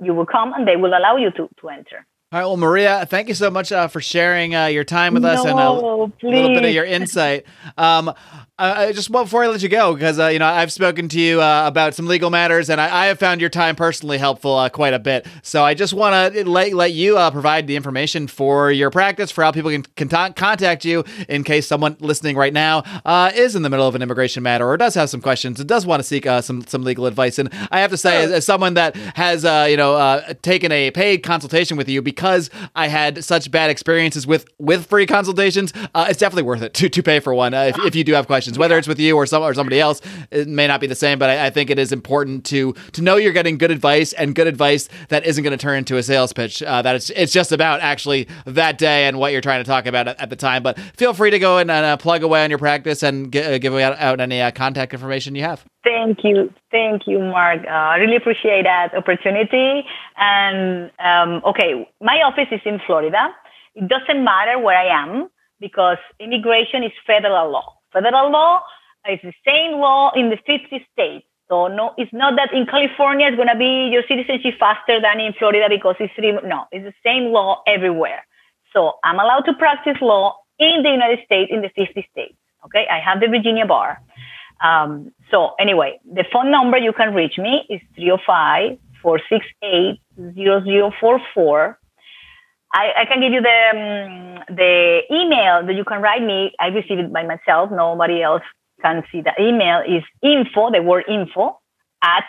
you 0.00 0.14
will 0.14 0.26
come 0.26 0.52
and 0.52 0.66
they 0.66 0.76
will 0.76 0.96
allow 0.96 1.16
you 1.16 1.30
to, 1.32 1.48
to 1.60 1.68
enter. 1.68 2.06
All 2.30 2.38
right. 2.38 2.46
Well, 2.46 2.58
Maria, 2.58 3.06
thank 3.06 3.28
you 3.28 3.34
so 3.34 3.50
much 3.50 3.72
uh, 3.72 3.88
for 3.88 4.02
sharing 4.02 4.54
uh, 4.54 4.66
your 4.66 4.84
time 4.84 5.14
with 5.14 5.24
us 5.24 5.44
no, 5.44 5.50
and 5.50 5.58
a 5.58 5.72
little 5.72 6.54
bit 6.54 6.62
of 6.62 6.70
your 6.72 6.84
insight. 6.84 7.46
Um, 7.78 8.12
I 8.60 8.90
just 8.90 9.12
before 9.12 9.44
I 9.44 9.46
let 9.46 9.62
you 9.62 9.68
go, 9.68 9.94
because 9.94 10.18
uh, 10.18 10.26
you 10.26 10.40
know 10.40 10.46
I've 10.46 10.72
spoken 10.72 11.08
to 11.10 11.20
you 11.20 11.40
uh, 11.40 11.68
about 11.68 11.94
some 11.94 12.06
legal 12.06 12.28
matters, 12.28 12.68
and 12.68 12.80
I, 12.80 13.04
I, 13.04 13.06
have 13.06 13.20
found 13.20 13.40
your 13.40 13.50
time 13.50 13.76
personally 13.76 14.18
helpful 14.18 14.56
uh, 14.56 14.68
quite 14.68 14.94
a 14.94 14.98
bit. 14.98 15.28
So 15.42 15.64
I 15.64 15.74
just 15.74 15.94
want 15.94 16.34
to 16.34 16.44
let 16.44 16.72
let 16.72 16.92
you 16.92 17.16
uh, 17.16 17.30
provide 17.30 17.68
the 17.68 17.76
information 17.76 18.26
for 18.26 18.72
your 18.72 18.90
practice, 18.90 19.30
for 19.30 19.44
how 19.44 19.52
people 19.52 19.70
can, 19.70 19.84
can 19.94 20.08
contact 20.32 20.84
you 20.84 21.04
in 21.28 21.44
case 21.44 21.68
someone 21.68 21.96
listening 22.00 22.36
right 22.36 22.52
now 22.52 22.82
uh, 23.04 23.30
is 23.32 23.54
in 23.54 23.62
the 23.62 23.70
middle 23.70 23.86
of 23.86 23.94
an 23.94 24.02
immigration 24.02 24.42
matter 24.42 24.66
or 24.66 24.76
does 24.76 24.94
have 24.94 25.08
some 25.08 25.20
questions 25.20 25.60
and 25.60 25.68
does 25.68 25.86
want 25.86 26.00
to 26.00 26.04
seek 26.04 26.26
uh, 26.26 26.40
some 26.40 26.66
some 26.66 26.82
legal 26.82 27.06
advice. 27.06 27.38
And 27.38 27.50
I 27.70 27.78
have 27.78 27.92
to 27.92 27.96
say, 27.96 28.24
as, 28.24 28.32
as 28.32 28.44
someone 28.44 28.74
that 28.74 28.96
has 28.96 29.44
you 29.70 29.76
know 29.76 30.20
taken 30.42 30.72
a 30.72 30.90
paid 30.90 31.22
consultation 31.22 31.76
with 31.76 31.88
you 31.88 32.02
because 32.02 32.17
I 32.74 32.88
had 32.88 33.24
such 33.24 33.50
bad 33.50 33.70
experiences 33.70 34.26
with 34.26 34.46
with 34.58 34.86
free 34.86 35.06
consultations, 35.06 35.72
it's 35.94 36.18
definitely 36.18 36.42
worth 36.42 36.62
it 36.62 36.74
to 36.74 36.88
to 36.88 37.02
pay 37.02 37.20
for 37.20 37.32
one 37.34 37.54
if, 37.54 37.78
if 37.84 37.94
you 37.94 38.04
do 38.04 38.14
have 38.14 38.26
questions 38.26 38.38
questions, 38.38 38.58
whether 38.58 38.78
it's 38.78 38.88
with 38.88 39.00
you 39.00 39.16
or 39.16 39.26
some 39.26 39.42
or 39.42 39.54
somebody 39.54 39.80
else. 39.80 40.00
It 40.30 40.48
may 40.48 40.66
not 40.66 40.80
be 40.80 40.86
the 40.86 40.94
same, 40.94 41.18
but 41.18 41.30
I, 41.30 41.46
I 41.46 41.50
think 41.50 41.70
it 41.70 41.78
is 41.78 41.92
important 41.92 42.44
to 42.46 42.72
to 42.92 43.02
know 43.02 43.16
you're 43.16 43.32
getting 43.32 43.58
good 43.58 43.70
advice 43.70 44.12
and 44.12 44.34
good 44.34 44.46
advice 44.46 44.88
that 45.08 45.26
isn't 45.26 45.42
going 45.42 45.56
to 45.56 45.62
turn 45.62 45.78
into 45.78 45.96
a 45.96 46.02
sales 46.02 46.32
pitch. 46.32 46.62
Uh, 46.62 46.82
that 46.82 46.96
it's 46.96 47.10
it's 47.10 47.32
just 47.32 47.52
about 47.52 47.80
actually 47.80 48.28
that 48.46 48.78
day 48.78 49.06
and 49.06 49.18
what 49.18 49.32
you're 49.32 49.40
trying 49.40 49.62
to 49.62 49.68
talk 49.68 49.86
about 49.86 50.08
at, 50.08 50.20
at 50.20 50.30
the 50.30 50.36
time. 50.36 50.62
But 50.62 50.78
feel 50.96 51.14
free 51.14 51.30
to 51.30 51.38
go 51.38 51.58
and 51.58 51.70
uh, 51.70 51.96
plug 51.96 52.22
away 52.22 52.44
on 52.44 52.50
your 52.50 52.58
practice 52.58 53.02
and 53.02 53.32
g- 53.32 53.42
uh, 53.42 53.58
give 53.58 53.74
out, 53.74 53.98
out 53.98 54.20
any 54.20 54.40
uh, 54.40 54.50
contact 54.50 54.92
information 54.94 55.34
you 55.34 55.42
have. 55.42 55.64
Thank 55.88 56.22
you, 56.22 56.52
thank 56.70 57.06
you, 57.06 57.18
Marc. 57.18 57.64
Uh, 57.64 57.70
I 57.70 57.96
really 57.96 58.16
appreciate 58.16 58.64
that 58.64 58.94
opportunity. 58.94 59.86
And 60.18 60.90
um, 60.98 61.40
okay, 61.46 61.88
my 62.02 62.20
office 62.28 62.48
is 62.52 62.60
in 62.66 62.78
Florida. 62.86 63.30
It 63.74 63.88
doesn't 63.88 64.22
matter 64.22 64.58
where 64.58 64.76
I 64.76 64.88
am 65.02 65.30
because 65.60 65.96
immigration 66.20 66.84
is 66.84 66.92
federal 67.06 67.50
law. 67.50 67.72
Federal 67.90 68.30
law 68.30 68.60
is 69.08 69.18
the 69.22 69.32
same 69.46 69.80
law 69.80 70.12
in 70.14 70.28
the 70.28 70.36
50 70.44 70.86
states. 70.92 71.24
So 71.48 71.68
no, 71.68 71.94
it's 71.96 72.12
not 72.12 72.36
that 72.36 72.52
in 72.52 72.66
California 72.66 73.28
it's 73.28 73.36
going 73.36 73.48
to 73.48 73.56
be 73.56 73.88
your 73.90 74.02
citizenship 74.06 74.60
faster 74.60 75.00
than 75.00 75.20
in 75.20 75.32
Florida 75.38 75.68
because 75.70 75.96
it's 76.00 76.12
three. 76.12 76.32
No, 76.44 76.66
it's 76.70 76.84
the 76.84 76.98
same 77.02 77.32
law 77.32 77.62
everywhere. 77.66 78.26
So 78.74 78.98
I'm 79.04 79.18
allowed 79.18 79.46
to 79.48 79.54
practice 79.54 79.96
law 80.02 80.36
in 80.58 80.82
the 80.82 80.90
United 80.90 81.24
States 81.24 81.50
in 81.50 81.62
the 81.62 81.70
50 81.74 82.06
states. 82.12 82.36
Okay, 82.66 82.86
I 82.90 83.00
have 83.00 83.20
the 83.20 83.28
Virginia 83.28 83.64
bar. 83.64 84.02
Um, 84.60 85.12
so 85.30 85.54
anyway, 85.60 86.00
the 86.04 86.24
phone 86.32 86.50
number 86.50 86.78
you 86.78 86.92
can 86.92 87.14
reach 87.14 87.38
me 87.38 87.64
is 87.68 87.80
305 87.96 88.78
468 89.02 90.00
0044. 90.34 91.78
I, 92.70 93.06
can 93.08 93.20
give 93.20 93.32
you 93.32 93.40
the 93.40 93.70
um, 93.72 94.44
the 94.54 95.00
email 95.10 95.64
that 95.66 95.74
you 95.74 95.84
can 95.84 96.02
write 96.02 96.22
me. 96.22 96.52
I 96.60 96.66
receive 96.66 96.98
it 96.98 97.10
by 97.12 97.24
myself. 97.24 97.70
Nobody 97.70 98.22
else 98.22 98.42
can 98.82 99.02
see 99.10 99.22
the 99.22 99.32
email. 99.40 99.80
Is 99.80 100.04
info 100.22 100.70
the 100.70 100.82
word 100.82 101.04
info 101.08 101.58
at 102.02 102.26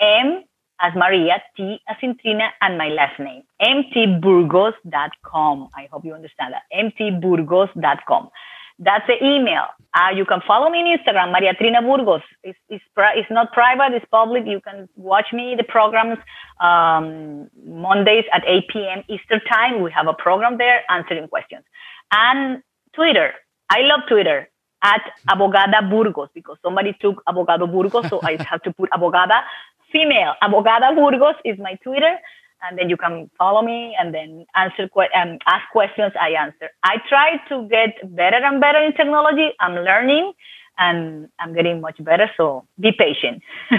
m 0.00 0.42
as 0.80 0.92
Maria 0.94 1.40
T 1.56 1.80
as 1.88 1.96
in 2.02 2.16
Trina 2.18 2.50
and 2.60 2.76
my 2.76 2.88
last 2.88 3.20
name 3.20 3.44
mtburgos.com. 3.62 5.68
I 5.74 5.88
hope 5.90 6.04
you 6.04 6.12
understand 6.14 6.54
that 6.54 6.64
mtburgos.com. 6.74 8.30
That's 8.78 9.06
the 9.06 9.22
email. 9.24 9.64
Uh, 9.94 10.10
you 10.14 10.26
can 10.26 10.42
follow 10.46 10.68
me 10.68 10.80
on 10.80 10.98
Instagram, 10.98 11.32
Maria 11.32 11.54
Trina 11.54 11.80
Burgos. 11.80 12.20
It's, 12.42 12.58
it's, 12.68 12.84
it's 12.96 13.30
not 13.30 13.52
private, 13.52 13.94
it's 13.94 14.04
public. 14.10 14.44
You 14.46 14.60
can 14.60 14.88
watch 14.96 15.32
me, 15.32 15.54
the 15.56 15.64
programs, 15.64 16.18
um, 16.60 17.48
Mondays 17.64 18.24
at 18.34 18.42
8 18.46 18.68
p.m. 18.68 19.02
Eastern 19.08 19.40
Time. 19.48 19.80
We 19.80 19.90
have 19.92 20.06
a 20.06 20.12
program 20.12 20.58
there 20.58 20.82
answering 20.90 21.28
questions. 21.28 21.64
And 22.12 22.62
Twitter. 22.92 23.32
I 23.70 23.80
love 23.82 24.00
Twitter 24.06 24.48
at 24.82 25.00
Abogada 25.30 25.88
Burgos 25.88 26.28
because 26.34 26.58
somebody 26.62 26.94
took 27.00 27.24
Abogado 27.24 27.70
Burgos, 27.70 28.08
so 28.08 28.20
I 28.22 28.36
have 28.50 28.62
to 28.62 28.72
put 28.74 28.90
Abogada 28.90 29.42
female. 29.90 30.34
Abogada 30.42 30.94
Burgos 30.94 31.36
is 31.44 31.58
my 31.58 31.74
Twitter 31.82 32.18
and 32.62 32.78
then 32.78 32.88
you 32.88 32.96
can 32.96 33.30
follow 33.38 33.62
me 33.62 33.96
and 33.98 34.14
then 34.14 34.46
answer 34.54 34.88
que- 34.88 35.12
um, 35.14 35.38
ask 35.46 35.64
questions 35.72 36.12
i 36.20 36.30
answer. 36.30 36.70
I 36.82 36.96
try 37.08 37.36
to 37.48 37.68
get 37.68 38.14
better 38.14 38.36
and 38.42 38.60
better 38.60 38.82
in 38.82 38.92
technology. 38.94 39.50
I'm 39.60 39.74
learning 39.74 40.32
and 40.78 41.28
i'm 41.38 41.54
getting 41.54 41.80
much 41.80 42.02
better 42.04 42.30
so 42.36 42.66
be 42.78 42.92
patient. 42.92 43.42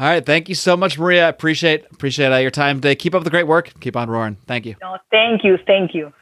All 0.00 0.06
right 0.08 0.24
thank 0.24 0.48
you 0.48 0.54
so 0.54 0.76
much 0.76 0.98
maria. 0.98 1.28
Appreciate 1.28 1.86
appreciate 1.92 2.32
uh, 2.32 2.36
your 2.38 2.50
time 2.50 2.78
today. 2.80 2.96
Keep 2.96 3.14
up 3.14 3.24
the 3.24 3.30
great 3.30 3.46
work. 3.46 3.72
Keep 3.80 3.96
on 3.96 4.10
roaring. 4.10 4.36
Thank 4.46 4.66
you. 4.66 4.74
No, 4.80 4.98
thank 5.10 5.44
you 5.44 5.58
thank 5.66 5.94
you 5.94 6.12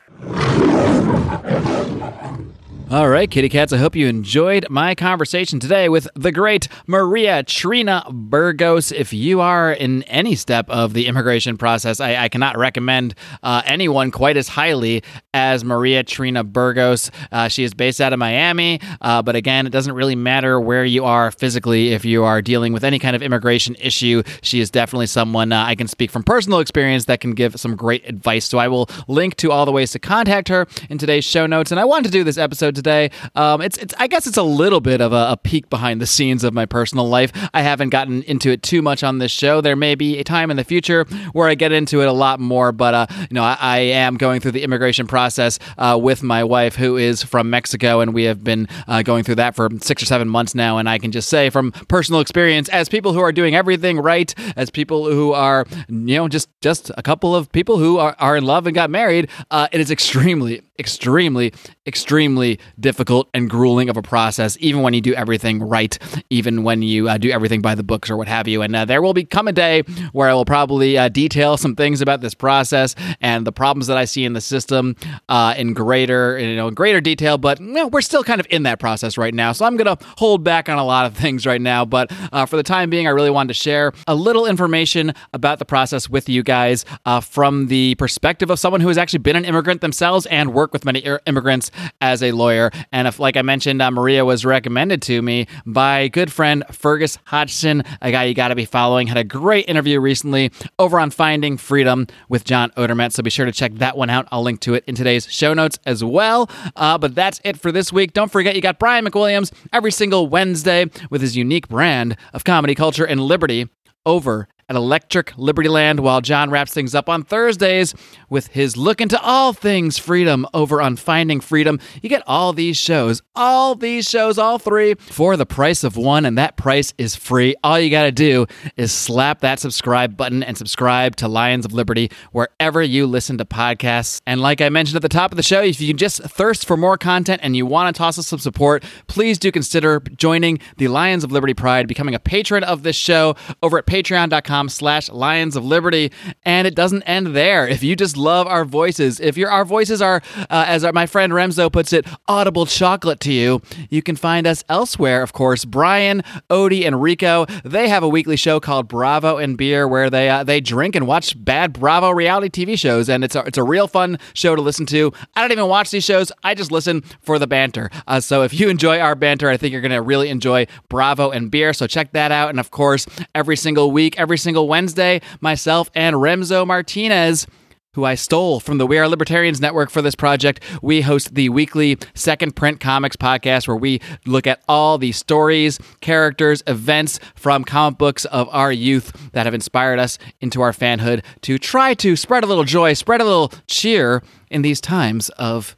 All 2.90 3.08
right, 3.08 3.30
kitty 3.30 3.48
cats, 3.48 3.72
I 3.72 3.78
hope 3.78 3.96
you 3.96 4.08
enjoyed 4.08 4.66
my 4.68 4.94
conversation 4.94 5.58
today 5.58 5.88
with 5.88 6.06
the 6.14 6.30
great 6.30 6.68
Maria 6.86 7.42
Trina 7.42 8.04
Burgos. 8.10 8.92
If 8.92 9.10
you 9.14 9.40
are 9.40 9.72
in 9.72 10.02
any 10.02 10.34
step 10.34 10.68
of 10.68 10.92
the 10.92 11.06
immigration 11.06 11.56
process, 11.56 11.98
I, 11.98 12.16
I 12.16 12.28
cannot 12.28 12.58
recommend 12.58 13.14
uh, 13.42 13.62
anyone 13.64 14.10
quite 14.10 14.36
as 14.36 14.48
highly 14.48 15.02
as 15.32 15.64
Maria 15.64 16.02
Trina 16.04 16.44
Burgos. 16.44 17.10
Uh, 17.32 17.48
she 17.48 17.64
is 17.64 17.72
based 17.72 18.02
out 18.02 18.12
of 18.12 18.18
Miami, 18.18 18.80
uh, 19.00 19.22
but 19.22 19.34
again, 19.34 19.66
it 19.66 19.70
doesn't 19.70 19.94
really 19.94 20.14
matter 20.14 20.60
where 20.60 20.84
you 20.84 21.06
are 21.06 21.30
physically 21.30 21.88
if 21.94 22.04
you 22.04 22.22
are 22.22 22.42
dealing 22.42 22.74
with 22.74 22.84
any 22.84 22.98
kind 22.98 23.16
of 23.16 23.22
immigration 23.22 23.74
issue. 23.76 24.22
She 24.42 24.60
is 24.60 24.70
definitely 24.70 25.06
someone 25.06 25.52
uh, 25.52 25.64
I 25.64 25.74
can 25.74 25.88
speak 25.88 26.10
from 26.10 26.22
personal 26.22 26.60
experience 26.60 27.06
that 27.06 27.20
can 27.20 27.32
give 27.32 27.58
some 27.58 27.76
great 27.76 28.06
advice. 28.06 28.44
So 28.44 28.58
I 28.58 28.68
will 28.68 28.90
link 29.08 29.36
to 29.36 29.50
all 29.50 29.64
the 29.64 29.72
ways 29.72 29.90
to 29.92 29.98
contact 29.98 30.48
her 30.48 30.66
in 30.90 30.98
today's 30.98 31.24
show 31.24 31.46
notes. 31.46 31.70
And 31.70 31.80
I 31.80 31.86
wanted 31.86 32.04
to 32.04 32.10
do 32.10 32.24
this 32.24 32.36
episode 32.36 32.73
today. 32.74 33.10
Um, 33.34 33.60
it's, 33.60 33.78
it's, 33.78 33.94
I 33.98 34.06
guess 34.06 34.26
it's 34.26 34.36
a 34.36 34.42
little 34.42 34.80
bit 34.80 35.00
of 35.00 35.12
a, 35.12 35.32
a 35.32 35.36
peek 35.36 35.70
behind 35.70 36.00
the 36.00 36.06
scenes 36.06 36.44
of 36.44 36.52
my 36.52 36.66
personal 36.66 37.08
life. 37.08 37.32
I 37.52 37.62
haven't 37.62 37.90
gotten 37.90 38.22
into 38.24 38.50
it 38.50 38.62
too 38.62 38.82
much 38.82 39.02
on 39.02 39.18
this 39.18 39.32
show. 39.32 39.60
There 39.60 39.76
may 39.76 39.94
be 39.94 40.18
a 40.18 40.24
time 40.24 40.50
in 40.50 40.56
the 40.56 40.64
future 40.64 41.04
where 41.32 41.48
I 41.48 41.54
get 41.54 41.72
into 41.72 42.02
it 42.02 42.08
a 42.08 42.12
lot 42.12 42.40
more, 42.40 42.72
but 42.72 42.94
uh, 42.94 43.06
you 43.18 43.34
know, 43.34 43.42
I, 43.42 43.56
I 43.60 43.78
am 43.78 44.16
going 44.16 44.40
through 44.40 44.52
the 44.52 44.62
immigration 44.62 45.06
process 45.06 45.58
uh, 45.78 45.98
with 46.00 46.22
my 46.22 46.44
wife, 46.44 46.76
who 46.76 46.96
is 46.96 47.22
from 47.22 47.50
Mexico, 47.50 48.00
and 48.00 48.12
we 48.14 48.24
have 48.24 48.42
been 48.42 48.68
uh, 48.88 49.02
going 49.02 49.24
through 49.24 49.36
that 49.36 49.54
for 49.54 49.68
six 49.80 50.02
or 50.02 50.06
seven 50.06 50.28
months 50.28 50.54
now. 50.54 50.78
And 50.78 50.88
I 50.88 50.98
can 50.98 51.12
just 51.12 51.28
say, 51.28 51.50
from 51.50 51.72
personal 51.88 52.20
experience, 52.20 52.68
as 52.68 52.88
people 52.88 53.12
who 53.12 53.20
are 53.20 53.32
doing 53.32 53.54
everything 53.54 53.98
right, 53.98 54.34
as 54.56 54.70
people 54.70 55.10
who 55.10 55.32
are, 55.32 55.66
you 55.88 56.16
know, 56.16 56.28
just 56.28 56.48
just 56.60 56.90
a 56.96 57.02
couple 57.02 57.34
of 57.34 57.50
people 57.52 57.78
who 57.78 57.98
are, 57.98 58.16
are 58.18 58.36
in 58.36 58.44
love 58.44 58.66
and 58.66 58.74
got 58.74 58.90
married, 58.90 59.28
uh, 59.50 59.68
it 59.72 59.80
is 59.80 59.90
extremely, 59.90 60.62
extremely, 60.78 61.52
extremely 61.86 62.58
difficult 62.80 63.28
and 63.32 63.48
grueling 63.48 63.88
of 63.88 63.96
a 63.96 64.02
process, 64.02 64.56
even 64.60 64.82
when 64.82 64.94
you 64.94 65.00
do 65.00 65.14
everything 65.14 65.62
right, 65.62 65.98
even 66.30 66.64
when 66.64 66.82
you 66.82 67.08
uh, 67.08 67.16
do 67.18 67.30
everything 67.30 67.62
by 67.62 67.74
the 67.74 67.82
books 67.82 68.10
or 68.10 68.16
what 68.16 68.26
have 68.26 68.48
you. 68.48 68.62
And 68.62 68.74
uh, 68.74 68.84
there 68.84 69.00
will 69.00 69.14
become 69.14 69.46
a 69.46 69.52
day 69.52 69.82
where 70.12 70.28
I 70.28 70.34
will 70.34 70.44
probably 70.44 70.98
uh, 70.98 71.08
detail 71.08 71.56
some 71.56 71.76
things 71.76 72.00
about 72.00 72.20
this 72.20 72.34
process 72.34 72.94
and 73.20 73.46
the 73.46 73.52
problems 73.52 73.86
that 73.86 73.96
I 73.96 74.04
see 74.04 74.24
in 74.24 74.32
the 74.32 74.40
system 74.40 74.96
uh, 75.28 75.54
in 75.56 75.74
greater, 75.74 76.38
you 76.38 76.56
know, 76.56 76.70
greater 76.70 77.00
detail. 77.00 77.38
But 77.38 77.60
you 77.60 77.66
know, 77.66 77.86
we're 77.86 78.00
still 78.00 78.24
kind 78.24 78.40
of 78.40 78.46
in 78.50 78.64
that 78.64 78.80
process 78.80 79.16
right 79.16 79.34
now, 79.34 79.52
so 79.52 79.64
I'm 79.64 79.76
going 79.76 79.96
to 79.96 80.04
hold 80.18 80.42
back 80.42 80.68
on 80.68 80.78
a 80.78 80.84
lot 80.84 81.06
of 81.06 81.16
things 81.24 81.46
right 81.46 81.60
now. 81.60 81.84
But 81.84 82.12
uh, 82.32 82.46
for 82.46 82.56
the 82.56 82.62
time 82.62 82.90
being, 82.90 83.06
I 83.06 83.10
really 83.10 83.30
wanted 83.30 83.48
to 83.48 83.54
share 83.54 83.92
a 84.06 84.14
little 84.14 84.46
information 84.46 85.12
about 85.32 85.58
the 85.58 85.64
process 85.64 86.08
with 86.08 86.28
you 86.28 86.42
guys 86.42 86.84
uh, 87.04 87.20
from 87.20 87.66
the 87.68 87.94
perspective 87.96 88.50
of 88.50 88.58
someone 88.58 88.80
who 88.80 88.88
has 88.88 88.98
actually 88.98 89.20
been 89.20 89.36
an 89.36 89.44
immigrant 89.44 89.80
themselves 89.80 90.26
and 90.26 90.52
worked 90.52 90.63
with 90.72 90.84
many 90.84 91.00
immigrants 91.26 91.70
as 92.00 92.22
a 92.22 92.32
lawyer. 92.32 92.70
And 92.92 93.08
if, 93.08 93.18
like 93.18 93.36
I 93.36 93.42
mentioned, 93.42 93.82
uh, 93.82 93.90
Maria 93.90 94.24
was 94.24 94.44
recommended 94.44 95.02
to 95.02 95.20
me 95.22 95.46
by 95.66 96.08
good 96.08 96.32
friend 96.32 96.64
Fergus 96.70 97.18
Hodgson, 97.24 97.82
a 98.00 98.10
guy 98.10 98.24
you 98.24 98.34
got 98.34 98.48
to 98.48 98.54
be 98.54 98.64
following. 98.64 99.06
Had 99.06 99.16
a 99.16 99.24
great 99.24 99.68
interview 99.68 100.00
recently 100.00 100.50
over 100.78 100.98
on 100.98 101.10
Finding 101.10 101.56
Freedom 101.56 102.06
with 102.28 102.44
John 102.44 102.70
Odermatt. 102.70 103.12
So 103.12 103.22
be 103.22 103.30
sure 103.30 103.46
to 103.46 103.52
check 103.52 103.74
that 103.74 103.96
one 103.96 104.10
out. 104.10 104.28
I'll 104.30 104.42
link 104.42 104.60
to 104.60 104.74
it 104.74 104.84
in 104.86 104.94
today's 104.94 105.30
show 105.30 105.54
notes 105.54 105.78
as 105.86 106.02
well. 106.02 106.50
Uh, 106.76 106.98
but 106.98 107.14
that's 107.14 107.40
it 107.44 107.58
for 107.58 107.72
this 107.72 107.92
week. 107.92 108.12
Don't 108.12 108.30
forget, 108.30 108.54
you 108.54 108.60
got 108.60 108.78
Brian 108.78 109.04
McWilliams 109.04 109.52
every 109.72 109.92
single 109.92 110.28
Wednesday 110.28 110.86
with 111.10 111.20
his 111.20 111.36
unique 111.36 111.68
brand 111.68 112.16
of 112.32 112.44
comedy, 112.44 112.74
culture, 112.74 113.04
and 113.04 113.20
liberty 113.20 113.68
over 114.06 114.48
at 114.68 114.76
Electric 114.76 115.36
Liberty 115.36 115.68
Land 115.68 116.00
while 116.00 116.20
John 116.20 116.50
wraps 116.50 116.72
things 116.72 116.94
up 116.94 117.08
on 117.08 117.22
Thursdays 117.22 117.94
with 118.30 118.48
his 118.48 118.76
look 118.76 119.00
into 119.00 119.20
all 119.20 119.52
things 119.52 119.98
freedom 119.98 120.46
over 120.54 120.80
on 120.80 120.96
Finding 120.96 121.40
Freedom. 121.40 121.78
You 122.02 122.08
get 122.08 122.22
all 122.26 122.52
these 122.52 122.76
shows, 122.76 123.22
all 123.34 123.74
these 123.74 124.08
shows, 124.08 124.38
all 124.38 124.58
three 124.58 124.94
for 124.94 125.36
the 125.36 125.46
price 125.46 125.84
of 125.84 125.96
one, 125.96 126.24
and 126.24 126.38
that 126.38 126.56
price 126.56 126.94
is 126.98 127.14
free. 127.14 127.54
All 127.62 127.78
you 127.78 127.90
got 127.90 128.04
to 128.04 128.12
do 128.12 128.46
is 128.76 128.92
slap 128.92 129.40
that 129.40 129.60
subscribe 129.60 130.16
button 130.16 130.42
and 130.42 130.56
subscribe 130.56 131.16
to 131.16 131.28
Lions 131.28 131.64
of 131.64 131.72
Liberty 131.72 132.10
wherever 132.32 132.82
you 132.82 133.06
listen 133.06 133.38
to 133.38 133.44
podcasts. 133.44 134.20
And 134.26 134.40
like 134.40 134.60
I 134.60 134.68
mentioned 134.68 134.96
at 134.96 135.02
the 135.02 135.08
top 135.08 135.32
of 135.32 135.36
the 135.36 135.42
show, 135.42 135.62
if 135.62 135.80
you 135.80 135.92
just 135.94 136.22
thirst 136.22 136.66
for 136.66 136.76
more 136.76 136.96
content 136.96 137.40
and 137.42 137.56
you 137.56 137.66
want 137.66 137.94
to 137.94 137.98
toss 137.98 138.18
us 138.18 138.26
some 138.26 138.38
support, 138.38 138.82
please 139.06 139.38
do 139.38 139.52
consider 139.52 140.00
joining 140.16 140.58
the 140.78 140.88
Lions 140.88 141.24
of 141.24 141.32
Liberty 141.32 141.54
Pride, 141.54 141.86
becoming 141.86 142.14
a 142.14 142.18
patron 142.18 142.64
of 142.64 142.82
this 142.82 142.96
show 142.96 143.36
over 143.62 143.78
at 143.78 143.86
patreon.com 143.86 144.53
patreon.com 144.54 144.68
slash 144.68 145.10
lions 145.10 145.56
of 145.56 145.64
liberty. 145.64 146.10
And 146.44 146.66
it 146.66 146.74
doesn't 146.74 147.02
end 147.02 147.28
there. 147.28 147.66
If 147.66 147.82
you 147.82 147.96
just 147.96 148.16
love 148.16 148.46
our 148.46 148.64
voices 148.64 149.20
if 149.20 149.36
your 149.36 149.50
our 149.50 149.64
voices 149.64 150.00
are 150.00 150.22
uh, 150.50 150.64
as 150.66 150.84
our, 150.84 150.92
my 150.92 151.06
friend 151.06 151.32
Remso 151.32 151.70
puts 151.70 151.92
it 151.92 152.06
audible 152.28 152.66
chocolate 152.66 153.20
to 153.20 153.32
you 153.32 153.60
you 153.90 154.02
can 154.02 154.16
find 154.16 154.46
us 154.46 154.64
elsewhere 154.68 155.22
of 155.22 155.32
course. 155.32 155.64
Brian 155.64 156.22
odie 156.50 156.86
and 156.86 157.00
rico 157.02 157.46
they 157.64 157.88
have 157.88 158.02
a 158.02 158.08
weekly 158.08 158.36
show 158.36 158.60
called 158.60 158.88
bravo 158.88 159.38
and 159.38 159.56
beer 159.56 159.86
where 159.88 160.10
they 160.10 160.28
uh, 160.28 160.44
they 160.44 160.60
drink 160.60 160.94
and 160.94 161.06
watch 161.06 161.34
bad 161.44 161.72
bravo 161.72 162.10
reality 162.10 162.48
tv 162.48 162.78
shows. 162.78 163.08
And 163.08 163.24
it's 163.24 163.34
a, 163.34 163.40
it's 163.40 163.58
a 163.58 163.62
real 163.62 163.88
fun 163.88 164.18
show 164.34 164.54
to 164.56 164.62
listen 164.62 164.86
to. 164.86 165.12
I 165.34 165.40
don't 165.40 165.52
even 165.52 165.68
watch 165.68 165.90
these 165.90 166.04
shows. 166.04 166.30
I 166.42 166.54
just 166.54 166.70
listen 166.70 167.02
for 167.20 167.38
the 167.38 167.46
banter. 167.46 167.90
Uh, 168.06 168.20
so 168.20 168.42
if 168.42 168.58
you 168.58 168.68
enjoy 168.68 168.98
our 168.98 169.14
banter 169.14 169.48
i 169.48 169.56
think 169.56 169.72
you're 169.72 169.80
going 169.80 169.92
to 169.92 170.02
really 170.02 170.28
enjoy 170.28 170.66
bravo 170.88 171.30
and 171.30 171.50
beer. 171.50 171.72
So 171.72 171.86
check 171.86 172.12
that 172.12 172.32
out. 172.32 172.50
And 172.50 172.60
of 172.60 172.70
course 172.70 173.06
every 173.34 173.56
single 173.56 173.90
week 173.90 174.18
every 174.18 174.38
single 174.44 174.68
Wednesday, 174.68 175.20
myself 175.40 175.90
and 175.94 176.14
Remso 176.16 176.64
Martinez 176.64 177.46
who 177.94 178.04
I 178.04 178.16
stole 178.16 178.60
from 178.60 178.78
the 178.78 178.86
We 178.86 178.98
Are 178.98 179.08
Libertarians 179.08 179.60
Network 179.60 179.88
for 179.88 180.02
this 180.02 180.14
project. 180.14 180.60
We 180.82 181.00
host 181.00 181.34
the 181.34 181.48
weekly 181.48 181.96
Second 182.14 182.56
Print 182.56 182.80
Comics 182.80 183.16
podcast 183.16 183.66
where 183.68 183.76
we 183.76 184.00
look 184.26 184.46
at 184.46 184.62
all 184.68 184.98
the 184.98 185.12
stories, 185.12 185.78
characters, 186.00 186.62
events 186.66 187.20
from 187.36 187.64
comic 187.64 187.98
books 187.98 188.24
of 188.26 188.48
our 188.50 188.72
youth 188.72 189.30
that 189.32 189.46
have 189.46 189.54
inspired 189.54 189.98
us 189.98 190.18
into 190.40 190.60
our 190.60 190.72
fanhood 190.72 191.24
to 191.42 191.56
try 191.56 191.94
to 191.94 192.16
spread 192.16 192.42
a 192.42 192.46
little 192.46 192.64
joy, 192.64 192.92
spread 192.94 193.20
a 193.20 193.24
little 193.24 193.52
cheer 193.68 194.22
in 194.50 194.62
these 194.62 194.80
times 194.80 195.28
of 195.30 195.76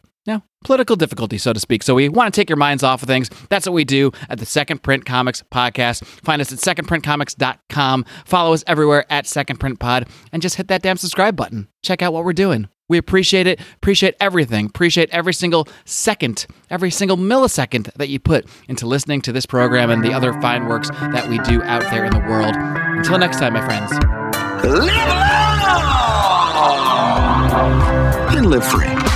political 0.64 0.96
difficulty, 0.96 1.38
so 1.38 1.52
to 1.52 1.60
speak. 1.60 1.82
So 1.82 1.94
we 1.94 2.08
want 2.08 2.32
to 2.32 2.40
take 2.40 2.48
your 2.50 2.56
minds 2.56 2.82
off 2.82 3.02
of 3.02 3.06
things. 3.08 3.30
That's 3.48 3.66
what 3.66 3.72
we 3.72 3.84
do 3.84 4.10
at 4.28 4.38
the 4.38 4.46
Second 4.46 4.82
Print 4.82 5.04
Comics 5.04 5.42
podcast. 5.52 6.04
Find 6.04 6.40
us 6.42 6.52
at 6.52 6.58
secondprintcomics.com. 6.58 8.04
Follow 8.24 8.52
us 8.52 8.64
everywhere 8.66 9.04
at 9.10 9.26
Second 9.26 9.58
Print 9.58 9.78
Pod 9.78 10.08
and 10.32 10.42
just 10.42 10.56
hit 10.56 10.68
that 10.68 10.82
damn 10.82 10.96
subscribe 10.96 11.36
button. 11.36 11.68
Check 11.82 12.02
out 12.02 12.12
what 12.12 12.24
we're 12.24 12.32
doing. 12.32 12.68
We 12.88 12.98
appreciate 12.98 13.48
it. 13.48 13.60
Appreciate 13.76 14.14
everything. 14.20 14.66
Appreciate 14.66 15.10
every 15.10 15.32
single 15.32 15.66
second, 15.84 16.46
every 16.70 16.90
single 16.92 17.16
millisecond 17.16 17.92
that 17.94 18.08
you 18.08 18.20
put 18.20 18.46
into 18.68 18.86
listening 18.86 19.20
to 19.22 19.32
this 19.32 19.44
program 19.44 19.90
and 19.90 20.04
the 20.04 20.12
other 20.12 20.32
fine 20.40 20.66
works 20.66 20.88
that 20.90 21.28
we 21.28 21.38
do 21.38 21.62
out 21.62 21.82
there 21.90 22.04
in 22.04 22.12
the 22.12 22.20
world. 22.20 22.54
Until 22.56 23.18
next 23.18 23.38
time, 23.40 23.54
my 23.54 23.64
friends. 23.64 23.90
Live 24.64 25.08
long 26.56 28.36
and 28.36 28.46
live 28.46 28.64
free. 28.64 29.15